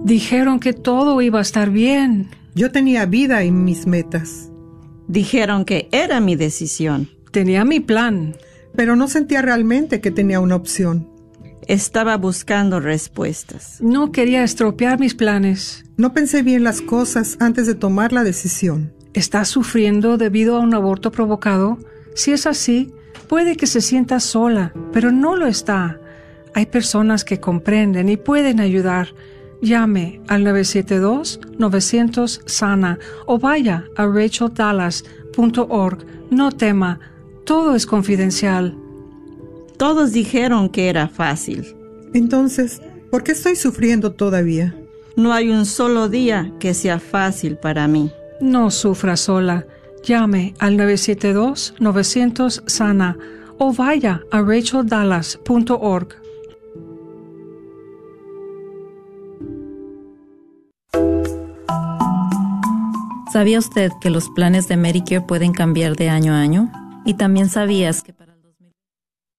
Dijeron 0.04 0.60
que 0.60 0.74
todo 0.74 1.20
iba 1.22 1.40
a 1.40 1.42
estar 1.42 1.70
bien. 1.70 2.30
Yo 2.54 2.70
tenía 2.70 3.04
vida 3.04 3.42
en 3.42 3.64
mis 3.64 3.88
metas. 3.88 4.52
Dijeron 5.08 5.64
que 5.64 5.88
era 5.90 6.20
mi 6.20 6.36
decisión. 6.36 7.10
Tenía 7.32 7.64
mi 7.64 7.80
plan. 7.80 8.36
Pero 8.76 8.94
no 8.94 9.08
sentía 9.08 9.42
realmente 9.42 10.00
que 10.00 10.12
tenía 10.12 10.38
una 10.38 10.54
opción. 10.54 11.11
Estaba 11.68 12.16
buscando 12.16 12.80
respuestas. 12.80 13.78
No 13.80 14.12
quería 14.12 14.42
estropear 14.42 14.98
mis 14.98 15.14
planes. 15.14 15.84
No 15.96 16.12
pensé 16.12 16.42
bien 16.42 16.64
las 16.64 16.80
cosas 16.80 17.36
antes 17.40 17.66
de 17.66 17.74
tomar 17.74 18.12
la 18.12 18.24
decisión. 18.24 18.92
¿Estás 19.14 19.48
sufriendo 19.48 20.16
debido 20.16 20.56
a 20.56 20.60
un 20.60 20.74
aborto 20.74 21.12
provocado? 21.12 21.78
Si 22.14 22.32
es 22.32 22.46
así, 22.46 22.92
puede 23.28 23.56
que 23.56 23.66
se 23.66 23.80
sienta 23.80 24.20
sola, 24.20 24.72
pero 24.92 25.12
no 25.12 25.36
lo 25.36 25.46
está. 25.46 25.98
Hay 26.54 26.66
personas 26.66 27.24
que 27.24 27.40
comprenden 27.40 28.08
y 28.08 28.16
pueden 28.16 28.60
ayudar. 28.60 29.08
Llame 29.60 30.20
al 30.28 30.44
972-900-SANA 30.44 32.98
o 33.26 33.38
vaya 33.38 33.84
a 33.96 34.06
racheldallas.org. 34.06 36.06
No 36.30 36.50
tema, 36.50 36.98
todo 37.44 37.76
es 37.76 37.86
confidencial. 37.86 38.76
Todos 39.82 40.12
dijeron 40.12 40.68
que 40.68 40.88
era 40.88 41.08
fácil. 41.08 41.74
Entonces, 42.14 42.80
¿por 43.10 43.24
qué 43.24 43.32
estoy 43.32 43.56
sufriendo 43.56 44.12
todavía? 44.12 44.76
No 45.16 45.32
hay 45.32 45.50
un 45.50 45.66
solo 45.66 46.08
día 46.08 46.52
que 46.60 46.72
sea 46.72 47.00
fácil 47.00 47.56
para 47.56 47.88
mí. 47.88 48.12
No 48.40 48.70
sufra 48.70 49.16
sola. 49.16 49.66
Llame 50.04 50.54
al 50.60 50.76
972-900-SANA 50.76 53.18
o 53.58 53.72
vaya 53.72 54.20
a 54.30 54.40
racheldallas.org. 54.40 56.14
¿Sabía 63.32 63.58
usted 63.58 63.90
que 64.00 64.10
los 64.10 64.30
planes 64.30 64.68
de 64.68 64.76
Medicare 64.76 65.22
pueden 65.22 65.52
cambiar 65.52 65.96
de 65.96 66.08
año 66.08 66.34
a 66.34 66.40
año? 66.40 66.70
Y 67.04 67.14
también 67.14 67.48
sabías 67.48 68.04
que 68.04 68.12
para 68.12 68.31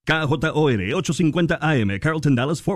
KJOR 0.06 0.82
850 0.82 1.60
AM, 1.62 1.98
Carlton 2.00 2.36
Dallas 2.36 2.60
Fort 2.60 2.72